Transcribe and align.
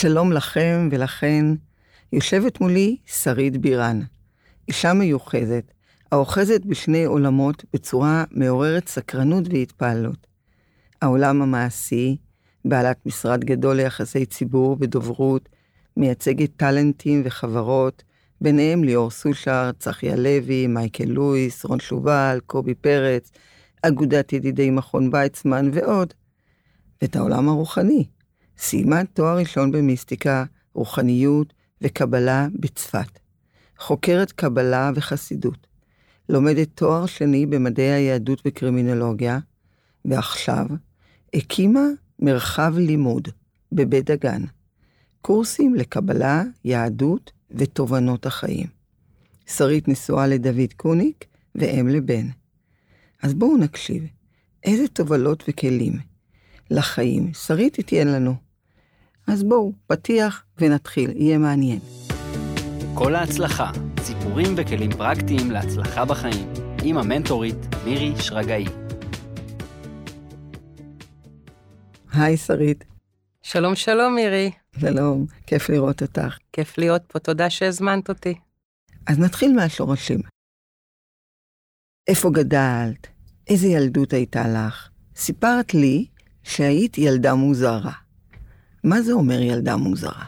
שלום 0.00 0.32
לכם 0.32 0.88
ולכן, 0.92 1.44
יושבת 2.12 2.60
מולי 2.60 2.96
שרית 3.06 3.56
בירן, 3.56 4.00
אישה 4.68 4.92
מיוחדת, 4.92 5.72
האוחזת 6.12 6.64
בשני 6.64 7.04
עולמות 7.04 7.64
בצורה 7.72 8.24
מעוררת 8.30 8.88
סקרנות 8.88 9.44
והתפעלות. 9.50 10.26
העולם 11.02 11.42
המעשי, 11.42 12.16
בעלת 12.64 13.06
משרד 13.06 13.44
גדול 13.44 13.76
ליחסי 13.76 14.26
ציבור 14.26 14.76
ודוברות, 14.80 15.48
מייצגת 15.96 16.50
טאלנטים 16.56 17.22
וחברות, 17.24 18.02
ביניהם 18.40 18.84
ליאור 18.84 19.10
סושר, 19.10 19.70
צחי 19.78 20.10
הלוי, 20.10 20.66
מייקל 20.66 21.04
לואיס, 21.04 21.64
רון 21.64 21.80
שובל, 21.80 22.40
קובי 22.46 22.74
פרץ, 22.74 23.30
אגודת 23.82 24.32
ידידי 24.32 24.70
מכון 24.70 25.10
ויצמן 25.12 25.70
ועוד. 25.72 26.14
ואת 27.02 27.16
העולם 27.16 27.48
הרוחני. 27.48 28.04
סיימה 28.58 29.04
תואר 29.04 29.38
ראשון 29.38 29.72
במיסטיקה, 29.72 30.44
רוחניות 30.74 31.52
וקבלה 31.80 32.46
בצפת. 32.54 33.18
חוקרת 33.78 34.32
קבלה 34.32 34.90
וחסידות. 34.94 35.66
לומדת 36.28 36.68
תואר 36.74 37.06
שני 37.06 37.46
במדעי 37.46 37.92
היהדות 37.92 38.42
וקרימינולוגיה, 38.46 39.38
ועכשיו 40.04 40.66
הקימה 41.34 41.84
מרחב 42.18 42.74
לימוד 42.76 43.28
בבית 43.72 44.10
דגן. 44.10 44.42
קורסים 45.20 45.74
לקבלה, 45.74 46.42
יהדות 46.64 47.32
ותובנות 47.50 48.26
החיים. 48.26 48.66
שרית 49.46 49.88
נשואה 49.88 50.26
לדוד 50.26 50.72
קוניק 50.76 51.24
ואם 51.54 51.88
לבן. 51.88 52.28
אז 53.22 53.34
בואו 53.34 53.56
נקשיב, 53.56 54.04
איזה 54.64 54.88
תובלות 54.88 55.44
וכלים 55.48 55.92
לחיים 56.70 57.34
שרית 57.34 57.74
תיתן 57.74 58.08
לנו. 58.08 58.47
אז 59.32 59.44
בואו, 59.44 59.72
פתיח 59.86 60.44
ונתחיל, 60.58 61.10
יהיה 61.16 61.38
מעניין. 61.38 61.78
כל 62.94 63.14
ההצלחה, 63.14 63.70
סיפורים 64.00 64.54
וכלים 64.56 64.90
פרקטיים 64.92 65.50
להצלחה 65.50 66.04
בחיים, 66.04 66.52
עם 66.82 66.98
המנטורית 66.98 67.56
מירי 67.84 68.12
שרגאי. 68.20 68.64
היי 72.12 72.36
שרית. 72.36 72.84
שלום 73.42 73.74
שלום 73.74 74.14
מירי. 74.14 74.50
שלום, 74.80 75.26
כיף 75.46 75.68
לראות 75.68 76.02
אותך. 76.02 76.38
כיף 76.52 76.78
להיות 76.78 77.02
פה, 77.06 77.18
תודה 77.18 77.50
שהזמנת 77.50 78.08
אותי. 78.08 78.34
אז 79.06 79.18
נתחיל 79.18 79.52
מהשורשים. 79.52 80.20
איפה 82.06 82.30
גדלת? 82.30 83.06
איזה 83.48 83.66
ילדות 83.66 84.12
הייתה 84.12 84.48
לך? 84.48 84.88
סיפרת 85.16 85.74
לי 85.74 86.06
שהיית 86.42 86.98
ילדה 86.98 87.34
מוזרה. 87.34 88.07
מה 88.84 89.02
זה 89.02 89.12
אומר 89.12 89.40
ילדה 89.40 89.76
מוזרה? 89.76 90.24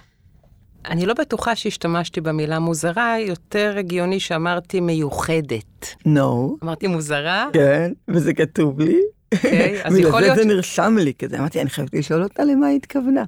אני 0.85 1.07
לא 1.07 1.15
בטוחה 1.15 1.57
שהשתמשתי 1.57 2.21
במילה 2.21 2.59
מוזרה, 2.59 3.17
יותר 3.19 3.75
הגיוני 3.79 4.21
שאמרתי 4.21 4.81
מיוחדת. 4.81 5.95
נו. 6.07 6.57
No. 6.61 6.65
אמרתי 6.65 6.87
מוזרה? 6.87 7.49
כן, 7.53 7.93
וזה 8.09 8.35
כתוב 8.35 8.81
לי. 8.81 9.01
אוקיי, 9.35 9.83
okay, 9.83 9.87
אז 9.87 9.99
יכול 9.99 10.21
להיות... 10.21 10.33
בגלל 10.33 10.49
זה 10.49 10.55
נרשם 10.55 10.97
לי 10.99 11.15
כזה, 11.15 11.39
אמרתי, 11.39 11.61
אני 11.61 11.71
חייבת 11.71 11.95
לשאול 11.95 12.23
אותה 12.23 12.45
למה 12.45 12.67
היא 12.67 12.77
התכוונה. 12.77 13.25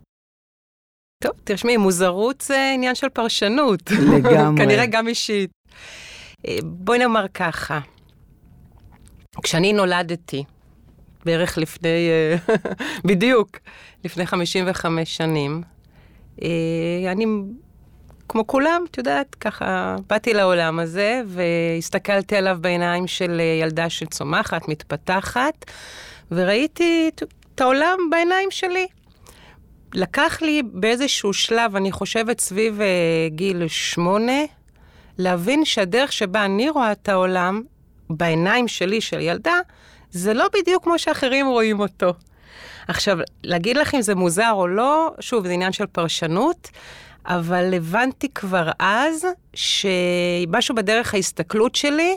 טוב, 1.23 1.33
תרשמי, 1.45 1.77
מוזרות 1.77 2.41
זה 2.41 2.71
עניין 2.75 2.95
של 2.95 3.09
פרשנות. 3.09 3.91
לגמרי. 3.91 4.59
כנראה 4.65 4.87
גם 4.87 5.09
אישית. 5.09 5.51
אה, 6.47 6.59
בואי 6.65 6.99
נאמר 6.99 7.27
ככה, 7.35 7.81
כשאני 9.43 9.73
נולדתי, 9.73 10.45
בערך 11.25 11.59
לפני, 11.59 12.09
אה, 12.11 12.55
בדיוק, 13.09 13.59
לפני 14.05 14.27
55 14.27 15.17
שנים, 15.17 15.63
אה, 16.43 16.49
אני, 17.13 17.27
כמו 18.29 18.47
כולם, 18.47 18.85
את 18.91 18.99
יודעת, 18.99 19.35
ככה, 19.35 19.97
באתי 20.09 20.35
לעולם 20.35 20.79
הזה 20.79 21.23
והסתכלתי 21.27 22.37
עליו 22.37 22.59
בעיניים 22.61 23.07
של 23.07 23.41
ילדה 23.61 23.91
שצומחת, 23.91 24.69
מתפתחת, 24.69 25.65
וראיתי 26.31 27.11
את 27.15 27.61
העולם 27.61 27.99
בעיניים 28.11 28.51
שלי. 28.51 28.87
לקח 29.95 30.43
לי 30.43 30.63
באיזשהו 30.73 31.33
שלב, 31.33 31.77
אני 31.77 31.93
חושבת 31.93 32.41
סביב 32.41 32.81
גיל 33.29 33.69
שמונה, 33.69 34.43
להבין 35.19 35.65
שהדרך 35.65 36.13
שבה 36.13 36.45
אני 36.45 36.71
רואה 36.71 36.93
את 36.93 37.09
העולם, 37.09 37.63
בעיניים 38.11 38.69
שלי, 38.69 39.01
של 39.01 39.21
ילדה, 39.21 39.59
זה 40.13 40.35
לא 40.35 40.47
בדיוק 40.55 40.85
כמו 40.85 40.99
שאחרים 40.99 41.47
רואים 41.47 41.81
אותו. 41.81 42.13
עכשיו, 42.89 43.19
להגיד 43.45 43.77
לך 43.77 43.95
אם 43.95 44.03
זה 44.03 44.15
מוזר 44.15 44.51
או 44.53 44.69
לא, 44.69 45.15
שוב, 45.21 45.47
זה 45.47 45.53
עניין 45.53 45.73
של 45.73 45.87
פרשנות, 45.87 46.69
אבל 47.27 47.75
הבנתי 47.75 48.29
כבר 48.29 48.71
אז 48.79 49.27
שמשהו 49.55 50.75
בדרך 50.75 51.15
ההסתכלות 51.15 51.75
שלי 51.75 52.17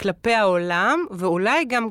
כלפי 0.00 0.34
העולם, 0.34 1.04
ואולי 1.10 1.64
גם 1.64 1.88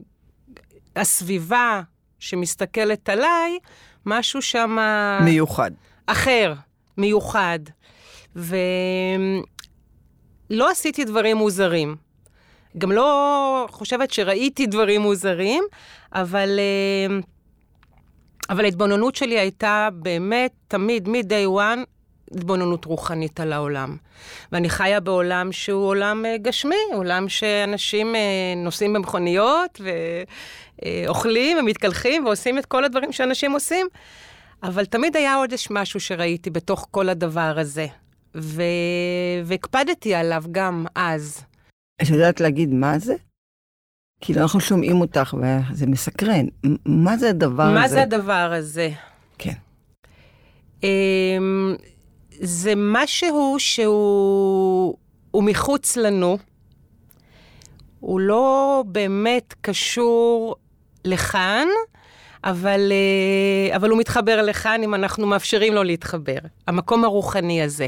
הסביבה 0.95 1.81
שמסתכלת 2.19 3.09
עליי, 3.09 3.59
משהו 4.05 4.41
שם... 4.41 4.77
מיוחד. 5.23 5.71
אחר, 6.05 6.53
מיוחד. 6.97 7.59
ולא 8.35 8.55
עשיתי 10.71 11.05
דברים 11.05 11.37
מוזרים. 11.37 11.95
גם 12.77 12.91
לא 12.91 13.67
חושבת 13.71 14.11
שראיתי 14.11 14.65
דברים 14.65 15.01
מוזרים, 15.01 15.63
אבל, 16.13 16.59
אה, 16.59 17.19
אבל 18.49 18.65
ההתבוננות 18.65 19.15
שלי 19.15 19.39
הייתה 19.39 19.89
באמת 19.93 20.51
תמיד, 20.67 21.09
מ-day 21.09 21.47
one, 21.57 21.79
התבוננות 22.35 22.85
רוחנית 22.85 23.39
על 23.39 23.53
העולם. 23.53 23.97
ואני 24.51 24.69
חיה 24.69 24.99
בעולם 24.99 25.51
שהוא 25.51 25.87
עולם 25.87 26.25
אה, 26.25 26.37
גשמי, 26.37 26.75
עולם 26.93 27.29
שאנשים 27.29 28.15
אה, 28.15 28.21
נוסעים 28.55 28.93
במכוניות 28.93 29.81
ואוכלים 30.81 31.57
ומתקלחים 31.57 32.25
ועושים 32.25 32.57
את 32.57 32.65
כל 32.65 32.85
הדברים 32.85 33.11
שאנשים 33.11 33.51
עושים, 33.51 33.87
אבל 34.63 34.85
תמיד 34.85 35.15
היה 35.17 35.35
עוד 35.35 35.53
משהו 35.69 35.99
שראיתי 35.99 36.49
בתוך 36.49 36.87
כל 36.91 37.09
הדבר 37.09 37.53
הזה. 37.57 37.87
והקפדתי 39.43 40.15
עליו 40.15 40.43
גם 40.51 40.85
אז. 40.95 41.43
את 42.01 42.09
יודעת 42.09 42.41
להגיד 42.41 42.73
מה 42.73 42.99
זה? 42.99 43.15
כאילו, 44.21 44.41
אנחנו 44.41 44.59
שומעים 44.59 45.01
אותך 45.01 45.33
וזה 45.33 45.87
מסקרן. 45.87 46.45
מה 46.85 47.17
זה 47.17 47.29
הדבר 47.29 47.63
מה 47.63 47.69
הזה? 47.69 47.79
מה 47.79 47.87
זה 47.87 48.01
הדבר 48.01 48.53
הזה? 48.57 48.89
כן. 49.37 49.53
אמ, 50.83 51.75
זה 52.39 52.73
משהו 52.77 53.55
שהוא 53.59 54.95
מחוץ 55.43 55.97
לנו, 55.97 56.37
הוא 57.99 58.19
לא 58.19 58.83
באמת 58.87 59.53
קשור 59.61 60.55
לכאן, 61.05 61.67
אבל, 62.43 62.91
אה, 62.91 63.75
אבל 63.75 63.89
הוא 63.89 63.99
מתחבר 63.99 64.41
לכאן 64.41 64.83
אם 64.83 64.95
אנחנו 64.95 65.27
מאפשרים 65.27 65.73
לו 65.73 65.83
להתחבר, 65.83 66.37
המקום 66.67 67.03
הרוחני 67.03 67.61
הזה. 67.61 67.87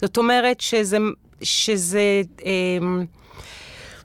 זאת 0.00 0.16
אומרת 0.16 0.60
שזה, 0.60 0.98
שזה, 1.42 2.22
אמ, 2.44 3.04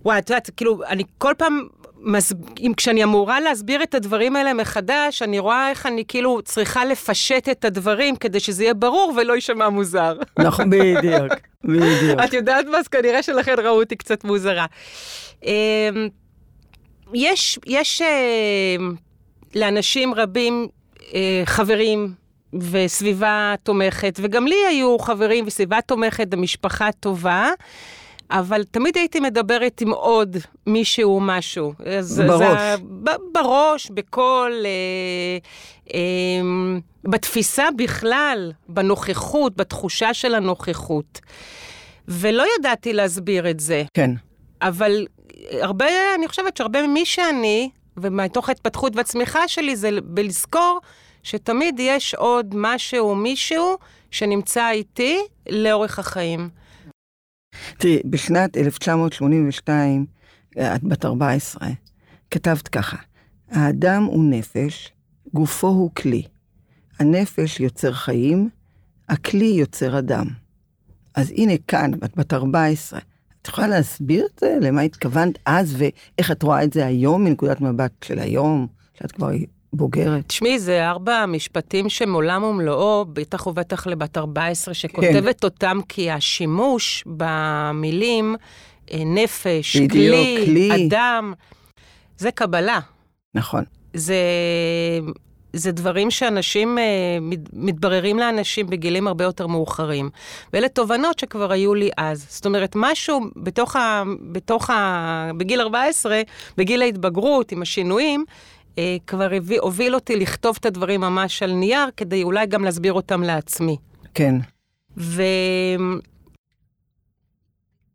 וואי, 0.08 0.20
את 0.20 0.30
יודעת, 0.30 0.50
כאילו, 0.58 0.80
אני 0.88 1.04
כל 1.18 1.34
פעם 1.38 1.68
מס... 2.00 2.34
אם 2.60 2.74
כשאני 2.78 3.04
אמורה 3.04 3.40
להסביר 3.40 3.84
את 3.84 3.96
הדברים 3.96 4.36
האלה 4.36 4.54
מחדש, 4.54 5.22
אני 5.22 5.40
רואה 5.40 5.70
איך 5.70 5.86
אני 5.86 6.04
כאילו 6.08 6.42
צריכה 6.42 6.86
לפשט 6.86 7.50
את 7.50 7.66
הדברים 7.66 8.16
כדי 8.16 8.40
שזה 8.40 8.64
יהיה 8.64 8.74
ברור 8.74 9.14
ולא 9.18 9.34
יישמע 9.34 9.70
מוזר. 9.70 10.18
נכון, 10.40 10.70
בדיוק, 10.70 11.34
בדיוק. 11.64 12.20
את 12.26 12.34
יודעת 12.34 12.66
מה? 12.66 12.78
אז 12.78 12.88
כנראה 12.88 13.24
שלכן 13.24 13.56
ראו 13.58 13.80
אותי 13.80 13.96
קצת 13.96 14.24
מוזרה. 14.24 14.66
אמ, 15.44 15.50
יש, 17.14 17.60
יש 17.66 18.02
אמ, 18.02 18.96
לאנשים 19.56 20.14
רבים 20.14 20.68
אה, 21.14 21.42
חברים 21.46 22.14
וסביבה 22.54 23.56
תומכת, 23.64 24.20
וגם 24.22 24.48
לי 24.48 24.66
היו 24.68 25.00
חברים 25.00 25.48
וסביבה 25.48 25.82
תומכת 25.82 26.28
ומשפחה 26.32 26.92
טובה. 26.92 27.50
אבל 28.32 28.64
תמיד 28.64 28.98
הייתי 28.98 29.20
מדברת 29.20 29.82
עם 29.82 29.92
עוד 29.92 30.38
מישהו 30.68 31.16
או 31.16 31.20
משהו. 31.20 31.74
אז, 31.86 32.22
בראש. 32.28 32.42
זה, 32.42 32.76
ב, 33.04 33.10
בראש, 33.32 33.92
בקול, 33.94 34.66
אה, 34.66 35.38
אה, 35.94 36.00
בתפיסה 37.04 37.66
בכלל, 37.78 38.52
בנוכחות, 38.70 39.56
בתחושה 39.56 40.14
של 40.14 40.36
הנוכחות. 40.36 41.20
ולא 42.08 42.44
ידעתי 42.60 42.94
להסביר 42.94 43.50
את 43.50 43.60
זה. 43.60 43.84
כן. 43.94 44.12
אבל 44.62 45.08
הרבה, 45.52 45.86
אני 46.16 46.28
חושבת 46.28 46.58
שהרבה 46.58 46.88
ממי 46.88 47.06
שאני, 47.06 47.70
ומתוך 47.98 48.50
ההתפתחות 48.50 48.96
והצמיחה 48.96 49.48
שלי, 49.48 49.76
זה 49.76 49.90
בלזכור 50.04 50.80
שתמיד 51.24 51.80
יש 51.80 52.16
עוד 52.16 52.54
משהו 52.56 53.16
מישהו 53.16 53.78
שנמצא 54.12 54.70
איתי 54.70 55.20
לאורך 55.50 56.00
החיים. 56.00 56.50
תראי, 57.78 58.00
בשנת 58.06 58.58
1982, 58.58 60.06
את 60.58 60.84
בת 60.84 61.06
14, 61.06 61.70
כתבת 62.32 62.68
ככה: 62.68 62.98
האדם 63.52 64.04
הוא 64.04 64.24
נפש, 64.30 64.92
גופו 65.34 65.68
הוא 65.68 65.92
כלי. 65.96 66.24
הנפש 67.00 67.60
יוצר 67.60 67.94
חיים, 67.94 68.50
הכלי 69.10 69.46
יוצר 69.46 70.00
אדם. 70.00 70.28
אז 71.16 71.32
הנה 71.32 71.54
כאן, 71.68 71.92
את 71.94 72.18
בת 72.18 72.34
14, 72.34 73.00
את 73.42 73.48
יכולה 73.48 73.68
להסביר 73.68 74.26
את 74.26 74.40
זה? 74.40 74.58
למה 74.62 74.82
התכוונת 74.82 75.40
אז, 75.46 75.76
ואיך 75.78 76.32
את 76.32 76.44
רואה 76.44 76.64
את 76.64 76.74
זה 76.74 76.86
היום, 76.86 77.24
מנקודת 77.24 77.62
מבט 77.62 77.92
של 78.04 78.20
היום, 78.20 78.68
שאת 78.94 79.12
כבר 79.12 79.30
בוגרת? 79.74 80.28
תשמעי, 80.28 80.60
זה 80.60 80.88
ארבע 80.90 81.26
משפטים 81.26 81.90
שהם 81.90 82.14
עולם 82.14 82.44
ומלואו, 82.44 83.06
בטח 83.06 83.48
ובטח 83.48 83.88
לבת 83.88 84.18
14, 84.18 84.74
שכותבת 84.74 85.40
כן. 85.40 85.48
אותם, 85.48 85.80
כי 85.90 86.12
השימוש 86.12 87.04
במילים 87.06 88.36
אה, 88.94 89.02
נפש, 89.06 89.76
בדיוק, 89.76 89.92
כלי, 89.92 90.44
כלי, 90.46 90.88
אדם, 90.88 91.34
זה 92.18 92.32
קבלה. 92.32 92.80
נכון. 93.36 93.64
זה 93.94 94.16
זה 95.54 95.72
דברים 95.72 96.12
שאנשים, 96.12 96.78
אה, 96.78 96.84
מתבררים 97.54 98.20
לאנשים 98.20 98.68
בגילים 98.68 99.08
הרבה 99.08 99.24
יותר 99.24 99.48
מאוחרים. 99.48 100.10
ואלה 100.54 100.70
תובנות 100.70 101.20
שכבר 101.20 101.52
היו 101.52 101.74
לי 101.74 101.90
אז. 101.98 102.26
זאת 102.30 102.46
אומרת, 102.46 102.74
משהו 102.76 103.20
בתוך 103.36 103.76
ה... 103.76 104.04
בתוך 104.32 104.70
ה... 104.70 105.32
בגיל 105.38 105.62
14, 105.62 106.22
בגיל 106.58 106.82
ההתבגרות, 106.82 107.52
עם 107.52 107.62
השינויים, 107.62 108.26
אה, 108.78 108.98
כבר 109.08 109.34
הביא, 109.34 109.60
הוביל 109.62 109.96
אותי 109.96 110.16
לכתוב 110.16 110.58
את 110.60 110.66
הדברים 110.66 111.02
ממש 111.02 111.44
על 111.44 111.52
נייר, 111.52 111.90
כדי 111.98 112.24
אולי 112.24 112.46
גם 112.46 112.64
להסביר 112.64 112.94
אותם 112.94 113.24
לעצמי. 113.24 113.78
כן. 114.14 114.36
ו... 114.98 115.24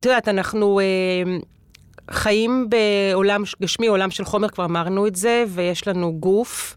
את 0.00 0.06
יודעת, 0.06 0.28
אנחנו 0.28 0.80
אה, 0.80 0.84
חיים 2.10 2.68
בעולם 2.68 3.42
גשמי, 3.62 3.86
עולם 3.86 4.10
של 4.10 4.24
חומר, 4.24 4.48
כבר 4.48 4.64
אמרנו 4.64 5.06
את 5.06 5.16
זה, 5.16 5.44
ויש 5.48 5.88
לנו 5.88 6.12
גוף. 6.12 6.76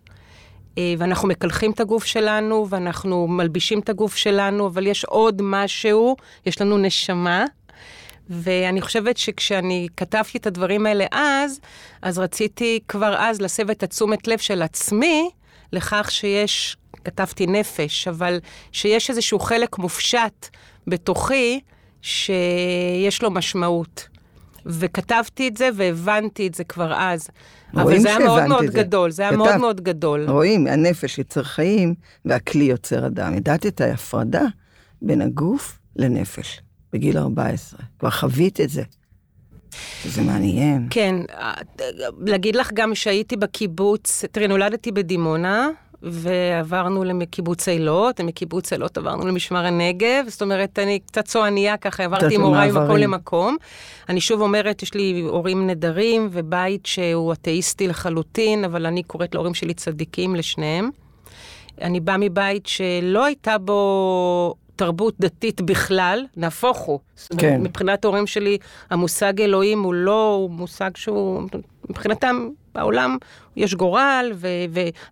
אה, 0.77 0.93
ואנחנו 0.97 1.27
מקלחים 1.27 1.71
את 1.71 1.79
הגוף 1.79 2.05
שלנו, 2.05 2.67
ואנחנו 2.69 3.27
מלבישים 3.27 3.79
את 3.79 3.89
הגוף 3.89 4.15
שלנו, 4.15 4.67
אבל 4.67 4.87
יש 4.87 5.05
עוד 5.05 5.41
משהו, 5.43 6.15
יש 6.45 6.61
לנו 6.61 6.77
נשמה. 6.77 7.45
ואני 8.29 8.81
חושבת 8.81 9.17
שכשאני 9.17 9.87
כתבתי 9.97 10.37
את 10.37 10.47
הדברים 10.47 10.85
האלה 10.85 11.05
אז, 11.11 11.59
אז 12.01 12.19
רציתי 12.19 12.79
כבר 12.87 13.15
אז 13.17 13.41
להסב 13.41 13.69
את 13.69 13.83
התשומת 13.83 14.27
לב 14.27 14.37
של 14.37 14.61
עצמי 14.61 15.29
לכך 15.73 16.11
שיש, 16.11 16.77
כתבתי 17.03 17.47
נפש, 17.47 18.07
אבל 18.07 18.39
שיש 18.71 19.09
איזשהו 19.09 19.39
חלק 19.39 19.77
מופשט 19.77 20.47
בתוכי 20.87 21.59
שיש 22.01 23.21
לו 23.21 23.31
משמעות. 23.31 24.07
וכתבתי 24.65 25.47
את 25.47 25.57
זה 25.57 25.69
והבנתי 25.75 26.47
את 26.47 26.55
זה 26.55 26.63
כבר 26.63 26.93
אז. 26.93 27.27
אבל 27.73 27.99
זה 27.99 28.09
היה 28.09 28.19
מאוד 28.19 28.45
מאוד 28.45 28.65
זה. 28.65 28.77
גדול, 28.77 29.11
זה 29.11 29.21
היה 29.21 29.31
כתב, 29.31 29.37
מאוד 29.37 29.57
מאוד 29.57 29.81
גדול. 29.81 30.29
רואים, 30.29 30.67
הנפש 30.67 31.17
יוצר 31.17 31.43
חיים 31.43 31.95
והכלי 32.25 32.63
יוצר 32.63 33.07
אדם. 33.07 33.33
ידעת 33.33 33.65
את 33.65 33.81
ההפרדה 33.81 34.43
בין 35.01 35.21
הגוף 35.21 35.79
לנפש, 35.95 36.61
בגיל 36.95 37.17
14. 37.17 37.79
כבר 37.99 38.09
חווית 38.09 38.61
את 38.61 38.69
זה. 38.69 38.83
זה 40.05 40.21
מעניין. 40.21 40.87
כן, 40.89 41.15
להגיד 42.25 42.55
לך 42.55 42.71
גם 42.73 42.95
שהייתי 42.95 43.35
בקיבוץ, 43.35 44.25
תראי, 44.31 44.47
נולדתי 44.47 44.91
בדימונה, 44.91 45.69
ועברנו 46.01 47.03
לקיבוץ 47.03 47.67
אילות, 47.67 48.19
ומקיבוץ 48.19 48.73
אילות 48.73 48.97
עברנו 48.97 49.27
למשמר 49.27 49.65
הנגב, 49.65 50.25
זאת 50.27 50.41
אומרת, 50.41 50.79
אני 50.79 50.99
קצת 50.99 51.25
צועניה 51.25 51.77
ככה, 51.77 52.03
עברתי 52.03 52.35
עם 52.35 52.41
הוריי 52.41 52.71
ממקום 52.71 52.97
למקום. 52.97 53.57
אני 54.09 54.21
שוב 54.21 54.41
אומרת, 54.41 54.83
יש 54.83 54.93
לי 54.93 55.25
הורים 55.27 55.67
נדרים, 55.67 56.29
ובית 56.31 56.85
שהוא 56.85 57.33
אתאיסטי 57.33 57.87
לחלוטין, 57.87 58.63
אבל 58.63 58.85
אני 58.85 59.03
קוראת 59.03 59.35
להורים 59.35 59.53
שלי 59.53 59.73
צדיקים 59.73 60.35
לשניהם. 60.35 60.89
אני 61.81 61.99
באה 61.99 62.17
מבית 62.17 62.65
שלא 62.65 63.25
הייתה 63.25 63.57
בו 63.57 64.55
תרבות 64.75 65.13
דתית 65.19 65.61
בכלל, 65.61 66.25
נהפוך 66.37 66.77
הוא. 66.77 66.99
כן. 67.37 67.61
מבחינת 67.61 68.05
ההורים 68.05 68.27
שלי, 68.27 68.57
המושג 68.89 69.41
אלוהים 69.41 69.83
הוא 69.83 69.93
לא, 69.93 70.33
הוא 70.33 70.49
מושג 70.49 70.89
שהוא, 70.95 71.41
מבחינתם, 71.89 72.49
בעולם 72.75 73.17
יש 73.55 73.75
גורל, 73.75 74.31
ו- 74.35 74.47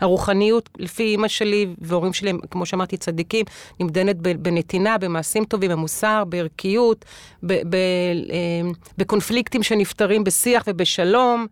והרוחניות, 0.01 0.69
לפי 0.77 1.03
אימא 1.03 1.27
שלי 1.27 1.67
והורים 1.77 2.13
שלי, 2.13 2.31
כמו 2.51 2.65
שאמרתי, 2.65 2.97
צדיקים, 2.97 3.45
נמדנת 3.79 4.15
בנתינה, 4.15 4.97
במעשים 4.97 5.45
טובים, 5.45 5.71
במוסר, 5.71 6.23
בערכיות, 6.29 7.05
ב- 7.43 7.53
ב- 7.69 7.75
אה, 7.75 8.71
בקונפליקטים 8.97 9.63
שנפתרים 9.63 10.23
בשיח 10.23 10.63
ובשלום. 10.67 11.47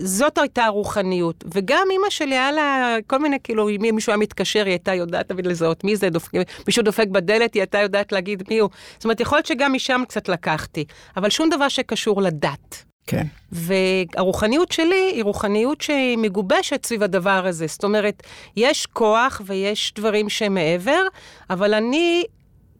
זאת 0.00 0.38
הייתה 0.38 0.64
הרוחניות. 0.64 1.44
וגם 1.54 1.86
אימא 1.90 2.10
שלי, 2.10 2.34
היה 2.34 2.52
לה 2.52 2.96
כל 3.06 3.18
מיני, 3.18 3.36
כאילו, 3.44 3.68
אם 3.68 3.94
מישהו 3.94 4.10
היה 4.10 4.16
מתקשר, 4.16 4.64
היא 4.64 4.72
הייתה 4.72 4.94
יודעת 4.94 5.28
תמיד 5.28 5.46
לזהות 5.46 5.84
מי 5.84 5.96
זה, 5.96 6.10
דופק, 6.10 6.30
מישהו 6.66 6.82
דופק 6.82 7.06
בדלת, 7.08 7.54
היא 7.54 7.60
הייתה 7.60 7.78
יודעת 7.78 8.12
להגיד 8.12 8.42
מי 8.50 8.58
הוא. 8.58 8.70
זאת 8.94 9.04
אומרת, 9.04 9.20
יכול 9.20 9.38
להיות 9.38 9.46
שגם 9.46 9.72
משם 9.72 10.02
קצת 10.08 10.28
לקחתי, 10.28 10.84
אבל 11.16 11.30
שום 11.30 11.50
דבר 11.50 11.68
שקשור 11.68 12.22
לדת. 12.22 12.84
כן. 13.06 13.26
והרוחניות 13.52 14.72
שלי 14.72 15.12
היא 15.14 15.24
רוחניות 15.24 15.80
שהיא 15.80 16.18
מגובשת 16.18 16.86
סביב 16.86 17.02
הדבר 17.02 17.46
הזה. 17.46 17.66
זאת 17.66 17.84
אומרת, 17.84 18.22
יש 18.56 18.86
כוח 18.86 19.42
ויש 19.46 19.92
דברים 19.96 20.28
שהם 20.28 20.54
מעבר, 20.54 21.02
אבל 21.50 21.74
אני 21.74 22.24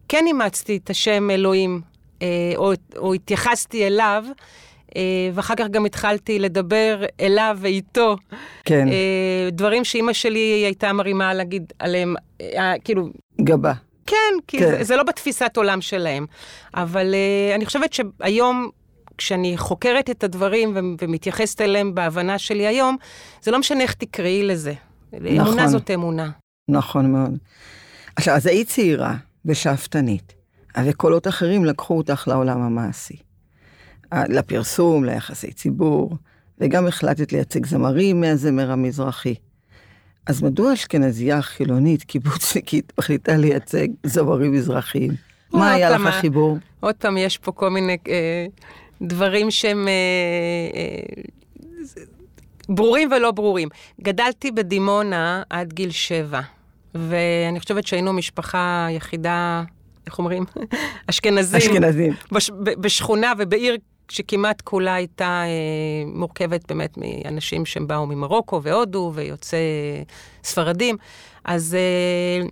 כן 0.07 0.23
אימצתי 0.27 0.79
את 0.83 0.89
השם 0.89 1.29
אלוהים, 1.29 1.81
אה, 2.21 2.27
או, 2.55 2.71
או 2.97 3.13
התייחסתי 3.13 3.87
אליו. 3.87 4.25
אה, 4.95 5.01
ואחר 5.33 5.53
כך 5.57 5.67
גם 5.67 5.85
התחלתי 5.85 6.39
לדבר 6.39 7.03
אליו 7.19 7.57
ואיתו. 7.61 8.15
כן. 8.65 8.87
דברים 9.51 9.85
שאימא 9.85 10.13
שלי 10.13 10.39
הייתה 10.39 10.93
מרימה 10.93 11.33
להגיד 11.33 11.73
עליהם, 11.79 12.15
כאילו... 12.83 13.09
גבה. 13.41 13.73
כן, 14.05 14.15
כי 14.47 14.59
כן. 14.59 14.71
זה, 14.71 14.83
זה 14.83 14.95
לא 14.95 15.03
בתפיסת 15.03 15.57
עולם 15.57 15.81
שלהם. 15.81 16.25
אבל 16.73 17.15
אני 17.55 17.65
חושבת 17.65 17.93
שהיום 17.93 18.69
כשאני 19.17 19.57
חוקרת 19.57 20.09
את 20.09 20.23
הדברים 20.23 20.77
ומתייחסת 20.99 21.61
אליהם 21.61 21.95
בהבנה 21.95 22.37
שלי 22.37 22.67
היום, 22.67 22.97
זה 23.41 23.51
לא 23.51 23.59
משנה 23.59 23.83
איך 23.83 23.93
תקראי 23.93 24.43
לזה. 24.43 24.73
נכון. 25.13 25.27
אמונה 25.27 25.67
זאת 25.67 25.91
אמונה. 25.91 26.29
נכון 26.69 27.11
מאוד. 27.11 27.37
עכשיו, 28.15 28.35
אז 28.35 28.47
היית 28.47 28.67
צעירה 28.67 29.15
ושאפתנית, 29.45 30.33
וקולות 30.85 31.27
אחרים 31.27 31.65
לקחו 31.65 31.97
אותך 31.97 32.27
לעולם 32.27 32.61
המעשי. 32.61 33.17
לפרסום, 34.29 35.03
ליחסי 35.03 35.53
ציבור, 35.53 36.17
וגם 36.59 36.87
החלטת 36.87 37.31
לייצג 37.31 37.65
זמרים 37.65 38.21
מהזמר 38.21 38.71
המזרחי. 38.71 39.35
אז 40.27 40.43
מדוע 40.43 40.73
אשכנזייה 40.73 41.41
חילונית, 41.41 42.03
קיבוצניקית, 42.03 42.93
מחליטה 42.99 43.37
לייצג 43.37 43.87
זמרים 44.03 44.53
מזרחיים? 44.53 45.11
מה 45.53 45.71
היה 45.71 45.89
לך 45.89 46.05
החיבור? 46.05 46.57
עוד 46.79 46.95
פעם, 46.95 47.17
יש 47.17 47.37
פה 47.37 47.51
כל 47.51 47.69
מיני 47.69 47.97
אה, 48.07 48.45
דברים 49.01 49.51
שהם 49.51 49.87
אה, 49.87 49.93
אה, 50.75 52.03
ברורים 52.69 53.11
ולא 53.11 53.31
ברורים. 53.31 53.69
גדלתי 54.01 54.51
בדימונה 54.51 55.43
עד 55.49 55.73
גיל 55.73 55.91
שבע, 55.91 56.41
ואני 56.95 57.59
חושבת 57.59 57.87
שהיינו 57.87 58.13
משפחה 58.13 58.87
יחידה, 58.91 59.63
איך 60.07 60.19
אומרים? 60.19 60.45
אשכנזים. 61.09 61.59
אשכנזים. 61.59 62.13
בש, 62.31 62.51
בשכונה 62.63 63.33
ובעיר 63.37 63.77
שכמעט 64.09 64.61
כולה 64.61 64.93
הייתה 64.93 65.43
אה, 65.45 66.11
מורכבת 66.13 66.67
באמת 66.67 66.97
מאנשים 66.97 67.65
שהם 67.65 67.87
באו 67.87 68.05
ממרוקו 68.05 68.63
והודו 68.63 69.11
ויוצאי 69.15 69.59
ספרדים. 70.43 70.97
אז 71.45 71.75
אה, 71.75 72.47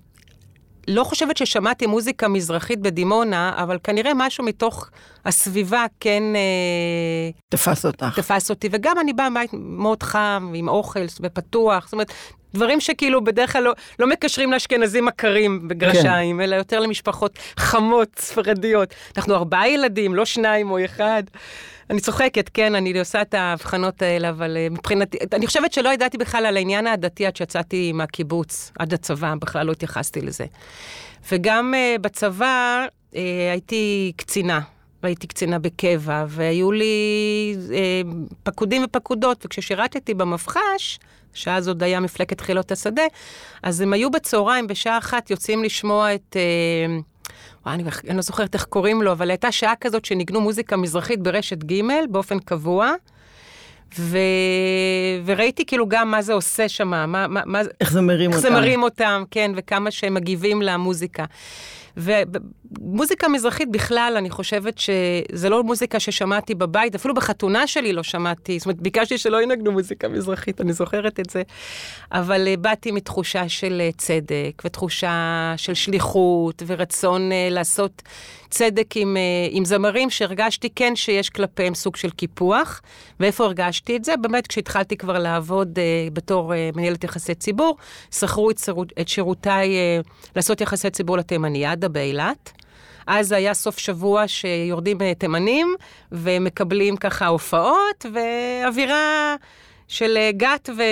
לא 0.90 1.04
חושבת 1.04 1.38
ששמעתי 1.38 1.86
מוזיקה 1.86 2.28
מזרחית 2.28 2.80
בדימונה, 2.80 3.54
אבל 3.56 3.78
כנראה 3.84 4.12
משהו 4.16 4.44
מתוך 4.44 4.90
הסביבה 5.26 5.86
כן... 6.00 6.24
אה, 6.36 7.30
תפס 7.50 7.86
אותך. 7.86 8.14
תפס 8.16 8.50
אותי, 8.50 8.70
וגם 8.72 9.00
אני 9.00 9.14
באה 9.14 9.30
מבית 9.30 9.52
מאוד 9.54 10.04
חם, 10.04 10.52
עם 10.56 10.70
אוכל 10.70 11.00
ופתוח, 11.22 11.86
זאת 11.86 11.94
אומרת, 11.94 12.12
דברים 12.54 12.80
שכאילו 12.80 13.24
בדרך 13.24 13.54
כלל 13.54 13.64
לא, 13.64 13.74
לא 14.00 14.08
מקשרים 14.08 14.52
לאשכנזים 14.52 15.08
עקרים 15.08 15.68
בגרשיים, 15.68 16.38
כן. 16.38 16.42
אלא 16.42 16.56
יותר 16.56 16.80
למשפחות 16.80 17.40
חמות, 17.58 18.10
ספרדיות. 18.20 18.94
אנחנו 19.18 19.36
ארבעה 19.36 19.70
ילדים, 19.70 20.16
לא 20.16 20.26
שניים 20.26 20.72
או 20.72 20.86
אחד. 20.86 21.24
אני 21.90 22.00
צוחקת, 22.00 22.50
כן, 22.54 22.76
אני 22.76 23.00
עושה 23.00 23.22
את 23.22 23.34
ההבחנות 23.34 24.02
האלה, 24.02 24.30
אבל 24.30 24.58
uh, 24.58 24.74
מבחינתי, 24.74 25.18
אני 25.34 25.48
חושבת 25.48 25.74
שלא 25.74 25.90
ידעתי 25.90 26.18
בכלל 26.18 26.46
על 26.46 26.58
העניין 26.58 26.88
העדתי 26.88 27.26
עד 27.26 27.36
שיצאתי 27.36 27.92
מהקיבוץ, 27.92 28.72
עד 28.80 28.94
הצבא, 28.94 29.34
בכלל 29.42 29.66
לא 29.66 29.72
התייחסתי 29.72 30.22
לזה. 30.22 30.46
וגם 31.32 31.74
uh, 31.74 32.02
בצבא 32.02 32.86
uh, 33.12 33.16
הייתי 33.52 34.12
קצינה, 34.16 34.60
והייתי 35.04 35.28
קצינה 35.28 35.60
בקבע, 35.60 36.26
והיו 36.28 36.72
לי 36.72 37.56
uh, 37.70 37.74
פקודים 38.44 38.84
ופקודות, 38.84 39.46
וכששירתתי 39.46 40.14
במפח"ש, 40.14 41.00
שאז 41.34 41.68
עוד 41.68 41.84
היה 41.84 42.00
מפלגת 42.00 42.42
חילות 42.42 42.72
השדה, 42.72 43.04
אז 43.64 43.82
הם 43.82 43.94
היו 43.94 44.12
בצהריים, 44.12 44.68
בשעה 44.68 44.98
אחת, 44.98 45.30
יוצאים 45.30 45.64
לשמוע 45.64 46.16
את... 46.16 46.36
Uh, 46.36 47.19
וואי, 47.66 47.76
אני, 47.76 47.84
אני 48.08 48.16
לא 48.16 48.22
זוכרת 48.22 48.54
איך 48.54 48.66
קוראים 48.66 49.02
לו, 49.02 49.12
אבל 49.12 49.30
הייתה 49.30 49.52
שעה 49.52 49.74
כזאת 49.82 50.06
שניגנו 50.06 50.42
מוזיקה 50.42 50.78
מזרחית 50.78 51.20
ברשת 51.20 51.64
ג' 51.64 51.82
באופן 52.10 52.40
קבוע. 52.40 52.92
ו... 54.00 54.18
וראיתי 55.26 55.66
כאילו 55.66 55.90
גם 55.90 56.12
מה 56.12 56.22
זה 56.22 56.34
עושה 56.34 56.70
שם, 56.70 56.88
מה, 56.88 57.06
מה, 57.08 57.28
מה... 57.46 57.62
איך 57.82 57.92
זה 57.92 58.02
מרים 58.02 58.30
איך 58.30 58.38
אותם. 58.40 58.50
זה 58.50 58.54
מרים 58.54 58.84
אותם, 58.84 59.24
כן, 59.32 59.52
וכמה 59.56 59.92
שהם 59.92 60.14
מגיבים 60.14 60.62
למוזיקה. 60.62 61.26
ומוזיקה 61.98 63.28
מזרחית 63.28 63.72
בכלל, 63.72 64.14
אני 64.18 64.30
חושבת 64.30 64.78
שזה 64.78 65.50
לא 65.50 65.64
מוזיקה 65.64 66.00
ששמעתי 66.00 66.56
בבית, 66.56 66.96
אפילו 66.96 67.14
בחתונה 67.14 67.68
שלי 67.68 67.94
לא 67.94 68.04
שמעתי, 68.04 68.60
זאת 68.60 68.66
אומרת, 68.66 68.82
ביקשתי 68.82 69.18
שלא 69.18 69.42
ינגנו 69.44 69.72
מוזיקה 69.72 70.08
מזרחית, 70.08 70.62
אני 70.62 70.74
זוכרת 70.74 71.20
את 71.20 71.30
זה. 71.30 71.44
אבל 72.12 72.48
uh, 72.54 72.60
באתי 72.60 72.92
מתחושה 72.92 73.50
של 73.50 73.82
uh, 73.90 73.98
צדק, 73.98 74.62
ותחושה 74.66 75.54
של 75.58 75.74
שליחות, 75.74 76.64
ורצון 76.68 77.32
uh, 77.32 77.54
לעשות 77.54 78.02
צדק 78.50 78.98
עם, 78.98 79.18
עם 79.50 79.66
זמרים 79.66 80.10
שהרגשתי 80.10 80.70
כן 80.76 80.96
שיש 80.96 81.30
כלפיהם 81.30 81.76
סוג 81.76 81.96
של 81.96 82.10
קיפוח. 82.10 82.82
ואיפה 83.20 83.44
הרגשתי 83.44 83.96
את 83.96 84.06
זה? 84.06 84.18
באמת, 84.18 84.48
כשהתחלתי 84.48 84.98
כבר 84.98 85.20
לעבוד 85.20 85.80
בתור 86.14 86.54
מנהלת 86.76 87.04
יחסי 87.04 87.36
ציבור, 87.36 87.78
שכרו 88.12 88.52
את, 88.52 88.60
שירותיי 89.06 89.76
לעשות 90.36 90.62
יחסי 90.62 90.90
ציבור 90.90 91.18
לתימניאדה 91.18 91.89
באילת. 91.90 92.52
אז 93.08 93.32
היה 93.32 93.54
סוף 93.54 93.78
שבוע 93.78 94.28
שיורדים 94.28 94.98
תימנים 95.18 95.76
ומקבלים 96.12 96.98
ככה 96.98 97.28
הופעות 97.28 98.06
ואווירה 98.14 99.36
של 99.90 100.18
גת 100.38 100.70
ו... 100.78 100.84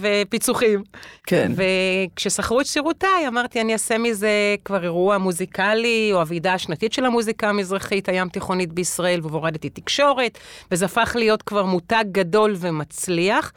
ופיצוחים. 0.00 0.82
כן. 1.26 1.52
וכששכרו 1.56 2.60
את 2.60 2.66
שירותיי, 2.66 3.28
אמרתי, 3.28 3.60
אני 3.60 3.72
אעשה 3.72 3.98
מזה 3.98 4.30
כבר 4.64 4.84
אירוע 4.84 5.18
מוזיקלי, 5.18 6.10
או 6.12 6.20
הוועידה 6.20 6.54
השנתית 6.54 6.92
של 6.92 7.04
המוזיקה 7.04 7.48
המזרחית 7.48 8.08
הים 8.08 8.28
תיכונית 8.28 8.72
בישראל, 8.72 9.20
והורדתי 9.22 9.70
תקשורת, 9.70 10.38
וזה 10.72 10.84
הפך 10.84 11.12
להיות 11.18 11.42
כבר 11.42 11.64
מותג 11.64 12.04
גדול 12.12 12.54
ומצליח. 12.58 13.52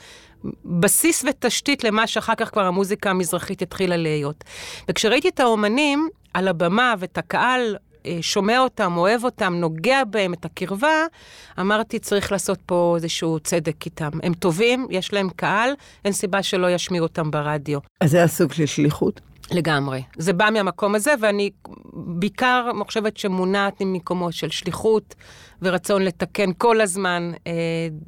בסיס 0.66 1.26
ותשתית 1.30 1.84
למה 1.84 2.08
שאחר 2.08 2.36
כך 2.36 2.50
כבר 2.50 2.66
המוזיקה 2.66 3.10
המזרחית 3.10 3.62
התחילה 3.62 3.98
להיות. 3.98 4.44
וכשראיתי 4.90 5.30
את 5.30 5.40
האומנים 5.40 6.10
על 6.34 6.48
הבמה 6.48 6.94
ואת 7.00 7.18
הקהל 7.18 7.76
שומע 8.22 8.60
אותם, 8.60 8.98
אוהב 8.98 9.24
אותם, 9.24 9.54
נוגע 9.54 10.04
בהם 10.04 10.34
את 10.34 10.46
הקרבה, 10.46 11.06
אמרתי, 11.60 12.00
צריך 12.00 12.32
לעשות 12.32 12.60
פה 12.66 12.94
איזשהו 12.96 13.40
צדק 13.40 13.86
איתם. 13.86 14.10
הם 14.24 14.34
טובים, 14.34 14.88
יש 14.90 15.14
להם 15.14 15.30
קהל, 15.30 15.70
אין 16.06 16.14
סיבה 16.14 16.44
שלא 16.44 16.72
ישמיעו 16.72 17.06
אותם 17.06 17.32
ברדיו. 17.32 17.80
אז 18.02 18.12
זה 18.12 18.24
הסוג 18.24 18.54
של 18.54 18.66
שליחות? 18.66 19.22
לגמרי. 19.52 20.02
זה 20.18 20.34
בא 20.34 20.50
מהמקום 20.54 20.96
הזה, 20.96 21.14
ואני 21.22 21.50
בעיקר 21.94 22.72
חושבת 22.86 23.18
שמונעת 23.18 23.82
ממקומות 23.82 24.34
של 24.34 24.50
שליחות 24.50 25.16
ורצון 25.62 26.02
לתקן 26.02 26.50
כל 26.58 26.82
הזמן 26.82 27.32
אה, 27.48 27.52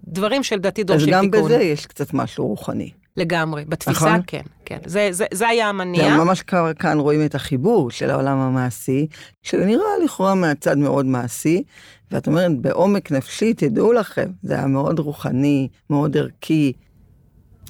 דברים 0.07 0.43
שלדעתי 0.43 0.83
דורשים 0.83 1.05
תיקון. 1.21 1.23
אז 1.23 1.31
גם 1.31 1.45
בזה 1.45 1.63
יש 1.63 1.85
קצת 1.85 2.13
משהו 2.13 2.47
רוחני. 2.47 2.89
לגמרי, 3.17 3.65
בתפיסה 3.65 4.05
נכון? 4.05 4.21
כן, 4.27 4.41
כן. 4.65 4.79
זה, 4.85 5.07
זה, 5.11 5.25
זה 5.33 5.47
היה 5.47 5.69
המניע. 5.69 6.03
זה 6.03 6.17
ממש 6.17 6.41
כאן 6.79 6.99
רואים 6.99 7.25
את 7.25 7.35
החיבור 7.35 7.91
של 7.91 8.09
העולם 8.09 8.37
המעשי, 8.37 9.07
שנראה 9.43 9.97
לכאורה 10.03 10.35
מהצד 10.35 10.77
מאוד 10.77 11.05
מעשי, 11.05 11.63
ואת 12.11 12.27
אומרת, 12.27 12.59
בעומק 12.61 13.11
נפשי, 13.11 13.53
תדעו 13.53 13.93
לכם, 13.93 14.31
זה 14.43 14.53
היה 14.53 14.67
מאוד 14.67 14.99
רוחני, 14.99 15.67
מאוד 15.89 16.17
ערכי. 16.17 16.73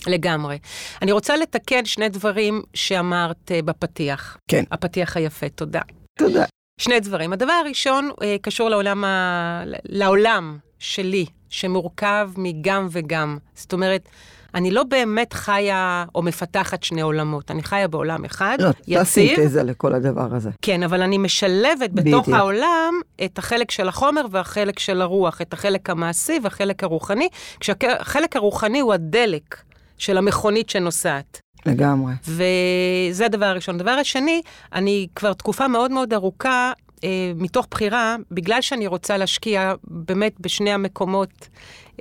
לגמרי. 0.08 0.58
אני 1.02 1.12
רוצה 1.12 1.38
לתקן 1.38 1.86
שני 1.86 2.10
דברים 2.10 2.62
שאמרת 2.74 3.52
uh, 3.52 3.66
בפתיח. 3.66 4.38
כן. 4.48 4.64
הפתיח 4.72 5.18
היפה, 5.18 5.50
תודה. 5.50 5.82
תודה. 6.18 6.46
שני 6.78 7.00
דברים. 7.00 7.34
הדבר 7.34 7.54
הראשון 7.54 8.10
uh, 8.12 8.24
קשור 8.42 8.70
לעולם, 8.70 9.04
ה... 9.04 9.64
לעולם 9.86 10.58
שלי, 10.80 11.26
שמורכב 11.50 12.30
מגם 12.38 12.88
וגם. 12.92 13.38
זאת 13.56 13.74
אומרת, 13.74 14.10
אני 14.56 14.72
לא 14.72 14.84
באמת 14.84 15.34
חיה 15.34 16.06
או 16.16 16.22
מפתחת 16.22 16.84
שני 16.84 17.02
עולמות, 17.02 17.52
אני 17.52 17.64
חיה 17.64 17.88
בעולם 17.88 18.26
אחד, 18.26 18.58
לא, 18.60 18.70
יציב. 18.88 18.98
לא, 18.98 19.04
סינתזה 19.04 19.64
לכל 19.64 19.94
הדבר 19.94 20.36
הזה. 20.36 20.50
כן, 20.62 20.84
אבל 20.84 21.02
אני 21.02 21.18
משלבת 21.18 21.92
בתוך 21.92 22.28
בדיוק. 22.28 22.30
העולם 22.30 22.94
את 23.26 23.38
החלק 23.38 23.72
של 23.72 23.88
החומר 23.88 24.26
והחלק 24.32 24.80
של 24.80 25.02
הרוח, 25.02 25.42
את 25.42 25.54
החלק 25.54 25.90
המעשי 25.90 26.40
והחלק 26.44 26.84
הרוחני, 26.84 27.28
כשהחלק 27.60 28.36
הרוחני 28.36 28.80
הוא 28.80 28.94
הדלק 28.94 29.56
של 29.98 30.18
המכונית 30.18 30.70
שנוסעת. 30.70 31.40
לגמרי. 31.66 32.14
וזה 32.28 33.26
הדבר 33.26 33.46
הראשון. 33.46 33.76
הדבר 33.76 33.92
השני, 33.92 34.42
אני 34.74 35.08
כבר 35.16 35.34
תקופה 35.34 35.68
מאוד 35.68 35.92
מאוד 35.92 36.14
ארוכה, 36.14 36.72
אה, 37.04 37.32
מתוך 37.36 37.68
בחירה, 37.72 38.16
בגלל 38.32 38.62
שאני 38.62 38.88
רוצה 38.88 39.18
להשקיע 39.18 39.74
באמת 39.84 40.34
בשני 40.40 40.72
המקומות 40.72 41.48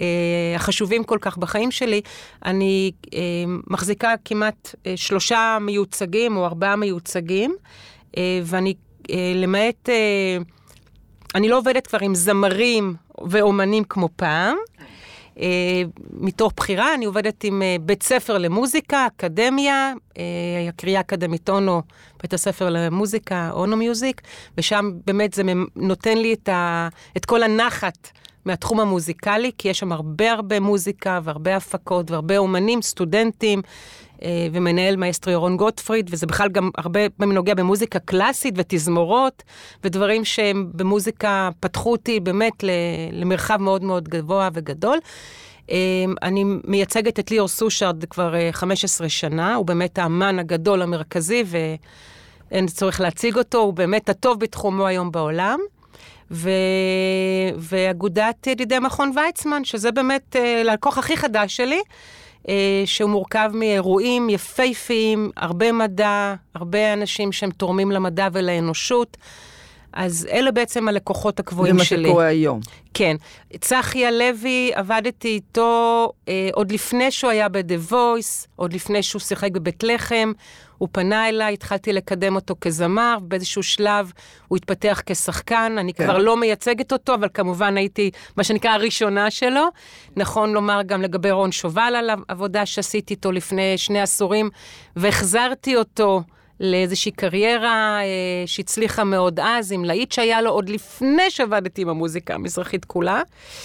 אה, 0.01 0.07
החשובים 0.57 1.05
כל 1.05 1.19
כך 1.21 1.37
בחיים 1.37 1.71
שלי, 1.71 2.01
אני 2.45 2.91
אה, 3.15 3.21
מחזיקה 3.67 4.15
כמעט 4.25 4.75
אה, 4.87 4.97
שלושה 4.97 5.59
מיוצגים 5.61 6.37
או 6.37 6.45
ארבעה 6.45 6.77
מיוצגים, 6.77 7.55
ואני, 8.45 8.75
למעט, 9.35 9.89
אני 11.35 11.49
לא 11.49 11.59
עובדת 11.59 11.87
כבר 11.87 11.99
עם 12.03 12.15
זמרים 12.15 12.95
ואומנים 13.31 13.85
כמו 13.85 14.09
פעם. 14.17 14.57
אה, 15.35 15.37
מתוך 16.11 16.53
בחירה, 16.57 16.95
אני 16.95 17.05
עובדת 17.05 17.45
עם 17.45 17.63
אה, 17.63 17.83
בית 17.83 18.03
ספר 18.03 18.39
למוזיקה, 18.39 19.07
אקדמיה, 19.07 19.93
uh, 20.15 20.17
הקריה 20.69 20.99
האקדמית 20.99 21.51
אונו, 21.51 21.83
בית 22.23 22.35
הספר 22.35 22.71
למוזיקה, 22.71 23.51
אונו 23.53 23.77
מיוזיק, 23.77 24.21
ושם 24.59 24.91
באמת 25.07 25.35
זה 25.35 25.43
נותן 25.77 26.19
לי 26.19 26.33
את, 26.33 26.49
ה, 26.49 26.89
את 27.17 27.25
כל 27.25 27.43
הנחת 27.43 28.09
מהתחום 28.45 28.81
המוזיקלי, 28.81 29.51
כי 29.59 29.69
יש 29.69 29.79
שם 29.79 29.93
הרבה 29.93 30.33
הרבה 30.33 30.61
מוזיקה 30.61 31.21
והרבה 31.25 31.57
הפקות 31.57 32.11
והרבה 32.11 32.39
אומנים, 32.39 32.83
סטודנטים, 32.83 33.63
אה, 34.23 34.47
ומנהל 34.53 34.97
מאסטרו 34.97 35.33
ירון 35.33 35.57
גוטפריד, 35.57 36.11
וזה 36.13 36.27
בכלל 36.27 36.49
גם 36.49 36.71
הרבה 36.79 37.01
פעמים 37.11 37.35
נוגע 37.35 37.55
במוזיקה 37.55 37.99
קלאסית 37.99 38.55
ותזמורות, 38.57 39.43
ודברים 39.85 40.25
שהם 40.25 40.71
במוזיקה 40.75 41.51
פתחו 41.61 41.93
אותי 41.93 42.21
באמת 42.21 42.65
למרחב 43.13 43.57
מאוד 43.57 43.83
מאוד 43.83 44.09
גבוה 44.09 44.49
וגדול. 44.53 44.99
אה, 45.71 45.77
אני 46.23 46.45
מייצגת 46.65 47.19
את 47.19 47.31
ליאור 47.31 47.49
סושרד 47.49 48.05
כבר 48.05 48.35
15 48.53 49.05
אה, 49.05 49.09
שנה, 49.11 49.55
הוא 49.55 49.67
באמת 49.67 49.99
האמן 49.99 50.39
הגדול 50.39 50.83
המרכזי, 50.83 51.45
ואין 51.47 52.67
צורך 52.67 53.01
להציג 53.01 53.37
אותו, 53.37 53.59
הוא 53.59 53.75
באמת 53.75 54.09
הטוב 54.09 54.41
בתחומו 54.41 54.87
היום 54.87 55.13
בעולם. 55.13 55.59
ו... 56.31 56.51
ואגודת 57.59 58.47
ידידי 58.47 58.79
מכון 58.79 59.13
ויצמן, 59.17 59.65
שזה 59.65 59.93
באמת 59.93 60.37
הלקוח 60.61 60.99
הכי 60.99 61.17
חדש 61.17 61.57
שלי. 61.57 61.81
אה, 62.49 62.83
שהוא 62.85 63.11
מורכב 63.11 63.51
מאירועים 63.55 64.31
יפהפיים, 64.31 65.31
הרבה 65.37 65.73
מדע, 65.73 66.35
הרבה 66.55 66.93
אנשים 66.93 67.33
שהם 67.33 67.51
תורמים 67.51 67.91
למדע 67.91 68.29
ולאנושות. 68.33 69.17
אז 69.93 70.29
אלה 70.33 70.51
בעצם 70.51 70.89
הלקוחות 70.89 71.41
הקבועים 71.41 71.79
שלי. 71.79 71.97
זה 71.97 72.03
מה 72.03 72.09
שקורה 72.09 72.27
היום. 72.27 72.61
כן. 72.95 73.17
צחי 73.61 74.07
הלוי, 74.07 74.71
עבדתי 74.75 75.29
איתו 75.29 76.13
אה, 76.29 76.49
עוד 76.53 76.73
לפני 76.73 77.11
שהוא 77.11 77.31
היה 77.31 77.49
ב-The 77.49 77.93
Voice, 77.93 78.47
עוד 78.57 78.73
לפני 78.73 79.03
שהוא 79.03 79.21
שיחק 79.21 79.51
בבית 79.51 79.83
לחם. 79.83 80.33
הוא 80.79 80.89
פנה 80.93 81.29
אליי, 81.29 81.55
התחלתי 81.55 81.93
לקדם 81.93 82.35
אותו 82.35 82.55
כזמר, 82.61 83.17
באיזשהו 83.23 83.63
שלב 83.63 84.13
הוא 84.49 84.57
התפתח 84.57 85.03
כשחקן, 85.07 85.77
אני 85.79 85.95
כן. 85.95 86.05
כבר 86.05 86.19
לא 86.19 86.37
מייצגת 86.37 86.93
אותו, 86.93 87.15
אבל 87.15 87.29
כמובן 87.35 87.77
הייתי, 87.77 88.11
מה 88.37 88.45
שנקרא, 88.45 88.71
הראשונה 88.71 89.31
שלו. 89.31 89.69
נכון 90.17 90.53
לומר 90.53 90.83
גם 90.87 91.03
לגבי 91.03 91.31
רון 91.31 91.53
שובל 91.53 91.95
על 91.99 92.11
העבודה 92.11 92.67
שעשיתי 92.67 93.15
איתו 93.15 93.33
לפני 93.33 93.79
שני 93.79 94.01
עשורים, 94.01 94.51
והחזרתי 94.97 95.77
אותו. 95.77 96.23
לאיזושהי 96.61 97.13
קריירה 97.13 98.01
אה, 98.03 98.47
שהצליחה 98.47 99.05
מאוד 99.05 99.41
אז, 99.41 99.73
עם 99.73 99.85
להיט 99.85 100.13
שהיה 100.13 100.43
לו 100.43 100.51
עוד 100.51 100.69
לפני 100.69 101.31
שעבדתי 101.31 101.83
עם 101.83 101.89
המוזיקה 101.89 102.35
המזרחית 102.35 102.85
כולה. 102.85 103.23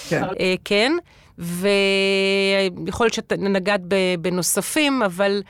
כן. 0.10 0.24
אה, 0.40 0.56
כן, 0.66 0.92
ויכול 1.38 3.06
להיות 3.06 3.14
שנגעת 3.14 3.82
בנוספים, 4.22 5.04
אבל 5.04 5.42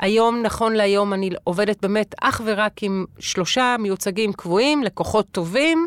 היום, 0.00 0.42
נכון 0.42 0.72
להיום, 0.72 1.12
אני 1.12 1.30
עובדת 1.44 1.82
באמת 1.82 2.14
אך 2.20 2.40
ורק 2.44 2.82
עם 2.82 3.04
שלושה 3.18 3.76
מיוצגים 3.78 4.32
קבועים, 4.32 4.82
לקוחות 4.82 5.26
טובים, 5.32 5.86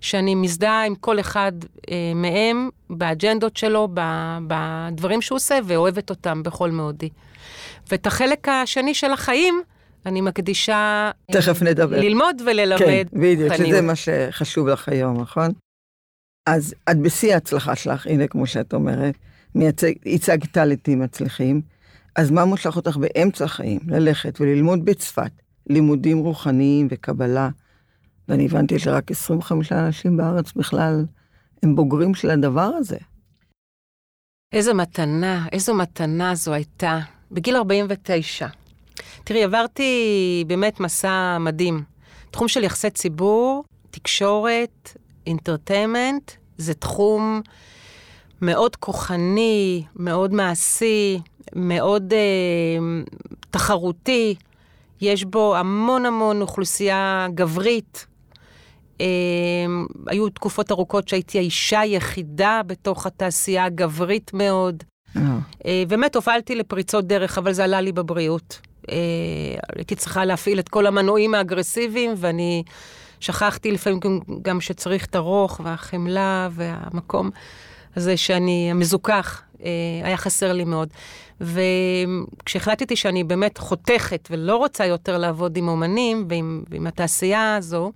שאני 0.00 0.34
מזדהה 0.34 0.86
עם 0.86 0.94
כל 0.94 1.20
אחד 1.20 1.52
אה, 1.90 2.12
מהם 2.14 2.68
באג'נדות 2.90 3.56
שלו, 3.56 3.88
בדברים 4.46 5.22
שהוא 5.22 5.36
עושה, 5.36 5.58
ואוהבת 5.64 6.10
אותם 6.10 6.42
בכל 6.42 6.70
מאודי. 6.70 7.08
ואת 7.90 8.06
החלק 8.06 8.48
השני 8.48 8.94
של 8.94 9.12
החיים, 9.12 9.62
אני 10.06 10.20
מקדישה... 10.20 11.10
תכף 11.32 11.62
נדבר. 11.62 12.00
ללמוד 12.00 12.42
וללמד. 12.46 12.78
כן, 12.78 13.02
בדיוק, 13.12 13.54
שזה 13.54 13.80
מה 13.80 13.94
שחשוב 13.94 14.68
לך 14.68 14.88
היום, 14.88 15.20
נכון? 15.20 15.50
אז 16.46 16.74
את 16.90 16.98
בשיא 16.98 17.34
ההצלחה 17.34 17.76
שלך, 17.76 18.06
הנה, 18.06 18.26
כמו 18.26 18.46
שאת 18.46 18.74
אומרת, 18.74 19.14
מייצג, 19.54 19.92
ייצגת 20.06 20.56
לתים 20.56 21.00
מצליחים, 21.00 21.60
אז 22.20 22.30
מה 22.30 22.44
מושך 22.44 22.76
אותך 22.76 22.96
באמצע 22.96 23.44
החיים 23.44 23.80
ללכת 23.86 24.40
וללמוד 24.40 24.84
בצפת 24.84 25.30
לימודים 25.66 26.18
רוחניים 26.18 26.88
וקבלה? 26.90 27.48
ואני 28.28 28.46
הבנתי 28.46 28.78
שרק 28.78 29.10
25 29.10 29.72
אנשים 29.72 30.16
בארץ 30.16 30.52
בכלל 30.52 31.06
הם 31.62 31.76
בוגרים 31.76 32.14
של 32.14 32.30
הדבר 32.30 32.70
הזה. 32.76 32.96
איזו 34.52 34.74
מתנה, 34.74 35.46
איזו 35.52 35.74
מתנה 35.74 36.34
זו 36.34 36.52
הייתה. 36.52 37.00
בגיל 37.30 37.56
49. 37.56 38.46
תראי, 39.24 39.44
עברתי 39.44 40.44
באמת 40.46 40.80
מסע 40.80 41.38
מדהים. 41.40 41.82
תחום 42.30 42.48
של 42.48 42.64
יחסי 42.64 42.90
ציבור, 42.90 43.64
תקשורת, 43.90 44.96
אינטרטיימנט, 45.26 46.32
זה 46.58 46.74
תחום 46.74 47.40
מאוד 48.42 48.76
כוחני, 48.76 49.84
מאוד 49.96 50.32
מעשי, 50.32 51.20
מאוד 51.54 52.12
אה, 52.12 53.02
תחרותי. 53.50 54.34
יש 55.00 55.24
בו 55.24 55.56
המון 55.56 56.06
המון 56.06 56.40
אוכלוסייה 56.40 57.26
גברית. 57.34 58.06
אה, 59.00 59.06
היו 60.06 60.28
תקופות 60.28 60.70
ארוכות 60.70 61.08
שהייתי 61.08 61.38
האישה 61.38 61.80
היחידה 61.80 62.60
בתוך 62.66 63.06
התעשייה 63.06 63.64
הגברית 63.64 64.30
מאוד. 64.34 64.84
אה, 65.16 65.22
אה, 65.66 65.82
באמת 65.88 66.16
הופעלתי 66.16 66.54
לפריצות 66.54 67.06
דרך, 67.06 67.38
אבל 67.38 67.52
זה 67.52 67.64
עלה 67.64 67.80
לי 67.80 67.92
בבריאות. 67.92 68.60
אה, 68.90 68.96
הייתי 69.76 69.94
צריכה 69.94 70.24
להפעיל 70.24 70.58
את 70.58 70.68
כל 70.68 70.86
המנועים 70.86 71.34
האגרסיביים, 71.34 72.14
ואני 72.16 72.62
שכחתי 73.20 73.72
לפעמים 73.72 74.00
גם, 74.00 74.18
גם 74.42 74.60
שצריך 74.60 75.06
את 75.06 75.14
הרוך 75.14 75.60
והחמלה 75.64 76.48
והמקום 76.52 77.30
הזה 77.96 78.16
שאני, 78.16 78.70
המזוכח, 78.70 79.42
אה, 79.64 79.70
היה 80.02 80.16
חסר 80.16 80.52
לי 80.52 80.64
מאוד. 80.64 80.88
וכשהחלטתי 81.40 82.96
שאני 82.96 83.24
באמת 83.24 83.58
חותכת 83.58 84.28
ולא 84.30 84.56
רוצה 84.56 84.86
יותר 84.86 85.18
לעבוד 85.18 85.56
עם 85.56 85.68
אומנים 85.68 86.26
ועם, 86.28 86.64
ועם 86.70 86.86
התעשייה 86.86 87.56
הזו, 87.56 87.92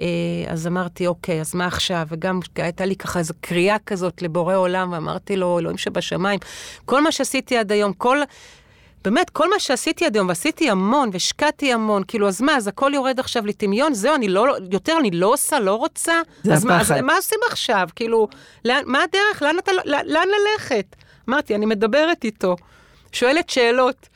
אה, 0.00 0.06
אז 0.48 0.66
אמרתי, 0.66 1.06
אוקיי, 1.06 1.40
אז 1.40 1.54
מה 1.54 1.66
עכשיו? 1.66 2.06
וגם 2.08 2.40
הייתה 2.56 2.84
לי 2.84 2.96
ככה 2.96 3.18
איזו 3.18 3.34
קריאה 3.40 3.76
כזאת 3.86 4.22
לבורא 4.22 4.56
עולם, 4.56 4.92
ואמרתי 4.92 5.36
לו, 5.36 5.58
אלוהים 5.58 5.78
שבשמיים, 5.78 6.40
כל 6.84 7.02
מה 7.02 7.12
שעשיתי 7.12 7.56
עד 7.56 7.72
היום, 7.72 7.92
כל... 7.92 8.18
באמת, 9.04 9.30
כל 9.30 9.50
מה 9.50 9.58
שעשיתי 9.58 10.06
עד 10.06 10.16
היום, 10.16 10.28
ועשיתי 10.28 10.70
המון, 10.70 11.10
והשקעתי 11.12 11.72
המון, 11.72 12.02
כאילו, 12.08 12.28
אז 12.28 12.42
מה, 12.42 12.56
אז 12.56 12.68
הכל 12.68 12.90
יורד 12.94 13.20
עכשיו 13.20 13.46
לטמיון? 13.46 13.94
זהו, 13.94 14.14
אני 14.14 14.28
לא, 14.28 14.46
יותר 14.70 14.96
אני 15.00 15.10
לא 15.10 15.32
עושה, 15.32 15.60
לא 15.60 15.74
רוצה? 15.74 16.20
זה 16.42 16.54
אז 16.54 16.64
מה, 16.64 16.80
אז 16.80 16.90
הפחד. 16.90 17.00
מה 17.00 17.16
עושים 17.16 17.38
עכשיו? 17.50 17.88
כאילו, 17.96 18.28
לאן, 18.64 18.82
מה 18.86 19.02
הדרך? 19.02 19.42
לאן, 19.42 19.58
אתה, 19.58 19.72
לאן 19.84 20.28
ללכת? 20.28 20.96
אמרתי, 21.28 21.54
אני 21.54 21.66
מדברת 21.66 22.24
איתו, 22.24 22.56
שואלת 23.12 23.50
שאלות. 23.50 24.08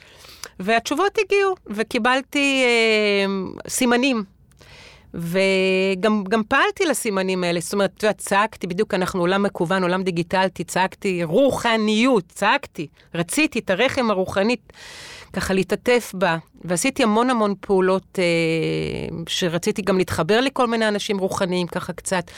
והתשובות 0.61 1.19
הגיעו, 1.19 1.55
וקיבלתי 1.67 2.65
אה, 2.65 3.27
סימנים. 3.69 4.25
וגם 5.15 6.25
גם 6.29 6.43
פעלתי 6.49 6.85
לסימנים 6.85 7.45
האלה, 7.45 7.61
זאת 7.61 7.73
אומרת, 7.73 8.05
צעקתי, 8.19 8.67
בדיוק 8.67 8.95
אנחנו 8.95 9.21
עולם 9.21 9.43
מקוון, 9.43 9.83
עולם 9.83 10.03
דיגיטלתי, 10.03 10.65
צעקתי 10.65 11.25
רוחניות, 11.25 12.25
צעקתי, 12.29 12.87
רציתי 13.15 13.59
את 13.59 13.71
הרחם 13.71 14.11
הרוחנית, 14.11 14.73
ככה 15.33 15.55
להתעטף 15.55 16.13
בה, 16.15 16.37
ועשיתי 16.65 17.03
המון 17.03 17.31
המון 17.31 17.55
פעולות 17.61 18.19
אה, 18.19 18.25
שרציתי 19.29 19.83
גם 19.83 19.99
להתחבר 19.99 20.41
לכל 20.41 20.67
מיני 20.67 20.89
אנשים 20.89 21.19
רוחניים, 21.19 21.67
ככה 21.67 21.93
קצת. 21.93 22.31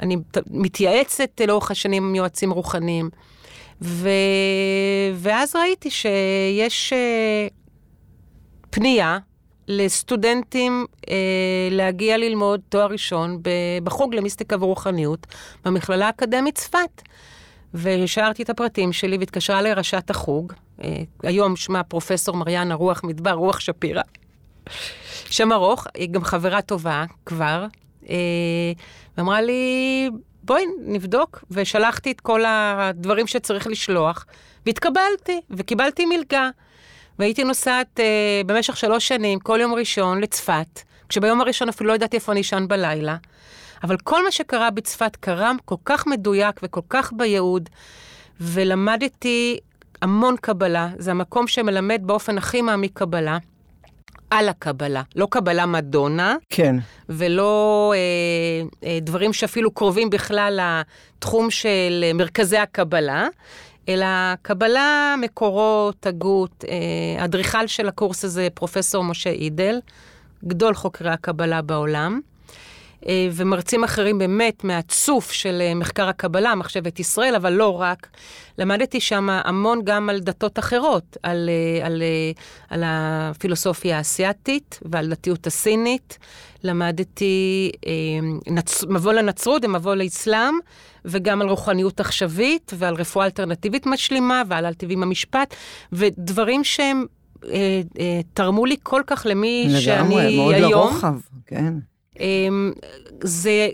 אני 0.00 0.16
מתייעצת 0.50 1.40
לאורך 1.46 1.70
השנים 1.70 2.04
עם 2.04 2.14
יועצים 2.14 2.50
רוחניים. 2.50 3.10
ו... 3.82 4.08
ואז 5.14 5.56
ראיתי 5.56 5.90
שיש 5.90 6.92
אה, 6.92 7.46
פנייה 8.70 9.18
לסטודנטים 9.68 10.86
אה, 11.10 11.14
להגיע 11.70 12.16
ללמוד 12.16 12.60
תואר 12.68 12.86
ראשון 12.86 13.42
בחוג 13.84 14.14
למיסטיקה 14.14 14.56
ורוחניות 14.60 15.26
במכללה 15.64 16.06
האקדמית 16.06 16.54
צפת. 16.54 17.02
והשארתי 17.74 18.42
את 18.42 18.50
הפרטים 18.50 18.92
שלי 18.92 19.16
והתקשרה 19.16 19.58
אליי 19.58 19.72
ראשת 19.74 20.10
החוג, 20.10 20.52
אה, 20.84 21.02
היום 21.22 21.56
שמה 21.56 21.82
פרופסור 21.82 22.36
מריאנה 22.36 22.74
רוח 22.74 23.04
מדבר, 23.04 23.32
רוח 23.32 23.60
שפירא. 23.60 24.02
שם 25.30 25.52
ארוך, 25.52 25.86
היא 25.94 26.08
גם 26.10 26.24
חברה 26.24 26.62
טובה 26.62 27.04
כבר, 27.26 27.66
אה, 28.10 28.72
ואמרה 29.16 29.40
לי, 29.40 30.10
בואי 30.50 30.64
נבדוק, 30.84 31.44
ושלחתי 31.50 32.10
את 32.10 32.20
כל 32.20 32.44
הדברים 32.46 33.26
שצריך 33.26 33.66
לשלוח, 33.66 34.26
והתקבלתי, 34.66 35.40
וקיבלתי 35.50 36.06
מלגה. 36.06 36.50
והייתי 37.18 37.44
נוסעת 37.44 38.00
אה, 38.00 38.40
במשך 38.46 38.76
שלוש 38.76 39.08
שנים, 39.08 39.38
כל 39.38 39.58
יום 39.60 39.74
ראשון, 39.74 40.20
לצפת, 40.20 40.80
כשביום 41.08 41.40
הראשון 41.40 41.68
אפילו 41.68 41.88
לא 41.90 41.94
ידעתי 41.94 42.16
איפה 42.16 42.32
אני 42.32 42.40
אשן 42.40 42.64
בלילה. 42.68 43.16
אבל 43.82 43.96
כל 44.04 44.24
מה 44.24 44.30
שקרה 44.30 44.70
בצפת 44.70 45.16
קרה 45.16 45.52
כל 45.64 45.74
כך 45.84 46.06
מדויק 46.06 46.60
וכל 46.62 46.80
כך 46.88 47.12
בייעוד, 47.12 47.68
ולמדתי 48.40 49.58
המון 50.02 50.36
קבלה. 50.36 50.88
זה 50.98 51.10
המקום 51.10 51.46
שמלמד 51.46 52.00
באופן 52.04 52.38
הכי 52.38 52.62
מעמיק 52.62 52.92
קבלה. 52.98 53.38
על 54.30 54.48
הקבלה, 54.48 55.02
לא 55.16 55.26
קבלה 55.30 55.66
מדונה, 55.66 56.36
כן. 56.50 56.76
ולא 57.08 57.92
אה, 57.96 58.88
אה, 58.88 58.98
דברים 59.00 59.32
שאפילו 59.32 59.70
קרובים 59.70 60.10
בכלל 60.10 60.60
לתחום 61.18 61.50
של 61.50 62.04
אה, 62.04 62.12
מרכזי 62.12 62.58
הקבלה, 62.58 63.28
אלא 63.88 64.06
קבלה, 64.42 65.14
מקורות, 65.20 66.06
הגות. 66.06 66.64
אה, 66.68 67.22
האדריכל 67.22 67.66
של 67.66 67.88
הקורס 67.88 68.24
הזה, 68.24 68.48
פרופסור 68.54 69.04
משה 69.04 69.30
אידל, 69.30 69.80
גדול 70.44 70.74
חוקרי 70.74 71.10
הקבלה 71.10 71.62
בעולם. 71.62 72.20
אה, 73.06 73.28
ומרצים 73.32 73.84
אחרים 73.84 74.18
באמת 74.18 74.64
מהצוף 74.64 75.32
של 75.32 75.58
אה, 75.60 75.74
מחקר 75.74 76.08
הקבלה, 76.08 76.54
מחשבת 76.54 77.00
ישראל, 77.00 77.34
אבל 77.34 77.52
לא 77.52 77.80
רק. 77.80 78.08
למדתי 78.58 79.00
שם 79.00 79.28
המון 79.30 79.80
גם 79.84 80.08
על 80.08 80.20
דתות 80.20 80.58
אחרות, 80.58 81.16
על, 81.22 81.48
אה, 81.48 81.86
על, 81.86 82.02
על 82.70 82.82
הפילוסופיה 82.86 83.98
האסייתית 83.98 84.80
ועל 84.82 85.08
דתיות 85.08 85.46
הסינית. 85.46 86.18
למדתי 86.62 87.70
נצ... 88.46 88.84
מבוא 88.84 89.12
לנצרות 89.12 89.64
ומבוא 89.64 89.94
לאסלאם, 89.94 90.54
וגם 91.04 91.40
על 91.40 91.48
רוחניות 91.48 92.00
עכשווית 92.00 92.72
ועל 92.76 92.94
רפואה 92.94 93.24
אלטרנטיבית 93.24 93.86
משלימה 93.86 94.42
ועל 94.48 94.66
על 94.66 94.74
טבעי 94.74 94.96
המשפט, 94.96 95.54
ודברים 95.92 96.64
שהם 96.64 97.06
תרמו 98.34 98.66
לי 98.66 98.76
כל 98.82 99.02
כך 99.06 99.26
למי 99.30 99.68
שאני 99.80 100.08
לגמרי, 100.08 100.36
מאוד 100.36 100.54
היום. 100.54 100.72
לרוחב, 100.72 101.14
כן. 101.46 101.74
אמ, 102.20 102.72
זה 103.22 103.68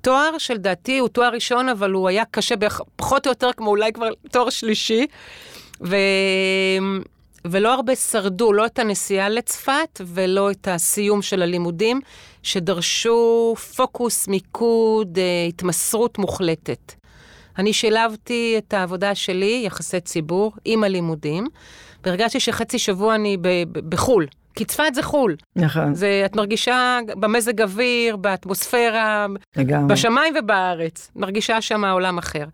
תואר 0.00 0.38
שלדעתי 0.38 0.98
הוא 0.98 1.08
תואר 1.08 1.28
ראשון, 1.28 1.68
אבל 1.68 1.90
הוא 1.92 2.08
היה 2.08 2.24
קשה 2.30 2.56
בערך- 2.56 2.80
פחות 2.96 3.26
או 3.26 3.30
יותר 3.30 3.50
כמו 3.56 3.70
אולי 3.70 3.92
כבר 3.92 4.08
תואר 4.30 4.50
שלישי. 4.50 5.06
ו... 5.84 5.96
ולא 7.44 7.74
הרבה 7.74 7.96
שרדו, 7.96 8.52
לא 8.52 8.66
את 8.66 8.78
הנסיעה 8.78 9.28
לצפת 9.28 10.00
ולא 10.06 10.50
את 10.50 10.68
הסיום 10.70 11.22
של 11.22 11.42
הלימודים, 11.42 12.00
שדרשו 12.42 13.54
פוקוס, 13.76 14.28
מיקוד, 14.28 15.18
אה, 15.18 15.44
התמסרות 15.48 16.18
מוחלטת. 16.18 16.92
אני 17.58 17.72
שילבתי 17.72 18.54
את 18.58 18.74
העבודה 18.74 19.14
שלי, 19.14 19.62
יחסי 19.66 20.00
ציבור, 20.00 20.52
עם 20.64 20.84
הלימודים, 20.84 21.46
והרגשתי 22.04 22.40
שחצי 22.40 22.78
שבוע 22.78 23.14
אני 23.14 23.36
בחו"ל. 23.72 24.26
כי 24.60 24.64
צפת 24.64 24.94
זה 24.94 25.02
חו"ל. 25.02 25.36
נכון, 25.56 25.94
זה, 25.94 26.22
את 26.24 26.36
מרגישה 26.36 26.98
במזג 27.06 27.62
אוויר, 27.62 28.16
באטמוספירה, 28.16 29.26
לגמרי. 29.56 29.94
בשמיים 29.94 30.34
ובארץ. 30.38 31.10
מרגישה 31.16 31.60
שם 31.60 31.84
עולם 31.84 32.18
אחר. 32.18 32.44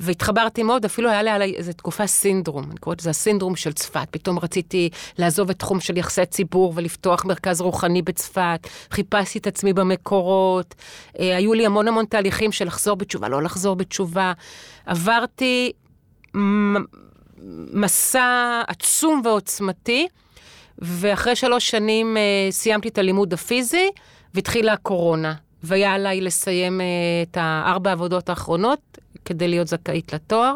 והתחברתי 0.00 0.62
מאוד, 0.62 0.84
אפילו 0.84 1.10
היה 1.10 1.22
לי 1.22 1.30
עליי 1.30 1.54
איזו 1.56 1.72
תקופה 1.72 2.06
סינדרום, 2.06 2.64
אני 2.70 2.78
קוראת 2.80 3.00
לזה 3.00 3.10
הסינדרום 3.10 3.56
של 3.56 3.72
צפת. 3.72 4.08
פתאום 4.10 4.38
רציתי 4.38 4.90
לעזוב 5.18 5.50
את 5.50 5.58
תחום 5.58 5.80
של 5.80 5.96
יחסי 5.96 6.26
ציבור 6.26 6.72
ולפתוח 6.76 7.24
מרכז 7.24 7.60
רוחני 7.60 8.02
בצפת. 8.02 8.68
חיפשתי 8.90 9.38
את 9.38 9.46
עצמי 9.46 9.72
במקורות. 9.72 10.74
אה, 11.18 11.36
היו 11.36 11.54
לי 11.54 11.66
המון 11.66 11.88
המון 11.88 12.04
תהליכים 12.04 12.52
של 12.52 12.66
לחזור 12.66 12.96
בתשובה, 12.96 13.28
לא 13.28 13.42
לחזור 13.42 13.76
בתשובה. 13.76 14.32
עברתי 14.86 15.72
מסע 17.72 18.62
עצום 18.68 19.22
ועוצמתי. 19.24 20.06
ואחרי 20.80 21.36
שלוש 21.36 21.70
שנים 21.70 22.16
אה, 22.16 22.22
סיימתי 22.50 22.88
את 22.88 22.98
הלימוד 22.98 23.32
הפיזי, 23.32 23.90
והתחילה 24.34 24.72
הקורונה. 24.72 25.34
והיה 25.62 25.94
עליי 25.94 26.20
לסיים 26.20 26.80
אה, 26.80 26.86
את 27.22 27.36
הארבע 27.40 27.90
העבודות 27.90 28.28
האחרונות 28.28 28.98
כדי 29.24 29.48
להיות 29.48 29.68
זכאית 29.68 30.12
לתואר. 30.12 30.54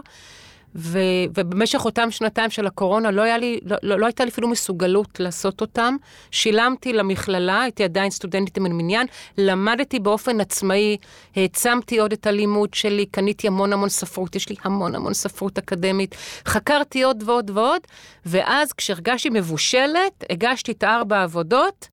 ו, 0.76 0.98
ובמשך 1.34 1.84
אותם 1.84 2.10
שנתיים 2.10 2.50
של 2.50 2.66
הקורונה 2.66 3.10
לא, 3.10 3.22
היה 3.22 3.38
לי, 3.38 3.60
לא, 3.62 3.76
לא, 3.82 3.98
לא 3.98 4.06
הייתה 4.06 4.24
לי 4.24 4.30
אפילו 4.30 4.48
מסוגלות 4.48 5.20
לעשות 5.20 5.60
אותם. 5.60 5.96
שילמתי 6.30 6.92
למכללה, 6.92 7.62
הייתי 7.62 7.84
עדיין 7.84 8.10
סטודנטית 8.10 8.58
מן 8.58 8.72
מניין, 8.72 9.06
למדתי 9.38 9.98
באופן 10.00 10.40
עצמאי, 10.40 10.96
העצמתי 11.36 11.98
עוד 11.98 12.12
את 12.12 12.26
הלימוד 12.26 12.74
שלי, 12.74 13.06
קניתי 13.06 13.46
המון 13.46 13.72
המון 13.72 13.88
ספרות, 13.88 14.36
יש 14.36 14.48
לי 14.48 14.56
המון 14.64 14.94
המון 14.94 15.14
ספרות 15.14 15.58
אקדמית, 15.58 16.14
חקרתי 16.46 17.02
עוד 17.02 17.22
ועוד 17.26 17.50
ועוד, 17.50 17.80
ואז 18.26 18.72
כשהרגשתי 18.72 19.30
מבושלת, 19.30 20.24
הגשתי 20.30 20.72
את 20.72 20.82
הארבע 20.82 21.18
העבודות, 21.18 21.88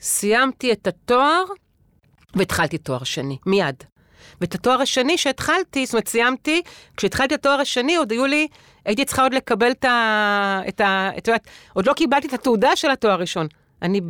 סיימתי 0.00 0.72
את 0.72 0.86
התואר 0.86 1.44
והתחלתי 2.34 2.78
תואר 2.78 3.04
שני, 3.04 3.36
מיד. 3.46 3.74
ואת 4.40 4.54
התואר 4.54 4.80
השני 4.80 5.18
שהתחלתי, 5.18 5.86
זאת 5.86 5.94
אומרת, 5.94 6.08
סיימתי, 6.08 6.62
כשהתחלתי 6.96 7.34
את 7.34 7.40
התואר 7.40 7.60
השני, 7.60 7.96
עוד 7.96 8.10
היו 8.10 8.26
לי, 8.26 8.48
הייתי 8.84 9.04
צריכה 9.04 9.22
עוד 9.22 9.34
לקבל 9.34 9.70
את 9.70 9.84
ה... 9.84 10.60
את 10.68 10.80
ה... 10.80 11.10
את 11.18 11.28
יודעת, 11.28 11.48
עוד 11.72 11.86
לא 11.86 11.92
קיבלתי 11.92 12.28
את 12.28 12.32
התעודה 12.32 12.76
של 12.76 12.90
התואר 12.90 13.12
הראשון. 13.12 13.46
אני 13.82 14.00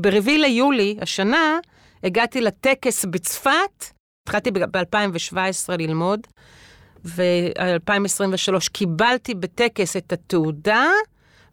ברביעי 0.00 0.38
ליולי 0.38 0.96
השנה, 1.00 1.58
הגעתי 2.04 2.40
לטקס 2.40 3.04
בצפת, 3.04 3.84
התחלתי 4.22 4.50
ב-2017 4.50 5.72
ללמוד, 5.78 6.20
ו-2023 7.04 8.68
קיבלתי 8.72 9.34
בטקס 9.34 9.96
את 9.96 10.12
התעודה, 10.12 10.86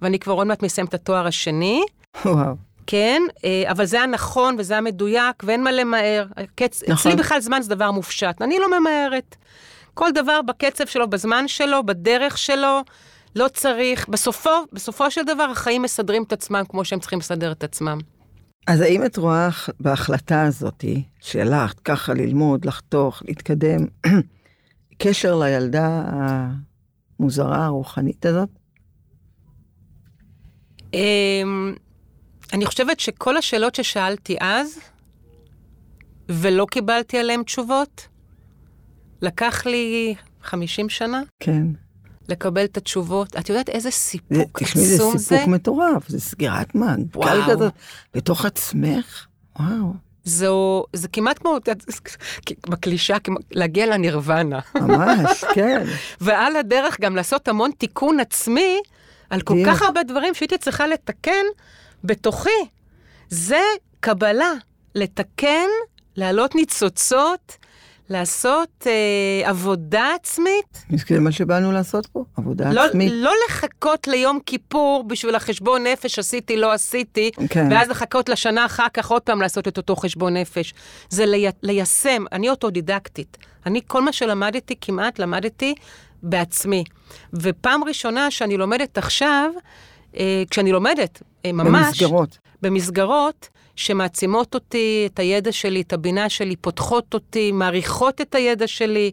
ואני 0.02 0.20
כבר 0.20 0.34
עוד 0.34 0.48
מעט 0.48 0.64
מסיים 0.64 0.88
את 0.88 0.94
התואר 0.94 1.28
השני. 1.28 1.84
וואו. 2.26 2.67
כן, 2.88 3.22
אה, 3.46 3.64
אבל 3.72 3.86
זה 3.86 3.98
היה 3.98 4.06
נכון 4.06 4.56
וזה 4.60 4.74
היה 4.74 4.82
מדויק, 4.82 5.44
ואין 5.44 5.64
מה 5.64 5.72
למהר. 5.72 6.26
קצ... 6.56 6.84
נכון. 6.84 6.94
אצלי 6.94 7.16
בכלל 7.16 7.40
זמן 7.40 7.62
זה 7.62 7.76
דבר 7.76 7.92
מופשט, 7.92 8.42
אני 8.42 8.60
לא 8.60 8.80
ממהרת. 8.80 9.36
כל 9.94 10.12
דבר 10.12 10.42
בקצב 10.42 10.86
שלו, 10.86 11.10
בזמן 11.10 11.48
שלו, 11.48 11.86
בדרך 11.86 12.38
שלו, 12.38 12.82
לא 13.36 13.48
צריך. 13.48 14.10
בסופו, 14.10 14.50
בסופו 14.74 15.12
של 15.12 15.24
דבר, 15.24 15.44
החיים 15.44 15.82
מסדרים 15.82 16.24
את 16.24 16.34
עצמם 16.34 16.64
כמו 16.70 16.86
שהם 16.86 17.00
צריכים 17.00 17.20
לסדר 17.20 17.52
את 17.52 17.64
עצמם. 17.64 17.98
אז 18.68 18.82
האם 18.82 19.06
את 19.06 19.18
רואה 19.18 19.50
בהחלטה 19.80 20.44
הזאת 20.44 20.86
שלך 21.20 21.74
ככה 21.86 22.14
ללמוד, 22.14 22.66
לחתוך, 22.66 23.24
להתקדם, 23.26 23.86
קשר 25.02 25.36
לילדה 25.36 26.04
המוזרה, 27.20 27.66
הרוחנית 27.66 28.26
הזאת? 28.26 28.50
אני 32.54 32.66
חושבת 32.66 33.00
שכל 33.00 33.38
השאלות 33.38 33.76
ששאלתי 33.76 34.38
אז, 34.40 34.80
ולא 36.30 36.66
קיבלתי 36.72 37.18
עליהן 37.18 37.44
תשובות, 37.44 38.08
לקח 39.22 39.66
לי 39.66 40.16
50 40.44 40.90
שנה. 40.90 41.22
כן. 41.40 41.68
לקבל 42.30 42.64
את 42.64 42.78
התשובות. 42.78 43.36
את 43.36 43.50
יודעת 43.50 43.70
איזה 43.70 43.92
סיפוק 43.92 44.62
עצום 44.62 44.84
זה? 44.84 44.84
תשמעי, 44.84 44.86
זה 44.86 45.18
סיפוק 45.20 45.48
מטורף, 45.48 46.10
זה 46.10 46.20
סגירת 46.20 46.76
מעגל 46.76 47.44
כזאת 47.48 47.74
בתוך 48.14 48.46
עצמך, 48.46 49.28
וואו. 49.60 49.94
זו, 50.24 50.84
זה 50.94 51.08
כמעט 51.08 51.40
כמו, 51.40 51.58
בקלישה, 52.70 53.18
להגיע 53.52 53.86
לנירוונה. 53.86 54.60
ממש, 54.76 55.44
כן. 55.56 55.84
ועל 56.22 56.56
הדרך 56.56 57.00
גם 57.02 57.16
לעשות 57.16 57.48
המון 57.48 57.72
תיקון 57.78 58.20
עצמי 58.20 58.78
על 59.30 59.42
כל 59.42 59.58
כך 59.66 59.82
הרבה 59.82 60.04
דברים 60.04 60.34
שהייתי 60.34 60.58
צריכה 60.58 60.88
לתקן 60.88 61.46
בתוכי. 62.04 62.50
זה 63.30 63.62
קבלה, 64.00 64.54
לתקן, 64.96 65.68
להעלות 66.16 66.56
ניצוצות, 66.56 67.58
לעשות 68.10 68.88
אה, 68.88 69.50
עבודה 69.50 70.08
עצמית. 70.16 70.86
זה 71.10 71.20
מה 71.20 71.32
שבאנו 71.32 71.72
לעשות 71.72 72.06
פה, 72.06 72.24
עבודה 72.38 72.74
לא, 72.74 72.86
עצמית. 72.86 73.12
לא 73.16 73.32
לחכות 73.50 74.08
ליום 74.08 74.40
כיפור 74.46 75.04
בשביל 75.08 75.36
החשבון 75.36 75.88
נפש, 75.88 76.20
עשיתי, 76.20 76.58
לא 76.58 76.72
עשיתי, 76.74 77.32
כן. 77.50 77.68
ואז 77.72 77.90
לחכות 77.90 78.30
לשנה 78.30 78.66
אחר 78.66 78.88
כך 78.94 79.12
עוד 79.12 79.22
פעם 79.22 79.42
לעשות 79.42 79.68
את 79.68 79.78
אותו 79.78 79.96
חשבון 79.96 80.38
נפש. 80.38 80.74
זה 81.10 81.26
לי, 81.26 81.48
ליישם, 81.64 82.24
אני 82.32 82.50
אוטודידקטית. 82.50 83.38
אני, 83.66 83.82
כל 83.88 84.02
מה 84.02 84.14
שלמדתי, 84.14 84.76
כמעט 84.82 85.20
למדתי 85.20 85.76
בעצמי. 86.24 86.84
ופעם 87.34 87.84
ראשונה 87.84 88.32
שאני 88.32 88.58
לומדת 88.58 88.98
עכשיו, 88.98 89.52
אה, 90.18 90.44
כשאני 90.50 90.72
לומדת, 90.72 91.22
ממש... 91.46 91.88
במסגרות. 91.88 92.38
במסגרות, 92.62 93.50
שמעצימות 93.76 94.56
אותי, 94.56 95.08
את 95.14 95.20
הידע 95.20 95.52
שלי, 95.52 95.82
את 95.82 95.94
הבינה 95.94 96.30
שלי, 96.30 96.56
פותחות 96.56 97.14
אותי, 97.14 97.52
מעריכות 97.52 98.22
את 98.22 98.36
הידע 98.36 98.68
שלי. 98.68 99.12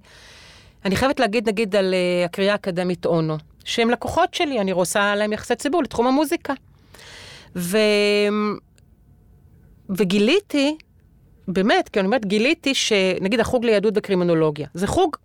אני 0.85 0.97
חייבת 0.97 1.21
להגיד, 1.21 1.49
נגיד, 1.49 1.77
על 1.77 1.95
uh, 1.95 2.25
הקריאה 2.25 2.53
האקדמית 2.53 3.07
אונו, 3.07 3.37
שהם 3.65 3.91
לקוחות 3.91 4.35
שלי, 4.35 4.61
אני 4.61 4.71
עושה 4.71 5.15
להם 5.15 5.33
יחסי 5.33 5.57
ציבור 5.57 5.83
לתחום 5.83 6.07
המוזיקה. 6.07 6.53
ו... 7.57 7.79
וגיליתי, 9.91 10.77
באמת, 11.49 11.89
כי 11.89 12.01
אני 12.01 12.07
אומרת, 12.07 12.27
גיליתי 12.27 12.75
שנגיד 12.75 13.41
החוג 13.41 13.65
ליהדות 13.65 13.95
בקרימינולוגיה, 13.95 14.69
זה 14.75 14.87
חוג 14.87 15.17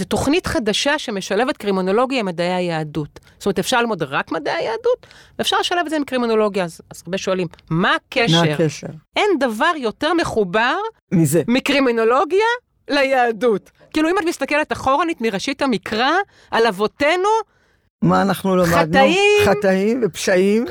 זו 0.00 0.04
תוכנית 0.04 0.46
חדשה 0.46 0.98
שמשלבת 0.98 1.56
קרימינולוגיה 1.56 2.20
עם 2.20 2.26
מדעי 2.26 2.52
היהדות. 2.52 3.20
זאת 3.38 3.46
אומרת, 3.46 3.58
אפשר 3.58 3.80
ללמוד 3.80 4.02
רק 4.02 4.32
מדעי 4.32 4.54
היהדות, 4.54 5.06
ואפשר 5.38 5.60
לשלב 5.60 5.78
את 5.84 5.90
זה 5.90 5.96
עם 5.96 6.04
קרימינולוגיה. 6.04 6.64
אז, 6.64 6.80
אז 6.90 7.02
הרבה 7.06 7.18
שואלים, 7.18 7.46
מה 7.70 7.94
הקשר? 7.94 8.42
מה 8.44 8.52
הקשר? 8.52 8.86
אין 9.16 9.30
דבר 9.40 9.72
יותר 9.76 10.14
מחובר 10.14 10.76
מזה. 11.12 11.42
מקרימינולוגיה 11.48 12.44
ליהדות. 12.90 13.70
כאילו, 13.92 14.10
אם 14.10 14.18
את 14.18 14.24
מסתכלת 14.28 14.72
אחורנית 14.72 15.20
מראשית 15.20 15.62
המקרא, 15.62 16.10
על 16.50 16.66
אבותינו, 16.66 17.28
מה 18.02 18.22
אנחנו 18.22 18.56
למדנו? 18.56 18.76
חטאים. 18.76 19.44
חטאים 19.44 20.00
ופשעים. 20.04 20.64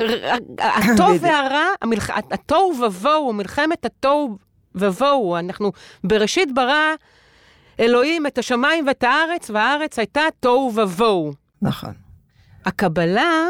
הטוב 0.59 1.17
והרע, 1.21 1.65
התוהו 2.31 2.73
ובוהו, 2.85 3.33
מלחמת 3.33 3.85
התוהו 3.85 4.37
ובוהו. 4.75 5.37
אנחנו 5.37 5.71
בראשית 6.03 6.53
ברא 6.53 6.95
אלוהים 7.79 8.27
את 8.27 8.37
השמיים 8.37 8.87
ואת 8.87 9.03
הארץ, 9.03 9.49
והארץ 9.49 9.99
הייתה 9.99 10.21
תוהו 10.39 10.71
ובוהו. 10.75 11.33
נכון. 11.61 11.93
הקבלה 12.65 13.47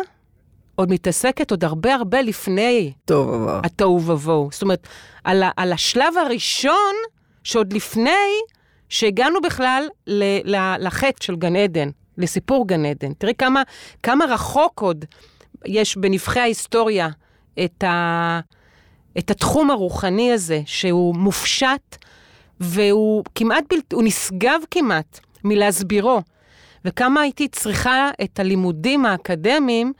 עוד 0.75 0.91
מתעסקת 0.91 1.51
עוד 1.51 1.63
הרבה 1.63 1.93
הרבה 1.93 2.21
לפני 2.21 2.93
תוהו 3.05 3.27
ובוהו. 3.27 3.59
התוהו 3.63 4.01
ובוהו. 4.05 4.49
זאת 4.51 4.61
אומרת, 4.61 4.87
על, 5.23 5.43
על 5.57 5.73
השלב 5.73 6.17
הראשון, 6.25 6.95
שעוד 7.43 7.73
לפני 7.73 8.29
שהגענו 8.89 9.41
בכלל 9.41 9.87
ל, 10.07 10.23
ל, 10.55 10.75
לחטא 10.79 11.25
של 11.25 11.35
גן 11.35 11.55
עדן, 11.55 11.89
לסיפור 12.17 12.67
גן 12.67 12.85
עדן. 12.85 13.13
תראי 13.13 13.33
כמה, 13.37 13.63
כמה 14.03 14.25
רחוק 14.25 14.81
עוד 14.81 15.05
יש 15.65 15.97
בנבחי 15.97 16.39
ההיסטוריה 16.39 17.09
את, 17.63 17.83
ה, 17.83 18.39
את 19.17 19.31
התחום 19.31 19.71
הרוחני 19.71 20.31
הזה, 20.31 20.61
שהוא 20.65 21.15
מופשט 21.15 21.98
והוא 22.59 23.23
כמעט 23.35 23.63
בלתי, 23.69 23.95
הוא 23.95 24.03
נשגב 24.03 24.61
כמעט 24.71 25.19
מלהסבירו. 25.43 26.21
וכמה 26.85 27.21
הייתי 27.21 27.47
צריכה 27.47 28.09
את 28.23 28.39
הלימודים 28.39 29.05
האקדמיים 29.05 29.93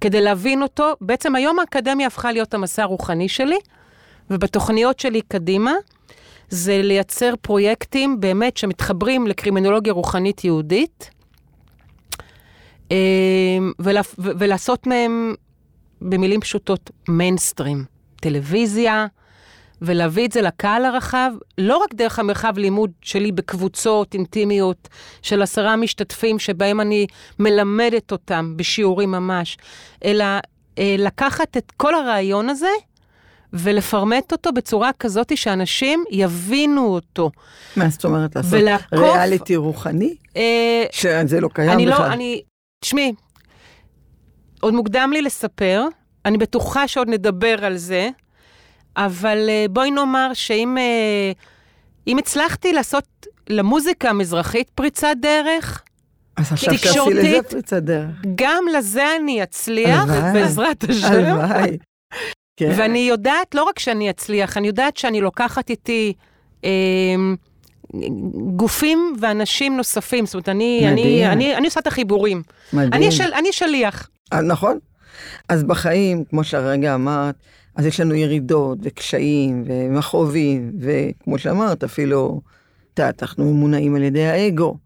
כדי 0.00 0.20
להבין 0.20 0.62
אותו. 0.62 0.92
בעצם 1.00 1.34
היום 1.34 1.58
האקדמיה 1.58 2.06
הפכה 2.06 2.32
להיות 2.32 2.54
המסע 2.54 2.82
הרוחני 2.82 3.28
שלי, 3.28 3.58
ובתוכניות 4.30 5.00
שלי 5.00 5.20
קדימה, 5.28 5.72
זה 6.48 6.80
לייצר 6.82 7.34
פרויקטים 7.40 8.20
באמת 8.20 8.56
שמתחברים 8.56 9.26
לקרימינולוגיה 9.26 9.92
רוחנית 9.92 10.44
יהודית, 10.44 11.10
אה, 12.92 12.96
ולעשות 14.18 14.86
מהם, 14.86 15.34
במילים 16.00 16.40
פשוטות, 16.40 16.90
מיינסטרים. 17.08 17.84
טלוויזיה, 18.16 19.06
ולהביא 19.86 20.26
את 20.26 20.32
זה 20.32 20.42
לקהל 20.42 20.84
הרחב, 20.84 21.30
לא 21.58 21.76
רק 21.76 21.94
דרך 21.94 22.18
המרחב 22.18 22.58
לימוד 22.58 22.90
שלי 23.02 23.32
בקבוצות 23.32 24.14
אינטימיות 24.14 24.88
של 25.22 25.42
עשרה 25.42 25.76
משתתפים 25.76 26.38
שבהם 26.38 26.80
אני 26.80 27.06
מלמדת 27.38 28.12
אותם 28.12 28.52
בשיעורים 28.56 29.10
ממש, 29.10 29.58
אלא 30.04 30.24
אה, 30.78 30.94
לקחת 30.98 31.56
את 31.56 31.72
כל 31.76 31.94
הרעיון 31.94 32.48
הזה 32.48 32.70
ולפרמט 33.52 34.32
אותו 34.32 34.52
בצורה 34.52 34.90
כזאת 34.98 35.36
שאנשים 35.36 36.04
יבינו 36.10 36.86
אותו. 36.86 37.30
מה 37.76 37.88
זאת 37.88 38.04
אומרת 38.04 38.36
לעשות? 38.36 38.52
ולעקוף... 38.52 38.98
ריאליטי 38.98 39.56
רוחני? 39.56 40.16
אה, 40.36 40.84
שזה 40.92 41.40
לא 41.40 41.48
קיים 41.52 41.70
אני 41.70 41.86
לא, 41.86 41.94
בכלל. 41.94 42.08
לא, 42.08 42.12
אני, 42.12 42.42
תשמעי, 42.80 43.12
עוד 44.60 44.74
מוקדם 44.74 45.10
לי 45.12 45.22
לספר, 45.22 45.84
אני 46.24 46.38
בטוחה 46.38 46.88
שעוד 46.88 47.08
נדבר 47.08 47.64
על 47.64 47.76
זה. 47.76 48.08
אבל 48.96 49.46
אה, 49.48 49.66
בואי 49.70 49.90
נאמר 49.90 50.30
שאם 50.34 50.78
אה, 50.78 51.32
אם 52.06 52.18
הצלחתי 52.18 52.72
לעשות 52.72 53.26
למוזיקה 53.48 54.10
המזרחית 54.10 54.70
פריצת 54.74 55.14
דרך, 55.22 55.82
אז 56.36 56.52
עכשיו 56.52 56.74
תעשי 56.82 57.14
לזה 57.14 57.38
פריצת 57.50 57.82
דרך. 57.82 58.10
גם 58.34 58.64
לזה 58.76 59.04
אני 59.20 59.42
אצליח, 59.42 60.08
בעזרת 60.32 60.84
השם. 60.84 61.06
הלוואי. 61.06 61.78
כן. 62.56 62.72
ואני 62.76 62.98
יודעת, 62.98 63.54
לא 63.54 63.62
רק 63.62 63.78
שאני 63.78 64.10
אצליח, 64.10 64.56
אני 64.56 64.66
יודעת 64.66 64.96
שאני 64.96 65.20
לוקחת 65.20 65.70
איתי 65.70 66.12
אה, 66.64 66.70
גופים 68.56 69.16
ואנשים 69.20 69.76
נוספים. 69.76 70.26
זאת 70.26 70.34
אומרת, 70.34 70.48
אני, 70.48 70.88
אני, 70.88 71.26
אני, 71.26 71.56
אני 71.56 71.66
עושה 71.66 71.80
את 71.80 71.86
החיבורים. 71.86 72.42
מדהים. 72.72 72.92
אני, 72.92 73.12
של, 73.12 73.34
אני 73.34 73.52
שליח. 73.52 74.08
אה, 74.32 74.40
נכון. 74.40 74.78
אז 75.48 75.64
בחיים, 75.64 76.24
כמו 76.24 76.44
שהרגע 76.44 76.94
אמרת, 76.94 77.34
אז 77.74 77.86
יש 77.86 78.00
לנו 78.00 78.14
ירידות 78.14 78.78
וקשיים 78.82 79.64
ומכאובים, 79.66 80.72
וכמו 80.80 81.38
שאמרת, 81.38 81.84
אפילו, 81.84 82.40
את 82.94 82.98
יודעת, 82.98 83.22
אנחנו 83.22 83.54
מונעים 83.54 83.94
על 83.94 84.02
ידי 84.02 84.26
האגו, 84.26 84.76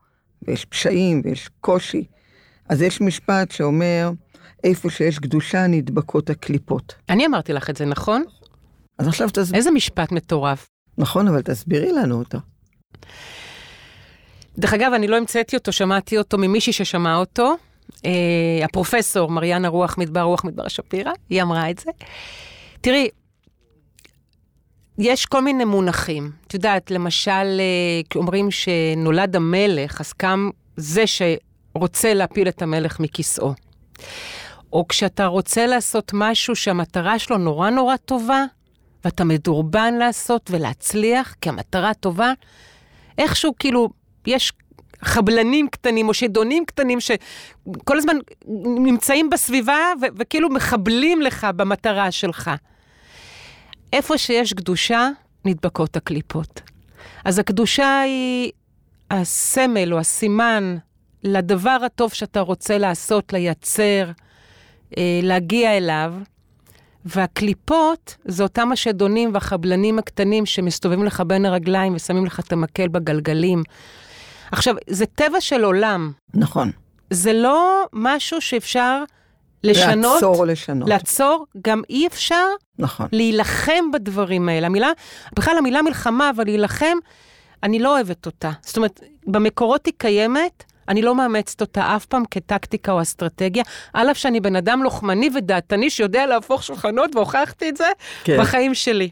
ויש 0.42 0.64
פשעים 0.64 1.22
ויש 1.24 1.48
קושי. 1.61 2.05
אז 2.68 2.83
יש 2.83 3.01
משפט 3.01 3.51
שאומר, 3.51 4.11
איפה 4.64 4.90
שיש 4.90 5.18
קדושה 5.18 5.66
נדבקות 5.66 6.31
הקליפות. 6.31 6.94
אני 7.09 7.27
אמרתי 7.27 7.53
לך 7.53 7.70
את 7.70 7.77
זה, 7.77 7.85
נכון? 7.85 8.24
אז 8.98 9.09
עכשיו 9.09 9.29
תסבירי. 9.31 9.59
איזה 9.59 9.70
משפט 9.70 10.12
מטורף. 10.12 10.68
נכון, 10.98 11.29
אבל 11.29 11.42
תסבירי 11.42 11.92
לנו 11.92 12.18
אותו. 12.18 12.38
דרך 14.59 14.74
אגב, 14.74 14.92
אני 14.92 15.09
לא 15.09 15.16
המצאתי 15.16 15.57
אותו, 15.57 15.72
שמעתי 15.72 16.18
אותו 16.18 16.38
ממישהי 16.38 16.72
ששמע 16.72 17.16
אותו. 17.16 17.57
אה, 18.05 18.11
הפרופסור 18.64 19.31
מריאנה 19.31 19.68
רוח 19.68 19.98
מדבר, 19.98 20.22
רוח 20.22 20.44
מדבר 20.44 20.68
שפירא, 20.68 21.12
היא 21.31 21.42
אמרה 21.42 21.70
את 21.70 21.79
זה. 21.79 21.90
תראי, 22.81 23.09
יש 24.99 25.27
כל 25.27 25.43
מיני 25.43 25.64
מונחים. 25.64 26.31
את 26.47 26.55
יודעת, 26.55 26.91
למשל, 26.91 27.31
אה, 27.61 28.01
אומרים 28.17 28.51
שנולד 28.51 29.37
המלך, 29.37 30.01
אז 30.01 30.12
קם 30.12 30.51
זה 30.77 31.05
שרוצה 31.07 32.14
להפיל 32.14 32.49
את 32.49 32.62
המלך 32.62 33.01
מכיסאו. 33.01 33.53
או 34.73 34.88
כשאתה 34.88 35.27
רוצה 35.27 35.67
לעשות 35.67 36.11
משהו 36.14 36.57
שהמטרה 36.57 37.19
שלו 37.19 37.38
נורא 37.38 37.71
נורא 37.71 37.97
טובה, 37.97 38.45
ואתה 39.05 39.25
מדורבן 39.25 39.95
לעשות 39.95 40.51
ולהצליח, 40.51 41.35
כי 41.41 41.49
המטרה 41.49 41.95
טובה, 41.95 42.33
איכשהו 43.19 43.53
כאילו, 43.59 43.88
יש 44.27 44.53
חבלנים 45.03 45.69
קטנים 45.69 46.09
או 46.09 46.15
שדונים 46.15 46.65
קטנים 46.65 47.01
שכל 47.01 47.99
הזמן 47.99 48.17
נמצאים 48.65 49.31
בסביבה 49.31 49.93
ו- 50.03 50.07
וכאילו 50.17 50.49
מחבלים 50.49 51.23
לך 51.23 51.47
במטרה 51.57 52.11
שלך. 52.11 52.51
איפה 53.93 54.19
שיש 54.19 54.53
קדושה, 54.53 55.09
נדבקות 55.45 55.97
הקליפות. 55.97 56.61
אז 57.25 57.39
הקדושה 57.39 58.01
היא 58.01 58.53
הסמל 59.11 59.93
או 59.93 59.99
הסימן 59.99 60.77
לדבר 61.25 61.79
הטוב 61.87 62.13
שאתה 62.13 62.41
רוצה 62.41 62.79
לעשות, 62.79 63.33
לייצר, 63.33 64.11
אה, 64.99 65.21
להגיע 65.23 65.77
אליו. 65.77 66.15
והקליפות 67.05 68.17
זה 68.25 68.43
אותם 68.43 68.73
השדונים 68.73 69.31
והחבלנים 69.35 69.99
הקטנים 69.99 70.47
שמסתובבים 70.47 71.05
לך 71.05 71.23
בין 71.27 71.47
הרגליים 71.47 71.95
ושמים 71.95 72.27
לך 72.27 72.41
את 72.41 72.53
המקל 72.53 72.89
בגלגלים. 72.89 73.63
עכשיו, 74.53 74.75
זה 74.87 75.07
טבע 75.07 75.41
של 75.41 75.65
עולם. 75.65 76.13
נכון. 76.35 76.71
זה 77.11 77.33
לא 77.33 77.85
משהו 77.93 78.41
שאפשר 78.41 79.05
לשנות. 79.65 80.15
לעצור 80.15 80.37
או 80.37 80.45
לשנות. 80.45 80.89
לעצור, 80.89 81.47
גם 81.65 81.83
אי 81.91 82.07
אפשר 82.07 82.47
נכון. 82.79 83.07
להילחם 83.13 83.91
בדברים 83.93 84.49
האלה. 84.49 84.67
המילה, 84.67 84.91
בכלל 85.37 85.59
המילה 85.59 85.83
מלחמה, 85.83 86.31
אבל 86.31 86.45
להילחם, 86.45 86.97
אני 87.63 87.79
לא 87.79 87.95
אוהבת 87.95 88.27
אותה. 88.27 88.51
זאת 88.63 88.77
אומרת, 88.77 89.01
במקורות 89.27 89.87
היא 89.87 89.95
קיימת, 89.99 90.65
אני 90.89 91.03
לא 91.03 91.15
מאמצת 91.15 91.61
אותה 91.61 91.97
אף 91.97 92.07
פעם 92.07 92.23
כטקטיקה 92.31 92.93
או 92.93 93.03
אסטרטגיה, 93.03 93.65
על 93.93 94.11
אף 94.11 94.17
שאני 94.17 94.41
בן 94.41 94.57
אדם 94.57 94.83
לוחמני 94.83 95.31
ודעתני 95.35 95.91
שיודע 95.91 96.27
להפוך 96.27 96.63
שולחנות, 96.63 97.17
והוכחתי 97.17 97.69
את 97.69 97.77
זה 97.77 97.89
כן. 98.25 98.41
בחיים 98.41 98.75
שלי. 98.75 99.11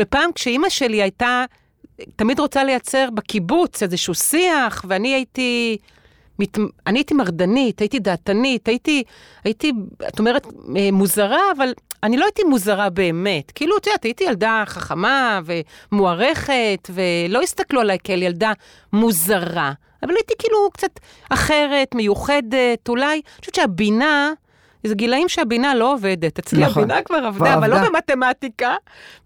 ופעם 0.00 0.32
כשאימא 0.32 0.68
שלי 0.68 1.02
הייתה, 1.02 1.44
תמיד 2.16 2.40
רוצה 2.40 2.64
לייצר 2.64 3.08
בקיבוץ 3.14 3.82
איזשהו 3.82 4.14
שיח, 4.14 4.84
ואני 4.88 5.14
הייתי... 5.14 5.76
מת... 6.38 6.58
אני 6.86 6.98
הייתי 6.98 7.14
מרדנית, 7.14 7.80
הייתי 7.80 7.98
דעתנית, 7.98 8.68
הייתי, 8.68 9.02
הייתי, 9.44 9.72
את 10.08 10.18
אומרת, 10.18 10.46
אה, 10.76 10.88
מוזרה, 10.92 11.40
אבל 11.56 11.72
אני 12.02 12.16
לא 12.16 12.24
הייתי 12.24 12.44
מוזרה 12.44 12.90
באמת. 12.90 13.50
כאילו, 13.50 13.76
את 13.76 13.86
יודעת, 13.86 14.04
הייתי 14.04 14.24
ילדה 14.24 14.62
חכמה 14.66 15.40
ומוערכת, 15.92 16.90
ולא 16.90 17.42
הסתכלו 17.42 17.80
עליי 17.80 17.98
כאל 18.04 18.22
ילדה 18.22 18.52
מוזרה. 18.92 19.72
אבל 20.02 20.14
הייתי 20.14 20.34
כאילו 20.38 20.70
קצת 20.72 21.00
אחרת, 21.30 21.94
מיוחדת, 21.94 22.88
אולי. 22.88 23.12
אני 23.14 23.40
חושבת 23.40 23.54
שהבינה, 23.54 24.32
זה 24.88 24.94
גילאים 24.94 25.28
שהבינה 25.28 25.74
לא 25.74 25.92
עובדת. 25.92 26.38
אצלי 26.38 26.62
נכון. 26.62 26.82
הבינה 26.82 27.02
כבר 27.02 27.16
עבדה, 27.16 27.44
כבר 27.44 27.54
אבל 27.54 27.70
לא. 27.70 27.88
במתמטיקה, 27.88 28.74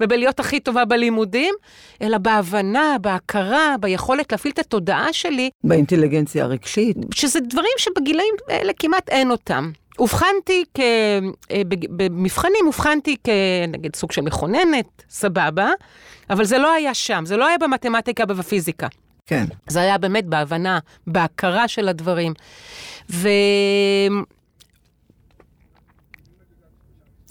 ובלהיות 0.01 0.41
הכי 0.41 0.61
טובה 0.61 0.85
בלימודים, 0.85 1.55
אלא 2.03 2.19
בהבנה, 2.19 2.97
בהכרה, 3.01 3.75
ביכולת 3.81 4.33
להפעיל 4.33 4.53
את 4.53 4.59
התודעה 4.59 5.13
שלי, 5.13 5.51
באינטליגנציה 5.65 6.45
הרגשית. 6.45 6.97
שזה 7.15 7.41
דברים 7.41 7.73
שבגילאים 7.79 8.35
האלה 8.49 8.73
כמעט 8.79 9.09
אין 9.09 9.31
אותם. 9.31 9.71
אובחנתי 9.99 10.65
כ... 10.75 10.81
אה, 11.51 11.63
במבחנים 11.91 12.67
אובחנתי 12.67 13.17
כנגיד 13.25 13.97
סוג 13.97 14.13
של 14.13 14.23
מכוננת, 14.23 15.03
סבבה, 15.11 15.71
אבל 16.31 16.45
זה 16.45 16.59
לא 16.59 16.73
היה 16.73 16.95
שם, 16.95 17.23
זה 17.27 17.37
לא 17.37 17.47
היה 17.47 17.59
במתמטיקה 17.59 18.25
ובפיזיקה. 18.29 18.87
כן. 19.27 19.45
זה 19.69 19.81
היה 19.81 19.99
באמת 19.99 20.27
בהבנה, 20.27 20.79
בהכרה 21.07 21.69
של 21.69 21.89
הדברים. 21.89 22.33
ו... 23.11 23.29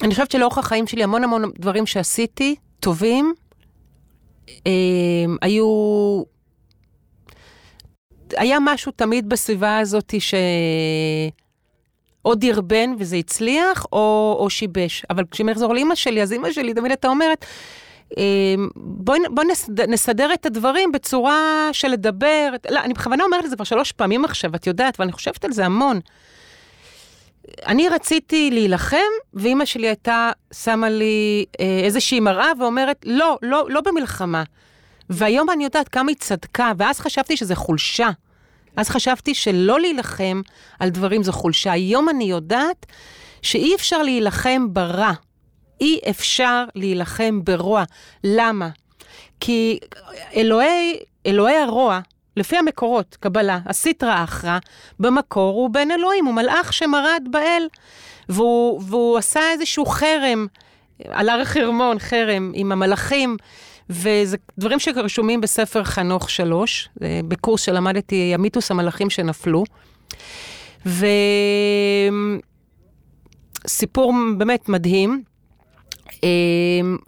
אני 0.01 0.11
חושבת 0.11 0.31
שלאורך 0.31 0.57
החיים 0.57 0.87
שלי 0.87 1.03
המון 1.03 1.23
המון 1.23 1.51
דברים 1.59 1.85
שעשיתי, 1.85 2.55
טובים, 2.79 3.33
אה, 4.67 4.71
היו... 5.41 6.23
היה 8.37 8.57
משהו 8.61 8.91
תמיד 8.91 9.29
בסביבה 9.29 9.77
הזאת 9.79 10.13
ש... 10.19 10.33
או 12.25 12.35
דרבן 12.35 12.93
וזה 12.99 13.15
הצליח, 13.15 13.85
או, 13.91 14.37
או 14.39 14.49
שיבש. 14.49 15.05
אבל 15.09 15.23
כשאני 15.31 15.51
אחזור 15.51 15.73
לאימא 15.73 15.95
שלי, 15.95 16.21
אז 16.21 16.33
אימא 16.33 16.51
שלי 16.51 16.73
תמיד 16.73 16.91
הייתה 16.91 17.07
אומרת, 17.07 17.45
אה, 18.17 18.55
בואי 18.75 19.19
בוא 19.29 19.43
נסדר, 19.43 19.85
נסדר 19.87 20.33
את 20.33 20.45
הדברים 20.45 20.91
בצורה 20.91 21.69
של 21.71 21.87
לדבר. 21.87 22.49
לא, 22.71 22.79
אני 22.79 22.93
בכוונה 22.93 23.23
אומרת 23.23 23.45
את 23.45 23.49
זה 23.49 23.55
כבר 23.55 23.65
שלוש 23.65 23.91
פעמים 23.91 24.25
עכשיו, 24.25 24.55
את 24.55 24.67
יודעת, 24.67 24.99
ואני 24.99 25.11
חושבת 25.11 25.45
על 25.45 25.51
זה 25.51 25.65
המון. 25.65 25.99
אני 27.65 27.89
רציתי 27.89 28.49
להילחם, 28.51 28.97
ואימא 29.33 29.65
שלי 29.65 29.87
הייתה 29.87 30.31
שמה 30.53 30.89
לי 30.89 31.45
אה, 31.59 31.79
איזושהי 31.83 32.19
מראה 32.19 32.51
ואומרת, 32.59 33.05
לא, 33.05 33.37
לא, 33.41 33.65
לא 33.69 33.81
במלחמה. 33.81 34.43
והיום 35.09 35.49
אני 35.49 35.63
יודעת 35.63 35.89
כמה 35.89 36.11
היא 36.11 36.17
צדקה, 36.19 36.71
ואז 36.77 36.99
חשבתי 36.99 37.37
שזה 37.37 37.55
חולשה. 37.55 38.09
אז 38.75 38.89
חשבתי 38.89 39.33
שלא 39.33 39.79
להילחם 39.79 40.41
על 40.79 40.89
דברים 40.89 41.23
זו 41.23 41.31
חולשה. 41.31 41.71
היום 41.71 42.09
אני 42.09 42.23
יודעת 42.23 42.85
שאי 43.41 43.75
אפשר 43.75 44.03
להילחם 44.03 44.67
ברע. 44.73 45.11
אי 45.81 45.99
אפשר 46.09 46.63
להילחם 46.75 47.39
ברוע. 47.43 47.83
למה? 48.23 48.69
כי 49.39 49.79
אלוהי, 50.35 50.99
אלוהי 51.25 51.57
הרוע, 51.57 51.99
לפי 52.39 52.57
המקורות, 52.57 53.17
קבלה, 53.19 53.59
הסיטרא 53.65 54.23
אחרא, 54.23 54.59
במקור 54.99 55.53
הוא 55.53 55.69
בן 55.69 55.91
אלוהים, 55.91 56.25
הוא 56.25 56.33
מלאך 56.33 56.73
שמרד 56.73 57.23
באל. 57.31 57.67
והוא, 58.29 58.81
והוא 58.87 59.17
עשה 59.17 59.39
איזשהו 59.51 59.85
חרם, 59.85 60.47
על 61.09 61.29
הר 61.29 61.45
חרמון, 61.45 61.99
חרם, 61.99 62.51
עם 62.55 62.71
המלאכים. 62.71 63.37
וזה 63.89 64.37
דברים 64.57 64.79
שרשומים 64.79 65.41
בספר 65.41 65.83
חנוך 65.83 66.29
שלוש, 66.29 66.89
בקורס 67.27 67.61
שלמדתי, 67.61 68.31
המיתוס 68.33 68.71
המלאכים 68.71 69.09
שנפלו. 69.09 69.63
וסיפור 73.65 74.13
באמת 74.37 74.69
מדהים. 74.69 75.23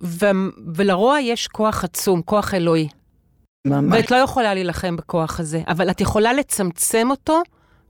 ו... 0.03 0.25
ולרוע 0.75 1.19
יש 1.19 1.47
כוח 1.47 1.83
עצום, 1.83 2.21
כוח 2.21 2.53
אלוהי. 2.53 2.87
ממש. 3.65 3.97
ואת 3.97 4.11
לא 4.11 4.15
יכולה 4.15 4.53
להילחם 4.53 4.95
בכוח 4.95 5.39
הזה, 5.39 5.61
אבל 5.67 5.89
את 5.89 6.01
יכולה 6.01 6.33
לצמצם 6.33 7.07
אותו 7.09 7.41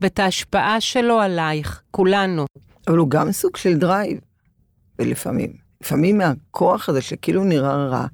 ואת 0.01 0.19
ההשפעה 0.19 0.81
שלו 0.81 1.19
עלייך, 1.19 1.81
כולנו. 1.91 2.45
אבל 2.87 2.97
הוא 2.97 3.09
גם 3.09 3.31
סוג 3.31 3.57
של 3.57 3.77
drive, 3.77 4.19
ולפעמים. 4.99 5.53
לפעמים 5.81 6.17
מהכוח 6.17 6.89
הזה 6.89 7.01
שכאילו 7.01 7.43
נראה 7.43 7.85
רע, 7.85 8.05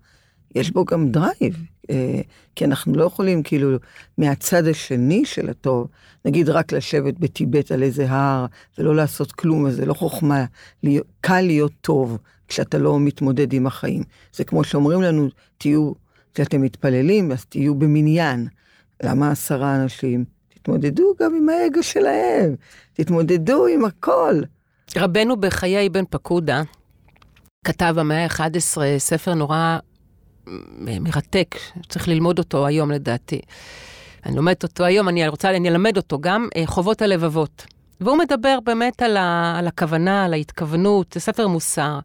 יש 0.55 0.71
בו 0.71 0.85
גם 0.85 1.11
drive. 1.11 1.63
אה, 1.89 2.21
כי 2.55 2.65
אנחנו 2.65 2.95
לא 2.95 3.03
יכולים 3.03 3.43
כאילו 3.43 3.77
מהצד 4.17 4.67
השני 4.67 5.25
של 5.25 5.49
הטוב, 5.49 5.87
נגיד 6.25 6.49
רק 6.49 6.71
לשבת 6.71 7.19
בטיבט 7.19 7.71
על 7.71 7.83
איזה 7.83 8.05
הר 8.09 8.45
ולא 8.77 8.95
לעשות 8.95 9.31
כלום, 9.31 9.67
אז 9.67 9.75
זה 9.75 9.85
לא 9.85 9.93
חוכמה, 9.93 10.45
להיות, 10.83 11.07
קל 11.21 11.41
להיות 11.41 11.71
טוב 11.81 12.17
כשאתה 12.47 12.77
לא 12.77 12.99
מתמודד 12.99 13.53
עם 13.53 13.67
החיים. 13.67 14.03
זה 14.33 14.43
כמו 14.43 14.63
שאומרים 14.63 15.01
לנו, 15.01 15.29
תהיו, 15.57 15.91
כשאתם 16.37 16.61
מתפללים, 16.61 17.31
אז 17.31 17.45
תהיו 17.45 17.75
במניין. 17.75 18.47
למה 19.03 19.31
עשרה 19.31 19.75
אנשים? 19.75 20.25
תתמודדו 20.49 21.13
גם 21.19 21.35
עם 21.35 21.49
האגו 21.49 21.83
שלהם, 21.83 22.55
תתמודדו 22.93 23.67
עם 23.67 23.85
הכל. 23.85 24.41
רבנו 24.97 25.37
בחיי 25.37 25.89
בן 25.89 26.03
פקודה 26.09 26.61
כתב 27.63 27.93
במאה 27.97 28.23
ה-11 28.23 28.77
ספר 28.97 29.33
נורא 29.33 29.77
מ- 30.47 31.03
מרתק, 31.03 31.55
צריך 31.89 32.07
ללמוד 32.07 32.39
אותו 32.39 32.65
היום 32.65 32.91
לדעתי. 32.91 33.39
אני 34.25 34.35
לומדת 34.35 34.63
אותו 34.63 34.83
היום, 34.83 35.09
אני 35.09 35.27
רוצה, 35.27 35.49
אני 35.49 35.69
אלמד 35.69 35.97
אותו 35.97 36.19
גם, 36.19 36.47
אה, 36.55 36.63
חובות 36.65 37.01
הלבבות. 37.01 37.65
והוא 38.01 38.17
מדבר 38.17 38.59
באמת 38.63 39.01
על, 39.01 39.17
ה, 39.17 39.55
על 39.59 39.67
הכוונה, 39.67 40.25
על 40.25 40.33
ההתכוונות, 40.33 41.13
זה 41.13 41.19
ספר 41.19 41.47
מוסר. 41.47 41.99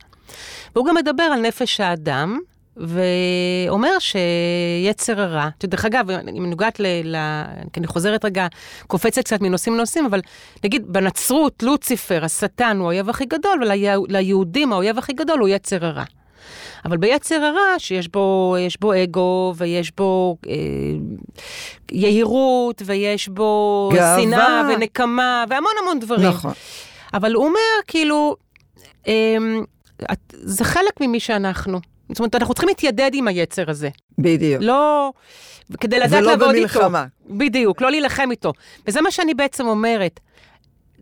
והוא 0.74 0.86
גם 0.86 0.94
מדבר 0.94 1.22
על 1.22 1.40
נפש 1.40 1.80
האדם, 1.80 2.38
ואומר 2.76 3.98
שיצר 3.98 5.20
הרע, 5.20 5.48
דרך 5.64 5.84
אגב, 5.84 6.10
אני 6.10 6.40
נוגעת 6.40 6.80
ל... 6.80 6.86
ל 7.04 7.16
כי 7.72 7.80
אני 7.80 7.86
חוזרת 7.86 8.24
רגע, 8.24 8.46
קופצת 8.86 9.24
קצת 9.24 9.40
מנושאים 9.40 9.74
לנושאים, 9.74 10.06
אבל 10.06 10.20
נגיד 10.64 10.92
בנצרות, 10.92 11.62
לוציפר, 11.62 12.24
השטן 12.24 12.76
הוא 12.76 12.84
האויב 12.84 13.10
הכי 13.10 13.24
גדול, 13.24 13.62
וליהודים 13.62 14.72
האויב 14.72 14.98
הכי 14.98 15.12
גדול 15.12 15.40
הוא 15.40 15.48
יצר 15.48 15.86
הרע. 15.86 16.04
אבל 16.84 16.96
ביצר 16.96 17.44
הרע, 17.44 17.78
שיש 17.78 18.08
בו, 18.08 18.56
בו 18.80 18.92
אגו, 19.02 19.54
ויש 19.56 19.92
בו 19.96 20.36
אה, 20.48 20.54
יהירות, 21.92 22.82
ויש 22.84 23.28
בו. 23.28 23.90
שנאה 23.94 24.62
ונקמה, 24.74 25.44
והמון 25.48 25.72
המון 25.82 26.00
דברים. 26.00 26.28
נכון. 26.28 26.52
אבל 27.14 27.34
הוא 27.34 27.44
אומר, 27.44 27.60
כאילו, 27.86 28.36
אה, 29.08 29.36
זה 30.30 30.64
חלק 30.64 31.00
ממי 31.00 31.20
שאנחנו. 31.20 31.80
זאת 32.12 32.18
אומרת, 32.18 32.34
אנחנו 32.34 32.54
צריכים 32.54 32.68
להתיידד 32.68 33.10
עם 33.14 33.28
היצר 33.28 33.70
הזה. 33.70 33.88
בדיוק. 34.18 34.62
לא... 34.62 35.12
כדי 35.80 35.98
לדעת 35.98 36.22
ולא 36.22 36.30
לעבוד 36.30 36.48
במלחמה. 36.56 37.06
איתו. 37.24 37.34
בדיוק, 37.38 37.82
לא 37.82 37.90
להילחם 37.90 38.30
איתו. 38.30 38.52
וזה 38.86 39.00
מה 39.00 39.10
שאני 39.10 39.34
בעצם 39.34 39.66
אומרת. 39.66 40.20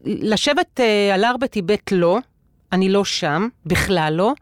לשבת 0.04 0.80
uh, 0.80 1.14
על 1.14 1.24
ארבע 1.24 1.46
טיבט 1.46 1.92
לא, 1.92 2.18
אני 2.72 2.88
לא 2.88 3.04
שם, 3.04 3.48
בכלל 3.66 4.14
לא, 4.16 4.32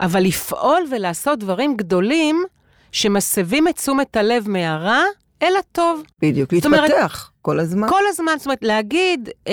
אבל 0.00 0.20
לפעול 0.22 0.82
ולעשות 0.90 1.38
דברים 1.38 1.76
גדולים 1.76 2.44
שמסבים 2.92 3.68
את 3.68 3.76
תשומת 3.76 4.16
הלב 4.16 4.48
מהרע 4.48 5.02
אל 5.42 5.52
הטוב. 5.58 6.02
בדיוק. 6.22 6.54
זאת 6.54 6.66
אומרת- 6.66 6.90
להתפתח 6.90 7.30
כל 7.42 7.60
הזמן. 7.60 7.88
כל 7.88 8.02
הזמן, 8.08 8.32
זאת 8.36 8.46
אומרת, 8.46 8.62
להגיד, 8.62 9.28
אה, 9.48 9.52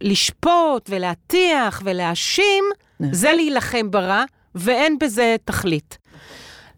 לשפוט 0.00 0.88
ולהטיח 0.90 1.82
ולהאשים, 1.84 2.64
נכון. 3.00 3.14
זה 3.14 3.32
להילחם 3.32 3.90
ברע, 3.90 4.24
ואין 4.54 4.98
בזה 4.98 5.36
תכלית. 5.44 5.98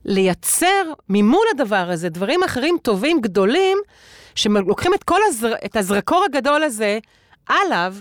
לייצר 0.04 0.92
ממול 1.08 1.46
הדבר 1.54 1.86
הזה 1.90 2.08
דברים 2.08 2.42
אחרים 2.42 2.76
טובים, 2.82 3.20
גדולים, 3.20 3.78
שלוקחים 4.34 4.94
את 4.94 5.04
כל 5.04 5.20
הזר, 5.28 5.52
את 5.64 5.76
הזרקור 5.76 6.24
הגדול 6.24 6.62
הזה 6.62 6.98
עליו, 7.48 7.94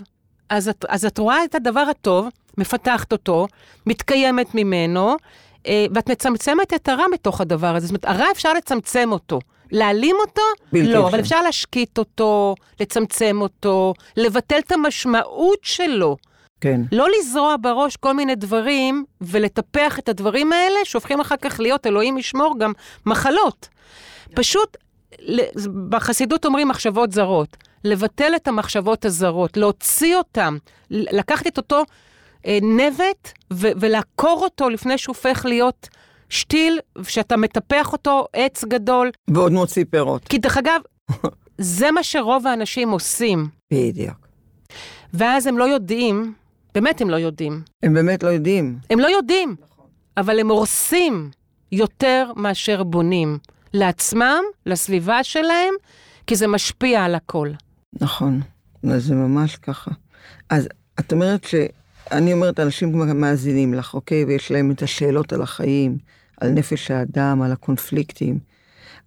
אז 0.49 0.69
את, 0.69 0.85
אז 0.89 1.05
את 1.05 1.17
רואה 1.17 1.43
את 1.43 1.55
הדבר 1.55 1.79
הטוב, 1.79 2.27
מפתחת 2.57 3.11
אותו, 3.11 3.47
מתקיימת 3.85 4.55
ממנו, 4.55 5.15
אה, 5.67 5.85
ואת 5.95 6.09
מצמצמת 6.09 6.73
את 6.73 6.89
הרע 6.89 7.05
מתוך 7.13 7.41
הדבר 7.41 7.75
הזה. 7.75 7.87
זאת 7.87 8.05
אומרת, 8.05 8.19
הרע 8.19 8.31
אפשר 8.31 8.53
לצמצם 8.53 9.09
אותו. 9.11 9.39
להעלים 9.71 10.15
אותו? 10.27 10.41
בלתי 10.71 10.93
לא, 10.93 10.99
אבל 10.99 11.07
אפשרי. 11.07 11.19
אפשר 11.19 11.41
להשקיט 11.41 11.97
אותו, 11.97 12.55
לצמצם 12.79 13.37
אותו, 13.41 13.93
לבטל 14.17 14.59
את 14.59 14.71
המשמעות 14.71 15.59
שלו. 15.61 16.17
כן. 16.61 16.81
לא 16.91 17.07
לזרוע 17.19 17.55
בראש 17.61 17.95
כל 17.97 18.13
מיני 18.13 18.35
דברים 18.35 19.05
ולטפח 19.21 19.99
את 19.99 20.09
הדברים 20.09 20.53
האלה, 20.53 20.79
שהופכים 20.83 21.19
אחר 21.19 21.35
כך 21.41 21.59
להיות, 21.59 21.87
אלוהים 21.87 22.17
ישמור, 22.17 22.55
גם 22.59 22.71
מחלות. 23.05 23.67
פשוט, 24.35 24.77
בחסידות 25.89 26.45
אומרים 26.45 26.67
מחשבות 26.67 27.11
זרות. 27.11 27.57
לבטל 27.83 28.31
את 28.35 28.47
המחשבות 28.47 29.05
הזרות, 29.05 29.57
להוציא 29.57 30.15
אותם, 30.15 30.57
ל- 30.91 31.17
לקחת 31.17 31.47
את 31.47 31.57
אותו 31.57 31.83
אה, 32.45 32.57
נבט 32.61 33.31
ו- 33.53 33.71
ולעקור 33.79 34.39
אותו 34.43 34.69
לפני 34.69 34.97
שהוא 34.97 35.15
הופך 35.15 35.45
להיות 35.45 35.87
שתיל, 36.29 36.79
שאתה 37.03 37.37
מטפח 37.37 37.93
אותו, 37.93 38.25
עץ 38.33 38.65
גדול. 38.65 39.11
ועוד 39.29 39.51
מוציא 39.51 39.85
פירות. 39.89 40.27
כי 40.27 40.37
דרך 40.37 40.57
אגב, 40.57 40.81
זה 41.57 41.91
מה 41.91 42.03
שרוב 42.03 42.47
האנשים 42.47 42.89
עושים. 42.89 43.47
בדיוק. 43.73 44.27
ואז 45.13 45.47
הם 45.47 45.57
לא 45.57 45.63
יודעים, 45.63 46.33
באמת 46.75 47.01
הם 47.01 47.09
לא 47.09 47.15
יודעים. 47.15 47.61
הם 47.83 47.93
באמת 47.93 48.23
לא 48.23 48.29
יודעים. 48.29 48.77
הם 48.89 48.99
לא 48.99 49.07
יודעים, 49.07 49.55
אבל 50.17 50.39
הם 50.39 50.49
הורסים 50.49 51.29
יותר 51.71 52.31
מאשר 52.35 52.83
בונים. 52.83 53.37
לעצמם, 53.73 54.43
לסביבה 54.65 55.23
שלהם, 55.23 55.73
כי 56.27 56.35
זה 56.35 56.47
משפיע 56.47 57.03
על 57.03 57.15
הכל. 57.15 57.51
נכון. 58.01 58.41
זה 58.83 59.15
ממש 59.15 59.55
ככה. 59.55 59.91
אז 60.49 60.67
את 60.99 61.11
אומרת 61.13 61.43
ש... 61.43 61.55
אני 62.11 62.33
אומרת, 62.33 62.59
אנשים 62.59 63.19
מאזינים 63.19 63.73
לך, 63.73 63.93
אוקיי? 63.93 64.25
ויש 64.25 64.51
להם 64.51 64.71
את 64.71 64.81
השאלות 64.81 65.33
על 65.33 65.41
החיים, 65.41 65.97
על 66.41 66.49
נפש 66.49 66.91
האדם, 66.91 67.41
על 67.41 67.51
הקונפליקטים. 67.51 68.39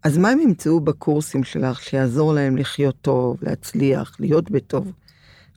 אז 0.02 0.18
מה 0.18 0.28
הם 0.28 0.40
ימצאו 0.40 0.80
בקורסים 0.80 1.44
שלך 1.44 1.82
שיעזור 1.82 2.34
להם 2.34 2.56
לחיות 2.56 2.94
טוב, 3.00 3.36
להצליח, 3.42 4.16
להיות 4.20 4.50
בטוב, 4.50 4.92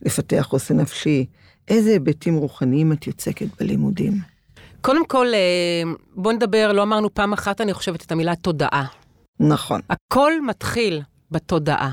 לפתח 0.02 0.42
חוסן 0.50 0.80
נפשי? 0.80 1.26
איזה 1.68 1.90
היבטים 1.90 2.38
רוחניים 2.38 2.92
את 2.92 3.08
יוצקת 3.08 3.48
בלימודים? 3.60 4.14
קודם 4.82 5.06
כל, 5.06 5.28
אה, 5.34 5.92
בואו 6.16 6.34
נדבר, 6.36 6.72
לא 6.74 6.84
אמרנו 6.84 7.14
פעם 7.14 7.34
אחת, 7.34 7.62
אני 7.62 7.74
חושבת, 7.74 8.04
את 8.04 8.12
המילה 8.12 8.36
תודעה. 8.36 8.86
נכון. 9.40 9.82
הכל 9.90 10.32
מתחיל 10.42 11.02
בתודעה. 11.32 11.92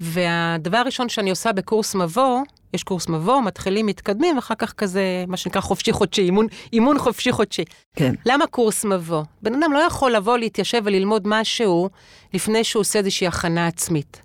והדבר 0.00 0.76
הראשון 0.76 1.08
שאני 1.08 1.30
עושה 1.30 1.52
בקורס 1.52 1.94
מבוא, 1.94 2.42
יש 2.74 2.82
קורס 2.82 3.08
מבוא, 3.08 3.40
מתחילים, 3.42 3.86
מתקדמים, 3.86 4.36
ואחר 4.36 4.54
כך 4.54 4.72
כזה, 4.72 5.24
מה 5.28 5.36
שנקרא 5.36 5.60
חופשי-חודשי, 5.60 6.22
אימון, 6.22 6.46
אימון 6.72 6.98
חופשי-חודשי. 6.98 7.64
כן. 7.96 8.14
למה 8.26 8.46
קורס 8.46 8.84
מבוא? 8.84 9.22
בן 9.42 9.54
אדם 9.54 9.72
לא 9.72 9.78
יכול 9.78 10.12
לבוא, 10.12 10.38
להתיישב 10.38 10.82
וללמוד 10.84 11.22
משהו 11.26 11.88
לפני 12.34 12.64
שהוא 12.64 12.80
עושה 12.80 12.98
איזושהי 12.98 13.26
הכנה 13.26 13.66
עצמית. 13.66 14.22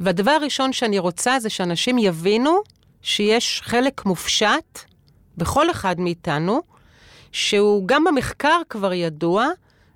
והדבר 0.00 0.30
הראשון 0.30 0.72
שאני 0.72 0.98
רוצה 0.98 1.40
זה 1.40 1.50
שאנשים 1.50 1.98
יבינו 1.98 2.60
שיש 3.06 3.62
חלק 3.64 4.04
מופשט 4.04 4.80
בכל 5.36 5.70
אחד 5.70 6.00
מאיתנו, 6.00 6.60
שהוא 7.32 7.82
גם 7.86 8.04
במחקר 8.04 8.60
כבר 8.68 8.92
ידוע, 8.92 9.46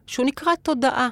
שהוא 0.07 0.27
נקרא 0.27 0.55
תודעה. 0.63 1.09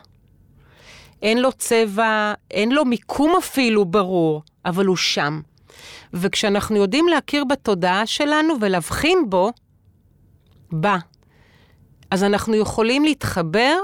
אין 1.22 1.38
לו 1.38 1.52
צבע, 1.52 2.34
אין 2.50 2.72
לו 2.72 2.84
מיקום 2.84 3.34
אפילו 3.38 3.84
ברור, 3.84 4.42
אבל 4.64 4.86
הוא 4.86 4.96
שם. 4.96 5.40
וכשאנחנו 6.12 6.76
יודעים 6.76 7.08
להכיר 7.08 7.44
בתודעה 7.44 8.06
שלנו 8.06 8.54
ולהבחין 8.60 9.30
בו, 9.30 9.52
בה, 10.72 10.96
אז 12.10 12.24
אנחנו 12.24 12.54
יכולים 12.54 13.04
להתחבר 13.04 13.76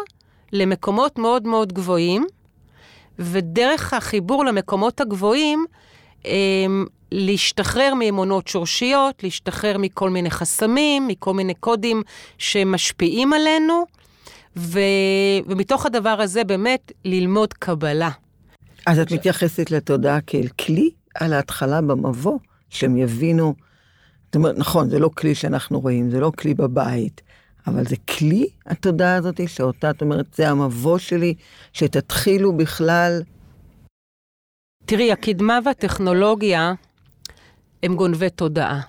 למקומות 0.53 1.19
מאוד 1.19 1.47
מאוד 1.47 1.73
גבוהים, 1.73 2.27
ודרך 3.19 3.95
החיבור 3.95 4.45
למקומות 4.45 5.01
הגבוהים, 5.01 5.65
הם, 6.25 6.87
להשתחרר 7.17 7.95
מאמונות 7.95 8.49
שורשיות, 8.49 9.23
להשתחרר 9.23 9.79
מכל 9.79 10.11
מיני 10.11 10.31
חסמים, 10.31 11.09
מכל 11.09 11.35
מיני 11.35 11.55
קודים 11.55 12.03
שמשפיעים 12.39 13.33
עלינו, 13.33 13.85
ו... 14.57 14.81
ומתוך 15.47 15.87
הדבר 15.87 16.21
הזה 16.21 16.45
באמת 16.45 16.93
ללמוד 17.05 17.53
קבלה. 17.53 18.11
אז 18.87 18.99
את 18.99 19.13
מתייחסת 19.13 19.71
לתודעה 19.71 20.21
כאל 20.21 20.49
כלי 20.49 20.91
על 21.15 21.33
ההתחלה 21.33 21.81
במבוא, 21.81 22.39
שהם 22.71 22.97
יבינו, 22.97 23.55
זאת 24.25 24.35
אומרת, 24.35 24.59
נכון, 24.59 24.91
זה 24.91 24.99
לא 24.99 25.11
כלי 25.15 25.35
שאנחנו 25.35 25.81
רואים, 25.81 26.11
זה 26.11 26.21
לא 26.21 26.33
כלי 26.39 26.55
בבית, 26.55 27.23
אבל 27.67 27.87
זה 27.87 27.97
כלי, 27.97 28.47
התודעה 28.67 29.15
הזאת, 29.15 29.41
שאותה 29.49 29.91
את 29.91 30.03
אומרת, 30.03 30.27
זה 30.35 30.49
המבוא 30.49 30.99
שלי, 30.99 31.35
שתתחילו 31.73 32.53
בכלל, 32.57 33.23
תראי, 34.87 35.13
הקדמה 35.13 35.59
והטכנולוגיה 35.65 36.75
הם 37.85 37.97
גונבי 37.97 38.31
תודעה. 38.31 38.81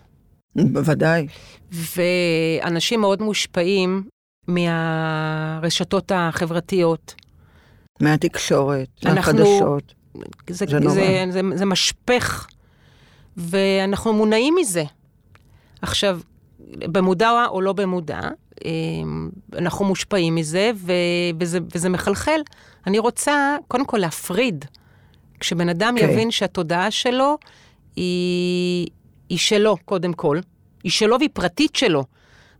בוודאי, 0.55 1.27
ואנשים 1.71 3.01
מאוד 3.01 3.21
מושפעים 3.21 4.03
מהרשתות 4.47 6.11
החברתיות. 6.15 7.15
מהתקשורת, 8.01 8.87
אנחנו- 9.05 9.15
מהחדשות. 9.15 9.93
זה, 10.49 10.65
זה 10.69 10.79
נורא. 10.79 10.93
זה, 10.95 11.25
זה, 11.29 11.41
זה 11.55 11.65
משפך, 11.65 12.47
ואנחנו 13.37 14.13
מונעים 14.13 14.55
מזה. 14.61 14.83
עכשיו, 15.81 16.19
במודע 16.79 17.45
או 17.49 17.61
לא 17.61 17.73
במודע, 17.73 18.19
אמ, 18.65 19.29
אנחנו 19.57 19.85
מושפעים 19.85 20.35
מזה, 20.35 20.71
וזה, 21.39 21.59
וזה 21.75 21.89
מחלחל. 21.89 22.39
אני 22.87 22.99
רוצה 22.99 23.57
קודם 23.67 23.85
כל 23.85 23.97
להפריד. 23.97 24.65
כשבן 25.39 25.69
אדם 25.69 25.95
כן. 25.99 26.09
יבין 26.09 26.31
שהתודעה 26.31 26.91
שלו 26.91 27.37
היא, 27.95 28.87
היא 29.29 29.37
שלו, 29.37 29.77
קודם 29.85 30.13
כל, 30.13 30.39
היא 30.83 30.91
שלו 30.91 31.17
והיא 31.19 31.29
פרטית 31.33 31.75
שלו. 31.75 32.03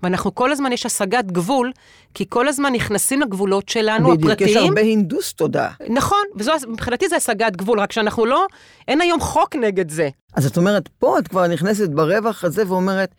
ואנחנו 0.04 0.36
כל 0.36 0.52
הזמן, 0.52 0.72
יש 0.72 0.86
השגת 0.86 1.26
גבול, 1.26 1.72
כי 2.14 2.26
כל 2.30 2.48
הזמן 2.48 2.74
נכנסים 2.74 3.22
לגבולות 3.22 3.70
שלנו, 3.70 4.10
בדיוק, 4.10 4.32
הפרטיים. 4.32 4.50
יש 4.50 4.56
הרבה 4.56 4.82
הינדוס 4.82 5.34
תודעה. 5.34 5.74
נכון, 5.90 6.24
ומבחינתי 6.68 7.10
זה 7.10 7.16
השגת 7.16 7.56
גבול, 7.56 7.80
רק 7.80 7.92
שאנחנו 7.92 8.26
לא, 8.26 8.46
אין 8.88 9.02
היום 9.02 9.20
חוק 9.20 9.56
נגד 9.56 9.90
זה. 9.90 10.10
אז 10.34 10.46
את 10.46 10.58
אומרת, 10.58 10.88
פה 11.00 11.20
את 11.20 11.28
כבר 11.28 11.48
נכנסת 11.48 11.90
ברווח 11.90 12.44
הזה 12.44 12.64
ואומרת, 12.68 13.16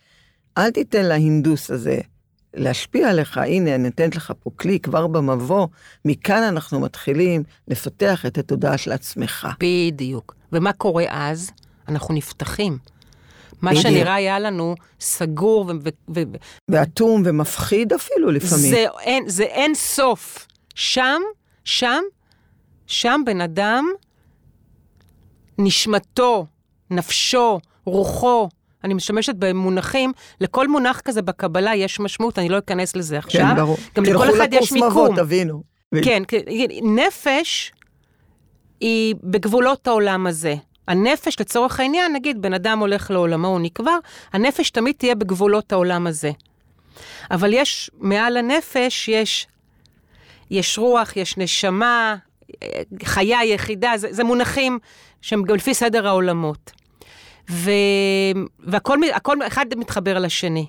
אל 0.59 0.71
תיתן 0.71 1.05
להינדוס 1.05 1.71
הזה 1.71 1.99
להשפיע 2.55 3.11
עליך, 3.11 3.39
הנה, 3.39 3.75
אני 3.75 3.85
נותנת 3.85 4.17
לך 4.17 4.33
פה 4.43 4.51
כלי 4.57 4.81
כבר 4.81 5.07
במבוא, 5.07 5.67
מכאן 6.05 6.43
אנחנו 6.43 6.81
מתחילים 6.81 7.43
לפתח 7.69 8.27
את 8.27 8.39
התודעה 8.39 8.79
של 8.79 8.93
עצמך. 8.93 9.49
בדיוק. 9.61 10.35
ומה 10.53 10.73
קורה 10.73 11.05
אז? 11.09 11.51
אנחנו 11.89 12.15
נפתחים. 12.15 12.79
מה 13.63 13.71
בדיוק. 13.71 13.87
שנראה 13.87 14.15
היה 14.15 14.39
לנו 14.39 14.75
סגור, 15.01 15.65
ו- 15.67 15.89
ו- 16.15 16.23
ואטום 16.71 17.23
ומפחיד 17.25 17.93
אפילו 17.93 18.31
לפעמים. 18.31 18.71
זה 18.71 18.87
אין, 19.01 19.29
זה 19.29 19.45
אין 19.45 19.75
סוף. 19.75 20.47
שם, 20.75 21.21
שם, 21.65 22.03
שם 22.87 23.21
בן 23.27 23.41
אדם, 23.41 23.87
נשמתו, 25.59 26.47
נפשו, 26.91 27.61
רוחו, 27.85 28.49
אני 28.85 28.95
משתמשת 28.95 29.35
במונחים, 29.39 30.13
לכל 30.41 30.69
מונח 30.69 31.01
כזה 31.05 31.23
בקבלה 31.23 31.75
יש 31.75 32.01
משמעות, 32.01 32.39
אני 32.39 32.49
לא 32.49 32.59
אכנס 32.59 32.97
לזה 32.97 33.19
עכשיו. 33.19 33.41
כן, 33.41 33.57
ברור. 33.57 33.77
גם 33.97 34.05
לכל 34.05 34.37
אחד 34.37 34.49
יש 34.53 34.73
מיקום. 34.73 34.89
תלכו 34.89 35.03
לקורס 35.05 35.11
מבוא, 35.11 35.25
תבינו. 35.25 35.63
כן, 36.05 36.23
נפש 36.83 37.73
היא 38.81 39.15
בגבולות 39.23 39.87
העולם 39.87 40.27
הזה. 40.27 40.55
הנפש, 40.89 41.41
לצורך 41.41 41.81
העניין, 41.81 42.13
נגיד, 42.13 42.43
בן 42.43 42.55
אדם 42.55 42.79
הולך 42.79 43.11
לעולמו, 43.11 43.49
הוא 43.49 43.61
נקבר, 43.61 43.99
הנפש 44.33 44.71
תמיד 44.71 44.95
תהיה 44.99 45.15
בגבולות 45.15 45.73
העולם 45.73 46.07
הזה. 46.07 46.31
אבל 47.31 47.53
יש, 47.53 47.91
מעל 47.99 48.37
הנפש 48.37 49.09
יש, 49.09 49.47
יש 50.51 50.79
רוח, 50.79 51.17
יש 51.17 51.37
נשמה, 51.37 52.17
חיה, 53.05 53.45
יחידה, 53.45 53.93
זה, 53.97 54.09
זה 54.11 54.25
מונחים 54.25 54.79
שהם 55.23 55.43
גם 55.43 55.57
לפי 55.57 55.75
סדר 55.75 56.07
העולמות. 56.07 56.73
ו, 57.51 57.71
והכל 58.61 58.99
הכל, 59.15 59.37
אחד 59.47 59.67
מתחבר 59.77 60.19
לשני. 60.19 60.67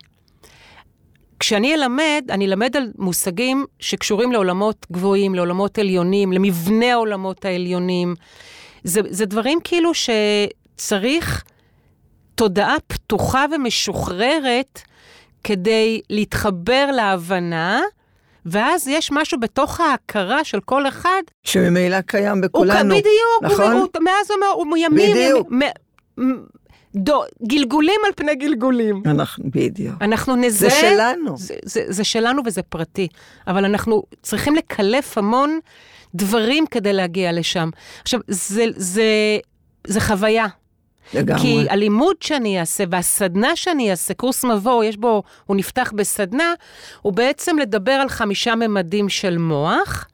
כשאני 1.39 1.73
אלמד, 1.73 2.25
אני 2.29 2.45
אלמד 2.45 2.77
על 2.77 2.91
מושגים 2.97 3.65
שקשורים 3.79 4.31
לעולמות 4.31 4.85
גבוהים, 4.91 5.35
לעולמות 5.35 5.77
עליונים, 5.77 6.33
למבנה 6.33 6.93
העולמות 6.93 7.45
העליונים. 7.45 8.15
זה, 8.87 9.01
זה 9.09 9.25
דברים 9.25 9.59
כאילו 9.63 9.91
שצריך 9.93 11.43
תודעה 12.35 12.75
פתוחה 12.87 13.45
ומשוחררת 13.51 14.81
כדי 15.43 16.01
להתחבר 16.09 16.89
להבנה, 16.93 17.81
ואז 18.45 18.87
יש 18.87 19.11
משהו 19.11 19.39
בתוך 19.39 19.79
ההכרה 19.79 20.43
של 20.43 20.59
כל 20.59 20.87
אחד. 20.87 21.21
שממילא 21.43 22.01
קיים 22.01 22.41
בכולנו. 22.41 22.93
הוא, 22.93 23.01
בדיוק, 23.01 23.53
נכון? 23.53 23.71
הוא, 23.71 23.87
הוא, 23.95 24.03
מאז 24.03 24.31
הוא, 24.31 24.65
הוא 24.69 24.77
ימים, 24.77 25.11
בדיוק. 25.11 25.47
ימים, 25.51 26.43
דו, 26.95 27.23
גלגולים 27.47 27.99
על 28.05 28.11
פני 28.15 28.35
גלגולים. 28.35 29.01
אנחנו, 29.05 29.43
בדיוק. 29.51 29.95
אנחנו 30.01 30.35
נזהה... 30.35 30.69
זה 30.69 30.75
שלנו. 30.75 31.37
זה, 31.37 31.55
זה, 31.63 31.83
זה 31.87 32.03
שלנו 32.03 32.41
וזה 32.45 32.61
פרטי, 32.61 33.07
אבל 33.47 33.65
אנחנו 33.65 34.03
צריכים 34.21 34.55
לקלף 34.55 35.17
המון 35.17 35.59
דברים 36.17 36.65
כדי 36.71 36.93
להגיע 36.93 37.31
לשם. 37.31 37.69
עכשיו, 38.01 38.19
זה, 38.27 38.65
זה, 38.75 39.03
זה 39.87 40.01
חוויה. 40.01 40.45
לגמרי. 41.13 41.41
כי 41.41 41.65
הלימוד 41.69 42.15
שאני 42.21 42.59
אעשה 42.59 42.83
והסדנה 42.89 43.55
שאני 43.55 43.91
אעשה, 43.91 44.13
קורס 44.13 44.45
מבוא, 44.45 44.83
יש 44.83 44.97
בו, 44.97 45.23
הוא 45.45 45.57
נפתח 45.57 45.91
בסדנה, 45.95 46.53
הוא 47.01 47.13
בעצם 47.13 47.57
לדבר 47.57 47.91
על 47.91 48.09
חמישה 48.09 48.55
ממדים 48.55 49.09
של 49.09 49.37
מוח, 49.37 50.07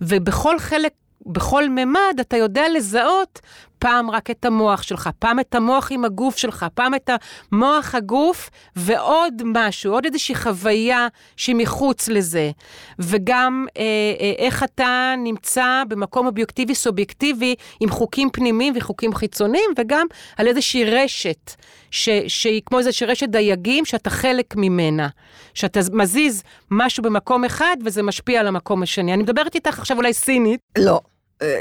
ובכל 0.00 0.58
חלק 0.58 0.92
בכל 1.26 1.68
ממד 1.68 2.16
אתה 2.20 2.36
יודע 2.36 2.62
לזהות 2.74 3.40
פעם 3.78 4.10
רק 4.10 4.30
את 4.30 4.44
המוח 4.44 4.82
שלך, 4.82 5.10
פעם 5.18 5.40
את 5.40 5.54
המוח 5.54 5.88
עם 5.92 6.04
הגוף 6.04 6.36
שלך, 6.36 6.66
פעם 6.74 6.94
את 6.94 7.10
המוח 7.52 7.94
הגוף 7.94 8.50
ועוד 8.76 9.42
משהו, 9.44 9.92
עוד 9.92 10.04
איזושהי 10.04 10.34
חוויה 10.34 11.08
שהיא 11.36 11.56
מחוץ 11.56 12.08
לזה. 12.08 12.50
וגם 12.98 13.66
אה, 13.76 13.82
אה, 14.20 14.32
איך 14.38 14.62
אתה 14.62 15.14
נמצא 15.18 15.82
במקום 15.88 16.26
אובייקטיבי 16.26 16.74
סובייקטיבי 16.74 17.54
עם 17.80 17.90
חוקים 17.90 18.30
פנימיים 18.30 18.74
וחוקים 18.76 19.14
חיצוניים, 19.14 19.70
וגם 19.78 20.06
על 20.36 20.46
איזושהי 20.46 20.84
רשת, 20.84 21.54
ש, 21.90 22.08
שהיא 22.28 22.62
כמו 22.66 22.78
איזושהי 22.78 23.06
רשת 23.06 23.28
דייגים 23.28 23.84
שאתה 23.84 24.10
חלק 24.10 24.56
ממנה. 24.56 25.08
שאתה 25.54 25.80
מזיז 25.92 26.42
משהו 26.70 27.02
במקום 27.02 27.44
אחד 27.44 27.76
וזה 27.84 28.02
משפיע 28.02 28.40
על 28.40 28.46
המקום 28.46 28.82
השני. 28.82 29.14
אני 29.14 29.22
מדברת 29.22 29.54
איתך 29.54 29.78
עכשיו 29.78 29.96
אולי 29.96 30.12
סינית. 30.12 30.60
לא. 30.78 31.00
אה, 31.42 31.60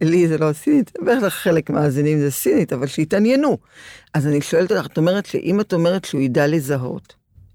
לי 0.00 0.28
זה 0.28 0.38
לא 0.38 0.52
סינית, 0.52 0.92
בטח 1.06 1.28
חלק 1.28 1.70
מהמאזינים 1.70 2.20
זה 2.20 2.30
סינית, 2.30 2.72
אבל 2.72 2.86
שהתעניינו. 2.86 3.58
אז 4.14 4.26
אני 4.26 4.40
שואלת 4.40 4.72
אותך, 4.72 4.86
את 4.86 4.98
אומרת 4.98 5.26
שאם 5.26 5.60
את 5.60 5.72
אומרת 5.72 6.04
שהוא 6.04 6.20
ידע 6.20 6.46
לזהות 6.46 7.14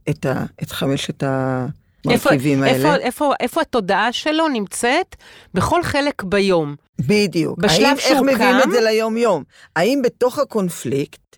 את, 0.10 0.26
ה, 0.26 0.44
את 0.64 0.72
חמשת 0.72 1.24
המרכיבים 1.24 2.64
איפה, 2.64 2.76
האלה. 2.76 2.94
איפה, 2.96 3.06
איפה, 3.06 3.34
איפה 3.40 3.62
התודעה 3.62 4.12
שלו 4.12 4.48
נמצאת? 4.48 5.16
בכל 5.54 5.84
חלק 5.84 6.24
ביום. 6.24 6.76
בדיוק. 7.00 7.60
בשלב 7.60 7.86
האם, 7.86 7.98
שהוא 7.98 8.12
איך 8.14 8.22
מביאים 8.22 8.38
קם- 8.62 8.68
את 8.70 8.74
זה 8.74 8.82
ליום-יום? 8.82 9.44
האם 9.76 10.02
בתוך 10.04 10.40
הקונפליקט, 10.40 11.38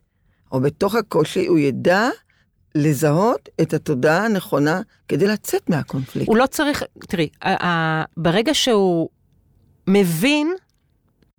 או 0.52 0.60
בתוך 0.60 0.96
הקושי, 0.96 1.48
הוא 1.48 1.60
ידע 1.60 2.10
לזהות 2.76 3.50
את 3.62 3.74
התודעה 3.74 4.26
הנכונה 4.26 4.82
כדי 5.08 5.28
לצאת 5.28 5.70
מהקונפליקט? 5.70 6.28
הוא 6.28 6.38
לא 6.38 6.46
צריך, 6.46 6.84
תראי, 7.08 7.30
ברגע 8.18 8.54
שהוא 8.54 9.10
מבין 9.88 10.56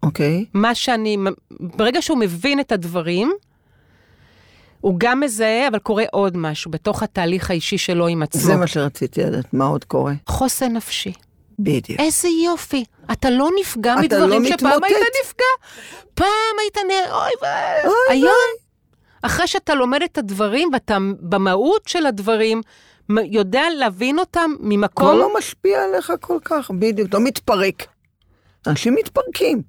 אוקיי? 0.02 0.44
מה 0.54 0.74
שאני, 0.74 1.16
ברגע 1.50 2.02
שהוא 2.02 2.18
מבין 2.18 2.60
את 2.60 2.72
הדברים, 2.72 3.32
הוא 4.80 4.94
גם 4.98 5.20
מזהה, 5.20 5.68
אבל 5.68 5.78
קורה 5.78 6.04
עוד 6.12 6.36
משהו 6.36 6.70
בתוך 6.70 7.02
התהליך 7.02 7.50
האישי 7.50 7.78
שלו 7.78 8.06
עם 8.06 8.22
עצמו. 8.22 8.40
זה 8.40 8.56
מה 8.56 8.66
שרציתי 8.66 9.22
לדעת, 9.22 9.54
מה 9.54 9.64
עוד 9.64 9.84
קורה? 9.84 10.12
חוסן 10.26 10.72
נפשי. 10.72 11.12
בדיוק. 11.58 12.00
איזה 12.00 12.28
יופי. 12.28 12.84
אתה 13.12 13.30
לא 13.30 13.48
נפגע 13.60 13.92
אתה 13.92 14.02
מדברים 14.02 14.42
לא 14.42 14.48
שפעם 14.48 14.68
מתמוטט. 14.68 14.84
היית 14.84 15.06
נפגע. 15.24 15.44
פעם 16.14 16.26
היית 16.60 16.76
נ... 16.76 17.12
אוי 17.12 17.30
ואי. 17.42 17.90
היום, 18.08 18.30
אחרי 19.22 19.46
שאתה 19.46 19.74
לומד 19.74 20.02
את 20.02 20.18
הדברים 20.18 20.68
ואתה 20.72 20.98
במהות 21.20 21.88
של 21.88 22.06
הדברים, 22.06 22.60
יודע 23.24 23.62
להבין 23.78 24.18
אותם 24.18 24.50
כבר 24.58 24.68
ממקום... 24.68 25.18
לא 25.18 25.38
משפיע 25.38 25.84
עליך 25.84 26.12
כל 26.20 26.38
כך, 26.44 26.70
בדיוק, 26.70 27.14
לא 27.14 27.20
מתפרק. 27.20 27.86
אנשים 28.66 28.94
מתפרקים. 28.94 29.62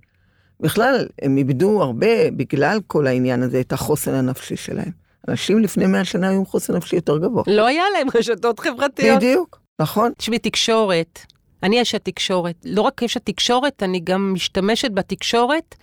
בכלל, 0.60 1.08
הם 1.22 1.38
איבדו 1.38 1.84
הרבה, 1.84 2.32
בגלל 2.32 2.80
כל 2.88 3.08
העניין 3.08 3.44
הזה, 3.44 3.60
את 3.60 3.74
החוסן 3.74 4.14
הנפשי 4.14 4.56
שלהם. 4.56 4.92
אנשים 5.28 5.60
לפני 5.60 5.86
100 5.86 6.06
שנה 6.06 6.30
היו 6.30 6.38
עם 6.38 6.46
חוסן 6.46 6.76
נפשי 6.76 6.96
יותר 6.96 7.18
גבוה. 7.18 7.44
לא 7.48 7.66
היה 7.68 7.84
להם 7.94 8.08
רשתות 8.16 8.60
חברתיות. 8.60 9.18
בדיוק, 9.18 9.60
נכון. 9.80 10.12
תשמעי, 10.18 10.40
תקשורת, 10.40 11.20
אני 11.64 11.82
אשת 11.82 12.06
תקשורת. 12.06 12.56
לא 12.66 12.82
רק 12.82 13.04
אשת 13.04 13.26
תקשורת, 13.26 13.84
אני 13.84 14.00
גם 14.04 14.34
משתמשת 14.34 14.92
בתקשורת, 14.92 15.76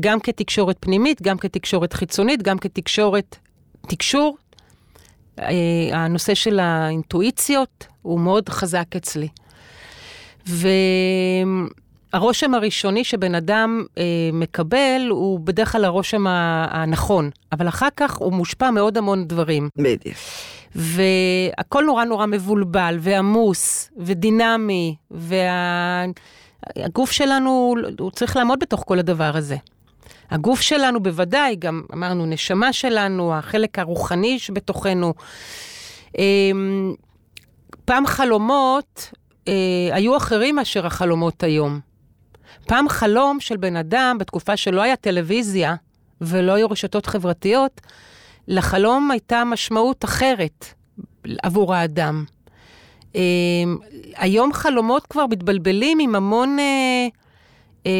גם 0.00 0.20
כתקשורת 0.20 0.76
פנימית, 0.80 1.22
גם 1.22 1.38
כתקשורת 1.38 1.92
חיצונית, 1.92 2.42
גם 2.42 2.58
כתקשורת, 2.58 3.36
תקשור. 3.88 4.36
אה, 5.38 5.48
הנושא 5.92 6.34
של 6.34 6.60
האינטואיציות 6.60 7.86
הוא 8.02 8.20
מאוד 8.20 8.48
חזק 8.48 8.96
אצלי. 8.96 9.28
והרושם 12.16 12.54
הראשוני 12.54 13.04
שבן 13.04 13.34
אדם 13.34 13.84
אה, 13.98 14.04
מקבל 14.32 15.06
הוא 15.10 15.40
בדרך 15.40 15.72
כלל 15.72 15.84
הרושם 15.84 16.26
הנכון, 16.70 17.30
אבל 17.52 17.68
אחר 17.68 17.88
כך 17.96 18.16
הוא 18.16 18.32
מושפע 18.32 18.70
מעוד 18.70 18.98
המון 18.98 19.24
דברים. 19.24 19.68
בדיוק. 19.76 20.16
והכל 20.74 21.84
נורא 21.84 22.04
נורא 22.04 22.26
מבולבל 22.26 22.96
ועמוס 23.00 23.90
ודינמי, 23.98 24.96
והגוף 25.10 26.10
שלנו, 27.10 27.74
הוא 27.98 28.10
צריך 28.10 28.36
לעמוד 28.36 28.60
בתוך 28.60 28.82
כל 28.86 28.98
הדבר 28.98 29.36
הזה. 29.36 29.56
הגוף 30.30 30.60
שלנו 30.60 31.02
בוודאי, 31.02 31.56
גם 31.56 31.82
אמרנו, 31.92 32.26
נשמה 32.26 32.72
שלנו, 32.72 33.34
החלק 33.34 33.78
הרוחני 33.78 34.38
שבתוכנו. 34.38 35.14
אמ, 36.18 36.94
פעם 37.84 38.06
חלומות 38.06 39.10
אה, 39.48 39.52
היו 39.92 40.16
אחרים 40.16 40.56
מאשר 40.56 40.86
החלומות 40.86 41.42
היום. 41.42 41.85
פעם 42.66 42.88
חלום 42.88 43.40
של 43.40 43.56
בן 43.56 43.76
אדם, 43.76 44.16
בתקופה 44.20 44.56
שלא 44.56 44.82
היה 44.82 44.96
טלוויזיה 44.96 45.74
ולא 46.20 46.52
היו 46.52 46.70
רשתות 46.70 47.06
חברתיות, 47.06 47.80
לחלום 48.48 49.10
הייתה 49.10 49.44
משמעות 49.44 50.04
אחרת 50.04 50.66
עבור 51.42 51.74
האדם. 51.74 52.24
אה, 53.16 53.20
היום 54.16 54.52
חלומות 54.52 55.06
כבר 55.06 55.26
מתבלבלים 55.26 55.98
עם 55.98 56.14
המון 56.14 56.58
אה, 56.58 57.08
אה, 57.86 57.92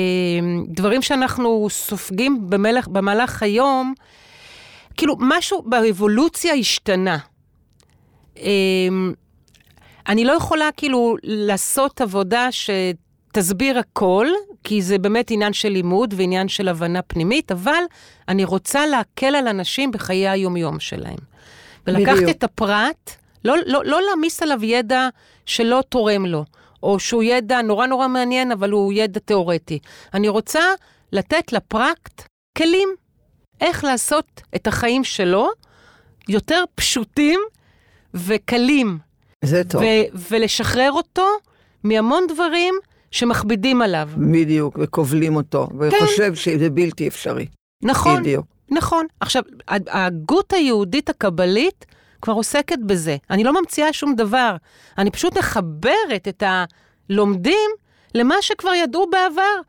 דברים 0.69 1.03
שאנחנו 1.03 1.67
סופגים 1.71 2.51
במלך, 2.51 2.89
במהלך 2.89 3.43
היום. 3.43 3.95
כאילו, 4.97 5.17
משהו 5.19 5.63
באבולוציה 5.63 6.55
השתנה. 6.55 7.19
אה, 8.39 8.89
אני 10.09 10.25
לא 10.25 10.33
יכולה 10.33 10.69
כאילו 10.77 11.17
לעשות 11.23 12.01
עבודה 12.01 12.49
שתסביר 13.37 13.79
הכל, 13.79 14.27
כי 14.65 14.83
זה 14.83 14.99
באמת 14.99 15.31
עניין 15.31 15.53
של 15.53 15.69
לימוד 15.69 16.15
ועניין 16.17 16.49
של 16.49 16.69
הבנה 16.69 17.03
פנימית, 17.03 17.53
אבל 17.53 17.83
אני 18.29 18.45
רוצה 18.45 18.87
להקל 18.87 19.35
על 19.35 19.49
אנשים 19.49 19.91
בחיי 19.91 20.29
היומיום 20.29 20.81
שלהם. 20.81 21.19
ולקחתי 21.87 22.17
בדיוק. 22.17 22.31
את 22.31 22.45
הפרט, 22.45 23.11
לא, 23.45 23.55
לא, 23.67 23.85
לא 23.85 24.03
להעמיס 24.03 24.43
עליו 24.43 24.65
ידע 24.65 25.09
שלא 25.47 25.83
תורם 25.89 26.27
לו, 26.27 26.45
או 26.83 26.99
שהוא 26.99 27.23
ידע 27.23 27.63
נורא 27.63 27.87
נורא 27.87 28.09
מעניין, 28.09 28.53
אבל 28.53 28.71
הוא 28.71 28.93
ידע 28.93 29.21
תיאורטי. 29.21 29.79
אני 30.15 30.29
רוצה 30.29 30.63
לתת 31.13 31.53
לפרקט 31.53 32.23
כלים, 32.59 32.89
איך 33.61 33.85
לעשות 33.85 34.43
את 34.57 34.67
החיים 34.67 35.05
שלו 35.05 35.49
יותר 36.29 36.65
פשוטים 36.75 37.41
וקלים. 38.15 38.99
זה 39.45 39.63
טוב. 39.65 39.83
ולשחרר 40.31 40.93
אותו 40.93 41.27
מהמון 41.85 42.27
דברים 42.29 42.75
שמכבידים 43.11 43.83
עליו. 43.83 44.09
בדיוק, 44.33 44.79
וכובלים 44.83 45.37
אותו, 45.37 45.69
וחושב 45.81 46.35
שזה 46.35 46.71
בלתי 46.71 47.09
אפשרי. 47.09 47.47
נכון, 47.83 48.21
בדיוק. 48.21 48.47
נכון. 48.71 49.07
עכשיו, 49.21 49.43
ההגות 49.69 50.53
היהודית 50.53 51.09
הקבלית 51.11 51.87
כבר 52.23 52.33
עוסקת 52.33 52.79
בזה. 52.87 53.17
אני 53.31 53.45
לא 53.45 53.61
ממציאה 53.61 53.93
שום 53.93 54.15
דבר. 54.15 54.57
אני 54.99 55.11
פשוט 55.11 55.39
מחברת 55.39 56.29
את 56.29 56.43
הלומדים 57.11 57.71
למה 58.15 58.35
שכבר 58.41 58.75
ידעו 58.75 59.07
בעבר. 59.11 59.61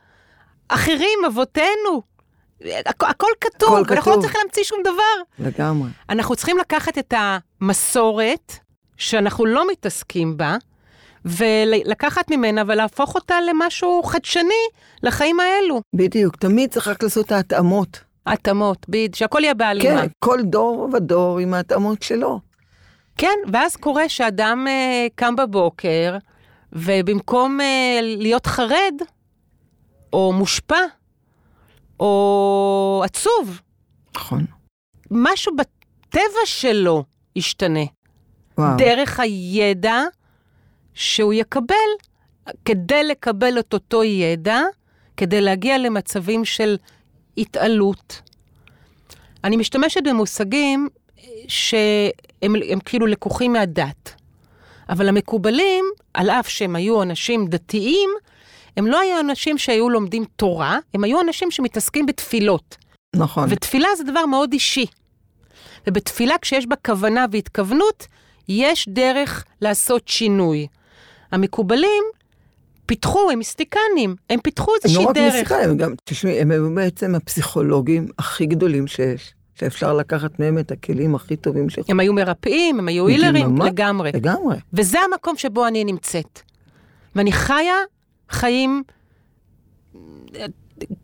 אחרים, 0.70 1.20
אבותינו. 1.28 2.02
הכ- 2.62 2.66
הכל 3.10 3.28
כתוב, 3.42 3.70
הכל 3.70 3.78
אנחנו 3.78 3.96
לא 3.96 4.02
כתוב. 4.02 4.22
צריכים 4.22 4.42
להמציא 4.44 4.64
שום 4.64 4.80
דבר. 4.84 5.46
לגמרי. 5.50 5.90
אנחנו 6.10 6.36
צריכים 6.36 6.58
לקחת 6.58 6.98
את 6.98 7.14
המסורת, 7.62 8.54
שאנחנו 8.98 9.46
לא 9.46 9.72
מתעסקים 9.72 10.38
בה, 10.38 10.56
ולקחת 11.28 12.32
ממנה 12.32 12.64
ולהפוך 12.68 13.16
אותה 13.16 13.36
למשהו 13.50 14.04
חדשני 14.04 14.66
לחיים 15.04 15.40
האלו. 15.40 15.82
בדיוק, 15.96 16.36
תמיד 16.36 16.70
צריך 16.70 16.88
רק 16.88 17.04
לעשות 17.04 17.26
את 17.26 17.32
ההתאמות. 17.32 18.00
התאמות, 18.26 18.90
ביד, 18.90 19.16
שהכל 19.16 19.40
יהיה 19.44 19.54
בהלימה. 19.54 20.02
כן, 20.02 20.08
כל 20.20 20.40
דור 20.44 20.90
ודור 20.94 21.40
עם 21.40 21.54
ההתאמות 21.54 22.02
שלו. 22.04 22.40
כן, 23.18 23.36
ואז 23.54 23.76
קורה 23.76 24.10
שאדם 24.10 24.66
אה, 24.68 25.08
קם 25.16 25.36
בבוקר, 25.36 26.18
ובמקום 26.74 27.62
אה, 27.62 28.00
להיות 28.02 28.46
חרד, 28.46 28.94
או 30.14 30.34
מושפע, 30.34 30.80
או 32.00 33.02
עצוב, 33.06 33.62
נכון. 34.16 34.46
משהו 35.12 35.52
בטבע 35.56 36.46
שלו 36.46 37.04
ישתנה. 37.36 37.86
וואו. 38.58 38.78
דרך 38.78 39.20
הידע 39.20 40.04
שהוא 40.98 41.34
יקבל, 41.34 41.76
כדי 42.66 43.04
לקבל 43.04 43.60
את 43.60 43.74
אותו 43.74 44.04
ידע, 44.04 44.62
כדי 45.18 45.42
להגיע 45.42 45.78
למצבים 45.78 46.46
של 46.46 46.78
התעלות. 47.38 48.22
אני 49.44 49.58
משתמשת 49.58 50.02
במושגים 50.04 50.90
שהם 51.48 52.56
הם 52.70 52.80
כאילו 52.86 53.08
לקוחים 53.08 53.54
מהדת, 53.54 54.14
אבל 54.90 55.10
המקובלים, 55.10 55.86
על 56.14 56.30
אף 56.30 56.50
שהם 56.50 56.76
היו 56.76 57.04
אנשים 57.04 57.48
דתיים, 57.48 58.10
הם 58.78 58.88
לא 58.88 59.00
היו 59.00 59.20
אנשים 59.20 59.58
שהיו 59.58 59.90
לומדים 59.90 60.26
תורה, 60.36 60.80
הם 60.94 61.04
היו 61.04 61.22
אנשים 61.22 61.52
שמתעסקים 61.52 62.06
בתפילות. 62.06 62.78
נכון. 63.16 63.48
ותפילה 63.50 63.88
זה 63.98 64.04
דבר 64.04 64.26
מאוד 64.26 64.54
אישי. 64.54 64.86
ובתפילה, 65.88 66.36
כשיש 66.42 66.68
בה 66.68 66.76
כוונה 66.76 67.26
והתכוונות, 67.32 68.08
יש 68.48 68.88
דרך 68.90 69.46
לעשות 69.62 70.08
שינוי. 70.08 70.68
המקובלים 71.32 72.04
פיתחו, 72.86 73.32
הם 73.32 73.38
מיסטיקנים, 73.38 74.16
הם 74.30 74.40
פיתחו 74.40 74.72
הם 74.72 74.78
איזושהי 74.84 75.04
לא 75.04 75.10
רק 75.10 75.16
דרך. 75.16 75.52
הם 75.52 75.78
גם, 75.78 75.94
תשמעי, 76.04 76.42
הם 76.42 76.52
היו 76.52 76.76
בעצם 76.76 77.16
הפסיכולוגים 77.16 78.08
הכי 78.20 78.46
גדולים 78.46 78.88
שיש, 78.88 79.34
שאפשר 79.56 79.94
לקחת 79.94 80.40
מהם 80.40 80.60
את 80.60 80.72
הכלים 80.72 81.16
הכי 81.16 81.36
טובים 81.36 81.70
שיכולים. 81.70 81.96
הם 81.96 82.00
היו 82.00 82.14
מרפאים, 82.14 82.80
הם 82.80 82.88
היו 82.88 83.08
הילרים. 83.08 83.62
לגמרי. 83.62 84.12
לגמרי. 84.14 84.56
וזה 84.74 84.98
המקום 85.00 85.38
שבו 85.38 85.68
אני 85.68 85.84
נמצאת. 85.84 86.42
ואני 87.16 87.32
חיה 87.32 87.76
חיים, 88.30 88.84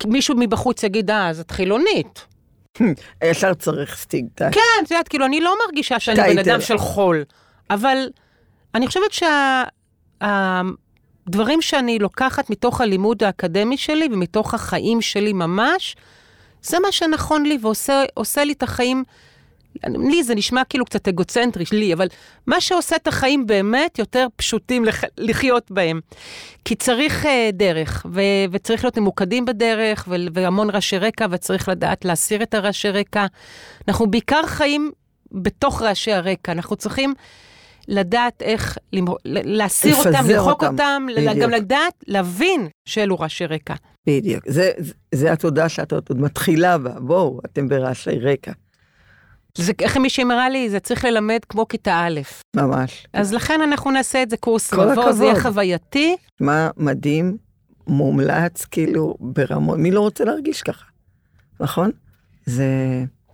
מישהו 0.05 0.35
מבחוץ 0.37 0.83
יגיד, 0.83 1.11
אה, 1.11 1.29
אז 1.29 1.39
את 1.39 1.51
חילונית. 1.51 2.25
ישר 3.23 3.53
צריך 3.53 3.97
סטיגטה. 3.97 4.49
כן, 4.51 4.83
את 4.85 4.91
יודעת, 4.91 5.07
כאילו, 5.07 5.25
אני 5.25 5.41
לא 5.41 5.55
מרגישה 5.65 5.99
שאני 5.99 6.17
בן 6.17 6.23
טייטל. 6.23 6.51
אדם 6.51 6.61
של 6.61 6.77
חול, 6.77 7.23
אבל 7.69 7.97
אני 8.75 8.87
חושבת 8.87 9.11
שהדברים 10.23 11.61
שאני 11.61 11.99
לוקחת 11.99 12.49
מתוך 12.49 12.81
הלימוד 12.81 13.23
האקדמי 13.23 13.77
שלי 13.77 14.07
ומתוך 14.11 14.53
החיים 14.53 15.01
שלי 15.01 15.33
ממש, 15.33 15.95
זה 16.61 16.79
מה 16.79 16.91
שנכון 16.91 17.45
לי 17.45 17.57
ועושה 17.61 18.03
עושה 18.13 18.43
לי 18.43 18.53
את 18.53 18.63
החיים, 18.63 19.03
לי 19.85 20.23
זה 20.23 20.35
נשמע 20.35 20.63
כאילו 20.63 20.85
קצת 20.85 21.07
אגוצנטרי, 21.07 21.65
לי, 21.71 21.93
אבל 21.93 22.07
מה 22.47 22.61
שעושה 22.61 22.95
את 22.95 23.07
החיים 23.07 23.47
באמת 23.47 23.99
יותר 23.99 24.27
פשוטים 24.35 24.85
לח, 24.85 25.03
לחיות 25.17 25.71
בהם. 25.71 25.99
כי 26.65 26.75
צריך 26.75 27.25
uh, 27.25 27.27
דרך, 27.53 28.05
ו, 28.13 28.21
וצריך 28.51 28.83
להיות 28.83 28.97
ממוקדים 28.97 29.45
בדרך, 29.45 30.05
ו, 30.09 30.15
והמון 30.33 30.69
רעשי 30.69 30.97
רקע, 30.97 31.27
וצריך 31.31 31.69
לדעת 31.69 32.05
להסיר 32.05 32.43
את 32.43 32.53
הרעשי 32.53 32.89
רקע. 32.89 33.25
אנחנו 33.87 34.11
בעיקר 34.11 34.41
חיים 34.45 34.91
בתוך 35.31 35.81
רעשי 35.81 36.11
הרקע, 36.13 36.51
אנחנו 36.51 36.75
צריכים 36.75 37.13
לדעת 37.87 38.41
איך 38.41 38.77
להסיר 39.23 39.95
אותם, 39.95 40.09
למחוק 40.09 40.63
אותם, 40.63 40.73
אותם, 40.73 41.05
בדיוק. 41.15 41.37
גם 41.37 41.49
לדעת, 41.49 42.03
להבין 42.07 42.67
שאלו 42.85 43.19
רעשי 43.19 43.45
רקע. 43.45 43.73
בדיוק. 44.07 44.43
זה, 44.47 44.71
זה, 44.77 44.93
זה 45.11 45.31
התודה 45.31 45.69
שאת 45.69 45.91
עוד 45.91 46.21
מתחילה 46.21 46.77
בה. 46.77 46.99
בואו, 46.99 47.39
אתם 47.45 47.69
ברעשי 47.69 48.19
רקע. 48.19 48.51
זה, 49.57 49.73
איך 49.81 49.97
מישהי 49.97 50.23
אמרה 50.23 50.49
לי, 50.49 50.69
זה 50.69 50.79
צריך 50.79 51.05
ללמד 51.05 51.39
כמו 51.49 51.67
כיתה 51.67 52.05
א'. 52.07 52.21
ממש. 52.55 53.07
אז 53.13 53.33
לכן 53.33 53.61
אנחנו 53.61 53.91
נעשה 53.91 54.23
את 54.23 54.29
זה 54.29 54.37
קורס 54.37 54.73
מבוא, 54.73 55.11
זה 55.11 55.25
יהיה. 55.25 55.41
חווייתי. 55.41 56.15
מה 56.39 56.69
מדהים, 56.77 57.37
מומלץ, 57.87 58.65
כאילו, 58.65 59.15
ברמות. 59.19 59.77
מי 59.77 59.91
לא 59.91 59.99
רוצה 59.99 60.23
להרגיש 60.23 60.61
ככה? 60.61 60.85
נכון? 61.59 61.91
זה 62.45 62.65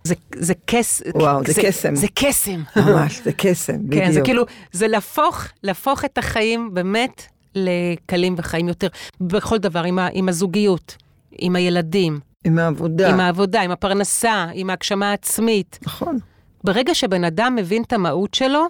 זה, 0.04 0.14
זה 0.36 0.54
קס... 0.66 1.02
וואו, 1.14 1.40
זה 1.46 1.62
קסם. 1.62 1.94
זה 1.94 2.06
קסם. 2.14 2.62
ממש, 2.76 3.20
זה 3.24 3.32
קסם, 3.32 3.88
בדיוק. 3.88 4.04
כן, 4.04 4.12
זה 4.12 4.20
כאילו, 4.20 4.44
זה 4.72 4.88
להפוך, 4.88 5.44
להפוך 5.62 6.04
את 6.04 6.18
החיים 6.18 6.70
באמת 6.74 7.22
לקלים 7.54 8.34
וחיים 8.38 8.68
יותר. 8.68 8.88
בכל 9.20 9.58
דבר, 9.58 9.82
עם, 9.82 9.98
ה, 9.98 10.08
עם 10.12 10.28
הזוגיות, 10.28 10.96
עם 11.32 11.56
הילדים, 11.56 12.20
עם 12.44 12.58
העבודה. 12.58 13.10
עם 13.10 13.20
העבודה, 13.20 13.62
עם 13.62 13.70
הפרנסה, 13.70 14.46
עם 14.54 14.70
ההגשמה 14.70 15.10
העצמית. 15.10 15.78
נכון. 15.82 16.18
ברגע 16.64 16.94
שבן 16.94 17.24
אדם 17.24 17.56
מבין 17.56 17.82
את 17.82 17.92
המהות 17.92 18.34
שלו, 18.34 18.66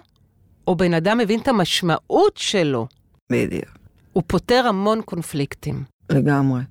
או 0.67 0.75
בן 0.75 0.93
אדם 0.93 1.17
מבין 1.17 1.39
את 1.39 1.47
המשמעות 1.47 2.37
שלו, 2.37 2.87
בדיוק. 3.31 3.65
הוא 4.13 4.23
פותר 4.27 4.67
המון 4.67 5.01
קונפליקטים. 5.01 5.83
לגמרי. 6.09 6.61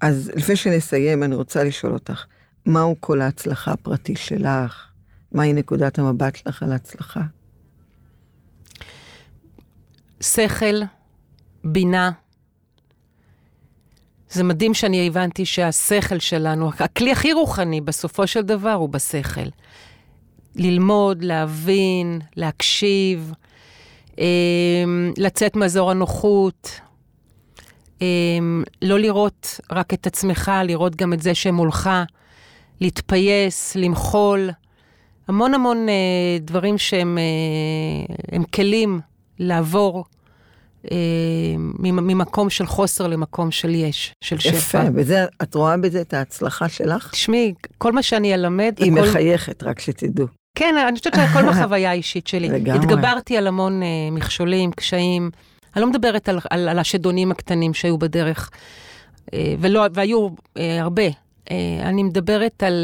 אז 0.00 0.30
לפני 0.34 0.56
שנסיים, 0.56 1.22
אני 1.22 1.34
רוצה 1.34 1.64
לשאול 1.64 1.92
אותך, 1.92 2.24
מהו 2.66 2.96
כל 3.00 3.20
ההצלחה 3.20 3.72
הפרטי 3.72 4.16
שלך? 4.16 4.86
מהי 5.32 5.52
נקודת 5.52 5.98
המבט 5.98 6.36
שלך 6.36 6.62
על 6.62 6.72
הצלחה? 6.72 7.20
שכל, 10.20 10.82
בינה. 11.64 12.10
זה 14.30 14.44
מדהים 14.44 14.74
שאני 14.74 15.06
הבנתי 15.06 15.46
שהשכל 15.46 16.18
שלנו, 16.18 16.70
הכלי 16.78 17.12
הכי 17.12 17.32
רוחני 17.32 17.80
בסופו 17.80 18.26
של 18.26 18.42
דבר 18.42 18.72
הוא 18.72 18.88
בשכל. 18.88 19.48
ללמוד, 20.54 21.24
להבין, 21.24 22.20
להקשיב, 22.36 23.32
אה, 24.18 24.84
לצאת 25.16 25.56
מאזור 25.56 25.90
הנוחות, 25.90 26.80
אה, 28.02 28.06
לא 28.82 28.98
לראות 28.98 29.60
רק 29.72 29.94
את 29.94 30.06
עצמך, 30.06 30.52
לראות 30.64 30.96
גם 30.96 31.12
את 31.12 31.22
זה 31.22 31.34
שמולך, 31.34 31.90
להתפייס, 32.80 33.76
למחול, 33.76 34.50
המון 35.28 35.54
המון 35.54 35.88
אה, 35.88 35.94
דברים 36.40 36.78
שהם 36.78 37.18
אה, 37.18 38.38
כלים 38.54 39.00
לעבור 39.38 40.04
אה, 40.90 40.96
ממ- 41.58 42.06
ממקום 42.06 42.50
של 42.50 42.66
חוסר 42.66 43.06
למקום 43.06 43.50
של 43.50 43.74
יש, 43.74 44.14
של 44.20 44.38
שפע. 44.38 44.56
יפה, 44.56 44.78
וזה, 44.94 45.24
את 45.42 45.54
רואה 45.54 45.76
בזה 45.76 46.00
את 46.00 46.14
ההצלחה 46.14 46.68
שלך? 46.68 47.10
תשמעי, 47.12 47.54
כל 47.78 47.92
מה 47.92 48.02
שאני 48.02 48.34
אלמד, 48.34 48.74
היא 48.78 48.92
וכל... 48.92 49.00
מחייכת, 49.08 49.62
רק 49.62 49.80
שתדעו. 49.80 50.26
כן, 50.54 50.74
אני 50.88 50.98
חושבת 50.98 51.14
שהכל 51.14 51.42
בחוויה 51.50 51.90
האישית 51.90 52.26
שלי. 52.26 52.48
לגמרי. 52.48 52.78
התגברתי 52.78 53.36
על 53.36 53.46
המון 53.46 53.82
אה, 53.82 53.88
מכשולים, 54.12 54.70
קשיים. 54.72 55.30
אני 55.76 55.82
לא 55.82 55.88
מדברת 55.90 56.28
על, 56.28 56.38
על, 56.50 56.68
על 56.68 56.78
השדונים 56.78 57.30
הקטנים 57.30 57.74
שהיו 57.74 57.98
בדרך, 57.98 58.50
אה, 59.34 59.54
ולא, 59.60 59.84
והיו 59.94 60.28
אה, 60.56 60.80
הרבה. 60.82 61.02
אה, 61.50 61.88
אני 61.88 62.02
מדברת 62.02 62.62
על, 62.62 62.74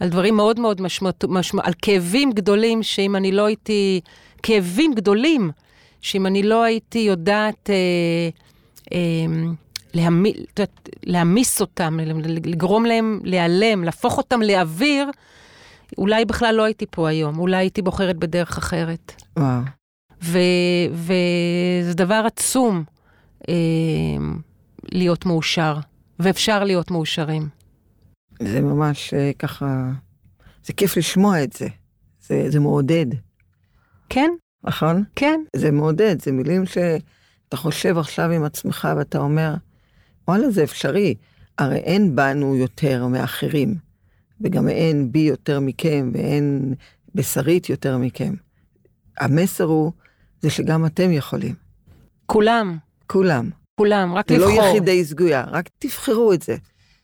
על 0.00 0.08
דברים 0.08 0.36
מאוד 0.36 0.60
מאוד 0.60 0.80
משמעות, 0.80 1.24
משמע, 1.28 1.62
על 1.64 1.72
כאבים 1.82 2.32
גדולים, 2.32 2.82
שאם 2.82 3.16
אני 3.16 3.32
לא 3.32 3.46
הייתי, 3.46 4.00
כאבים 4.42 4.94
גדולים, 4.94 5.50
שאם 6.00 6.26
אני 6.26 6.42
לא 6.42 6.62
הייתי 6.62 6.98
יודעת 6.98 7.70
אה, 7.70 8.28
אה, 8.92 9.52
להמי, 9.94 10.32
יודעת, 10.58 10.88
להעמיס 11.04 11.60
אותם, 11.60 11.98
לגרום 12.44 12.86
להם 12.86 13.20
להיעלם, 13.24 13.84
להפוך 13.84 14.18
אותם 14.18 14.42
לאוויר, 14.42 15.10
אולי 15.98 16.24
בכלל 16.24 16.54
לא 16.54 16.62
הייתי 16.62 16.86
פה 16.90 17.08
היום, 17.08 17.38
אולי 17.38 17.56
הייתי 17.56 17.82
בוחרת 17.82 18.16
בדרך 18.16 18.58
אחרת. 18.58 19.22
וואו. 19.38 19.60
וזה 20.92 21.94
דבר 21.94 22.22
עצום 22.26 22.84
אה, 23.48 23.54
להיות 24.92 25.26
מאושר, 25.26 25.76
ואפשר 26.20 26.64
להיות 26.64 26.90
מאושרים. 26.90 27.48
זה 28.42 28.60
ממש 28.60 29.14
אה, 29.14 29.30
ככה, 29.38 29.90
זה 30.64 30.72
כיף 30.72 30.96
לשמוע 30.96 31.42
את 31.44 31.52
זה. 31.52 31.68
זה, 32.20 32.50
זה 32.50 32.60
מעודד, 32.60 33.06
כן, 34.08 34.30
נכון? 34.64 35.04
כן, 35.16 35.40
זה 35.56 35.70
מעודד, 35.70 36.22
זה 36.22 36.32
מילים 36.32 36.66
שאתה 36.66 37.56
חושב 37.56 37.98
עכשיו 37.98 38.30
עם 38.30 38.44
עצמך 38.44 38.88
ואתה 38.96 39.18
אומר, 39.18 39.54
וואלה, 40.28 40.50
זה 40.50 40.64
אפשרי. 40.64 41.14
הרי 41.58 41.76
אין 41.76 42.16
בנו 42.16 42.56
יותר 42.56 43.06
מאחרים. 43.06 43.74
וגם 44.40 44.68
אין 44.68 45.12
בי 45.12 45.18
יותר 45.18 45.60
מכם, 45.60 46.10
ואין 46.14 46.74
בשרית 47.14 47.68
יותר 47.70 47.98
מכם. 47.98 48.34
המסר 49.18 49.64
הוא, 49.64 49.92
זה 50.40 50.50
שגם 50.50 50.86
אתם 50.86 51.12
יכולים. 51.12 51.54
כולם, 52.26 52.78
כולם. 53.06 53.50
כולם, 53.76 54.14
רק 54.14 54.28
זה 54.28 54.38
לבחור. 54.38 54.58
לא 54.58 54.62
יחידי 54.62 55.04
סגויה, 55.04 55.44
רק 55.50 55.68
תבחרו 55.78 56.32
את 56.32 56.42
זה. 56.42 56.56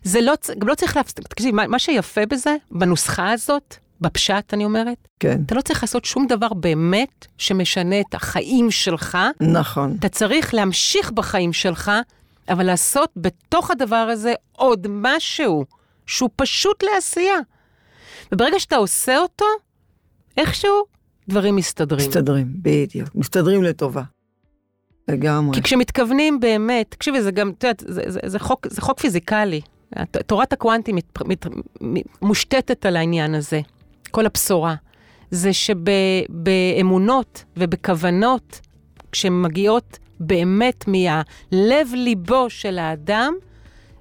זה 0.02 0.20
לא, 0.20 0.32
גם 0.58 0.68
לא 0.68 0.74
צריך 0.74 0.96
להפסיק, 0.96 1.28
תקשיב, 1.28 1.54
מה, 1.54 1.66
מה 1.66 1.78
שיפה 1.78 2.26
בזה, 2.26 2.56
בנוסחה 2.70 3.32
הזאת, 3.32 3.76
בפשט 4.00 4.54
אני 4.54 4.64
אומרת, 4.64 5.08
כן, 5.20 5.42
אתה 5.46 5.54
לא 5.54 5.60
צריך 5.60 5.82
לעשות 5.82 6.04
שום 6.04 6.26
דבר 6.26 6.48
באמת 6.54 7.26
שמשנה 7.38 8.00
את 8.00 8.14
החיים 8.14 8.70
שלך, 8.70 9.18
נכון. 9.40 9.96
אתה 9.98 10.08
צריך 10.08 10.54
להמשיך 10.54 11.10
בחיים 11.10 11.52
שלך, 11.52 11.90
אבל 12.48 12.66
לעשות 12.66 13.10
בתוך 13.16 13.70
הדבר 13.70 13.96
הזה 13.96 14.32
עוד 14.52 14.86
משהו 14.90 15.64
שהוא 16.06 16.30
פשוט 16.36 16.82
לעשייה. 16.82 17.38
וברגע 18.32 18.60
שאתה 18.60 18.76
עושה 18.76 19.18
אותו, 19.18 19.44
איכשהו 20.36 20.84
דברים 21.28 21.56
מסתדרים. 21.56 22.08
מסתדרים, 22.08 22.46
בדיוק. 22.62 23.08
מסתדרים 23.14 23.62
לטובה. 23.62 24.02
לגמרי. 25.08 25.54
כי 25.54 25.62
כשמתכוונים 25.62 26.40
באמת, 26.40 26.86
תקשיבי, 26.88 27.22
זה 27.22 27.30
גם, 27.30 27.50
את 27.58 27.64
יודעת, 27.64 27.82
זה, 27.86 28.02
זה, 28.06 28.20
זה, 28.26 28.38
חוק, 28.38 28.66
זה 28.70 28.80
חוק 28.80 29.00
פיזיקלי. 29.00 29.60
תורת 30.26 30.52
הקוונטים 30.52 30.96
מת, 30.96 31.18
מת, 31.24 31.46
מושתתת 32.22 32.86
על 32.86 32.96
העניין 32.96 33.34
הזה, 33.34 33.60
כל 34.10 34.26
הבשורה. 34.26 34.74
זה 35.30 35.52
שבאמונות 35.52 37.44
ובכוונות, 37.56 38.60
כשהן 39.12 39.42
מגיעות 39.42 39.98
באמת 40.20 40.84
מהלב-ליבו 40.88 42.50
של 42.50 42.78
האדם, 42.78 43.34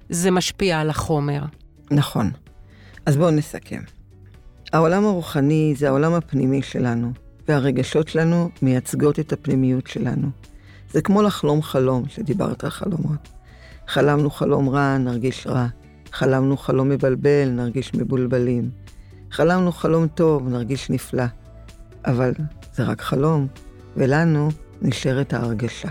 זה 0.08 0.30
משפיע 0.30 0.80
על 0.80 0.90
החומר. 0.90 1.42
נכון. 1.90 2.30
אז 3.06 3.16
בואו 3.16 3.30
נסכם. 3.30 3.80
העולם 4.72 5.04
הרוחני 5.04 5.74
זה 5.76 5.88
העולם 5.88 6.14
הפנימי 6.14 6.62
שלנו, 6.62 7.12
והרגשות 7.48 8.08
שלנו 8.08 8.50
מייצגות 8.62 9.18
את 9.18 9.32
הפנימיות 9.32 9.86
שלנו. 9.86 10.28
זה 10.92 11.02
כמו 11.02 11.22
לחלום 11.22 11.62
חלום, 11.62 12.04
שדיברת 12.08 12.64
על 12.64 12.70
חלומות. 12.70 13.28
חלמנו 13.88 14.30
חלום 14.30 14.68
רע, 14.68 14.98
נרגיש 14.98 15.46
רע. 15.46 15.66
חלמנו 16.12 16.56
חלום 16.56 16.88
מבלבל, 16.88 17.48
נרגיש 17.48 17.94
מבולבלים. 17.94 18.70
חלמנו 19.30 19.72
חלום 19.72 20.06
טוב, 20.08 20.48
נרגיש 20.48 20.90
נפלא. 20.90 21.24
אבל 22.04 22.32
זה 22.74 22.82
רק 22.82 23.00
חלום, 23.00 23.46
ולנו 23.96 24.48
נשארת 24.82 25.32
ההרגשה. 25.32 25.88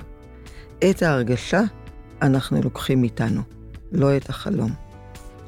את 0.89 1.03
ההרגשה 1.03 1.61
אנחנו 2.21 2.61
לוקחים 2.63 3.03
איתנו, 3.03 3.41
לא 3.91 4.17
את 4.17 4.29
החלום. 4.29 4.71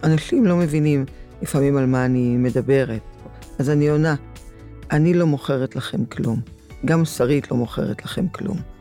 אנשים 0.03 0.45
לא 0.45 0.55
מבינים 0.55 1.05
לפעמים 1.41 1.77
על 1.77 1.85
מה 1.85 2.05
אני 2.05 2.37
מדברת, 2.37 3.01
אז 3.59 3.69
אני 3.69 3.89
עונה, 3.89 4.15
אני 4.91 5.13
לא 5.13 5.27
מוכרת 5.27 5.75
לכם 5.75 6.05
כלום, 6.05 6.41
גם 6.85 7.05
שרית 7.05 7.51
לא 7.51 7.57
מוכרת 7.57 8.05
לכם 8.05 8.27
כלום. 8.27 8.72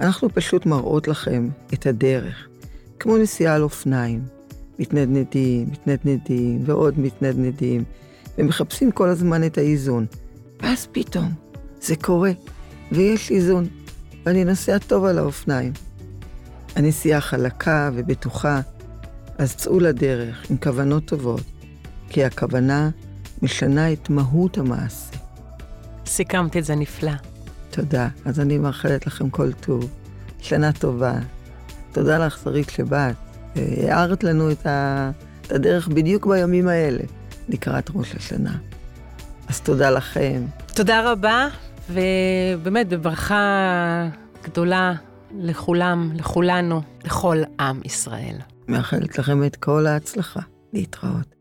אנחנו 0.00 0.28
פשוט 0.34 0.66
מראות 0.66 1.08
לכם 1.08 1.48
את 1.74 1.86
הדרך, 1.86 2.48
כמו 2.98 3.16
נסיעה 3.18 3.54
על 3.54 3.62
אופניים, 3.62 4.22
מתנדנדים, 4.78 5.68
מתנדנדים 5.70 6.62
ועוד 6.64 6.98
מתנדנדים, 6.98 7.84
ומחפשים 8.38 8.92
כל 8.92 9.08
הזמן 9.08 9.44
את 9.44 9.58
האיזון. 9.58 10.06
ואז 10.62 10.88
פתאום 10.92 11.32
זה 11.80 11.96
קורה, 11.96 12.30
ויש 12.92 13.30
איזון, 13.30 13.66
ואני 14.26 14.44
נוסע 14.44 14.78
טוב 14.78 15.04
על 15.04 15.18
האופניים. 15.18 15.72
הנסיעה 16.76 17.20
חלקה 17.20 17.90
ובטוחה, 17.94 18.60
אז 19.38 19.56
צאו 19.56 19.80
לדרך 19.80 20.50
עם 20.50 20.56
כוונות 20.56 21.04
טובות, 21.04 21.44
כי 22.08 22.24
הכוונה 22.24 22.90
משנה 23.42 23.92
את 23.92 24.10
מהות 24.10 24.58
המעשה. 24.58 25.16
סיכמת 26.06 26.56
את 26.56 26.64
זה 26.64 26.74
נפלא. 26.74 27.29
תודה. 27.80 28.08
אז 28.24 28.40
אני 28.40 28.58
מאחלת 28.58 29.06
לכם 29.06 29.30
כל 29.30 29.52
טוב, 29.52 29.90
שנה 30.40 30.72
טובה. 30.72 31.12
תודה 31.92 32.18
לך, 32.26 32.38
שרית, 32.44 32.70
שבאת. 32.70 33.16
הארת 33.56 34.24
לנו 34.24 34.50
את, 34.50 34.66
ה... 34.66 35.10
את 35.42 35.52
הדרך 35.52 35.88
בדיוק 35.88 36.26
בימים 36.26 36.68
האלה, 36.68 37.02
לקראת 37.48 37.90
ראש 37.94 38.14
השנה. 38.14 38.56
אז 39.48 39.60
תודה 39.60 39.90
לכם. 39.90 40.42
תודה 40.74 41.12
רבה, 41.12 41.48
ובאמת 41.90 42.88
בברכה 42.88 44.08
גדולה 44.44 44.92
לכולם, 45.38 46.12
לכולנו, 46.14 46.82
לכל 47.04 47.42
עם 47.60 47.80
ישראל. 47.84 48.36
מאחלת 48.68 49.18
לכם 49.18 49.44
את 49.44 49.56
כל 49.56 49.86
ההצלחה. 49.86 50.40
להתראות. 50.72 51.39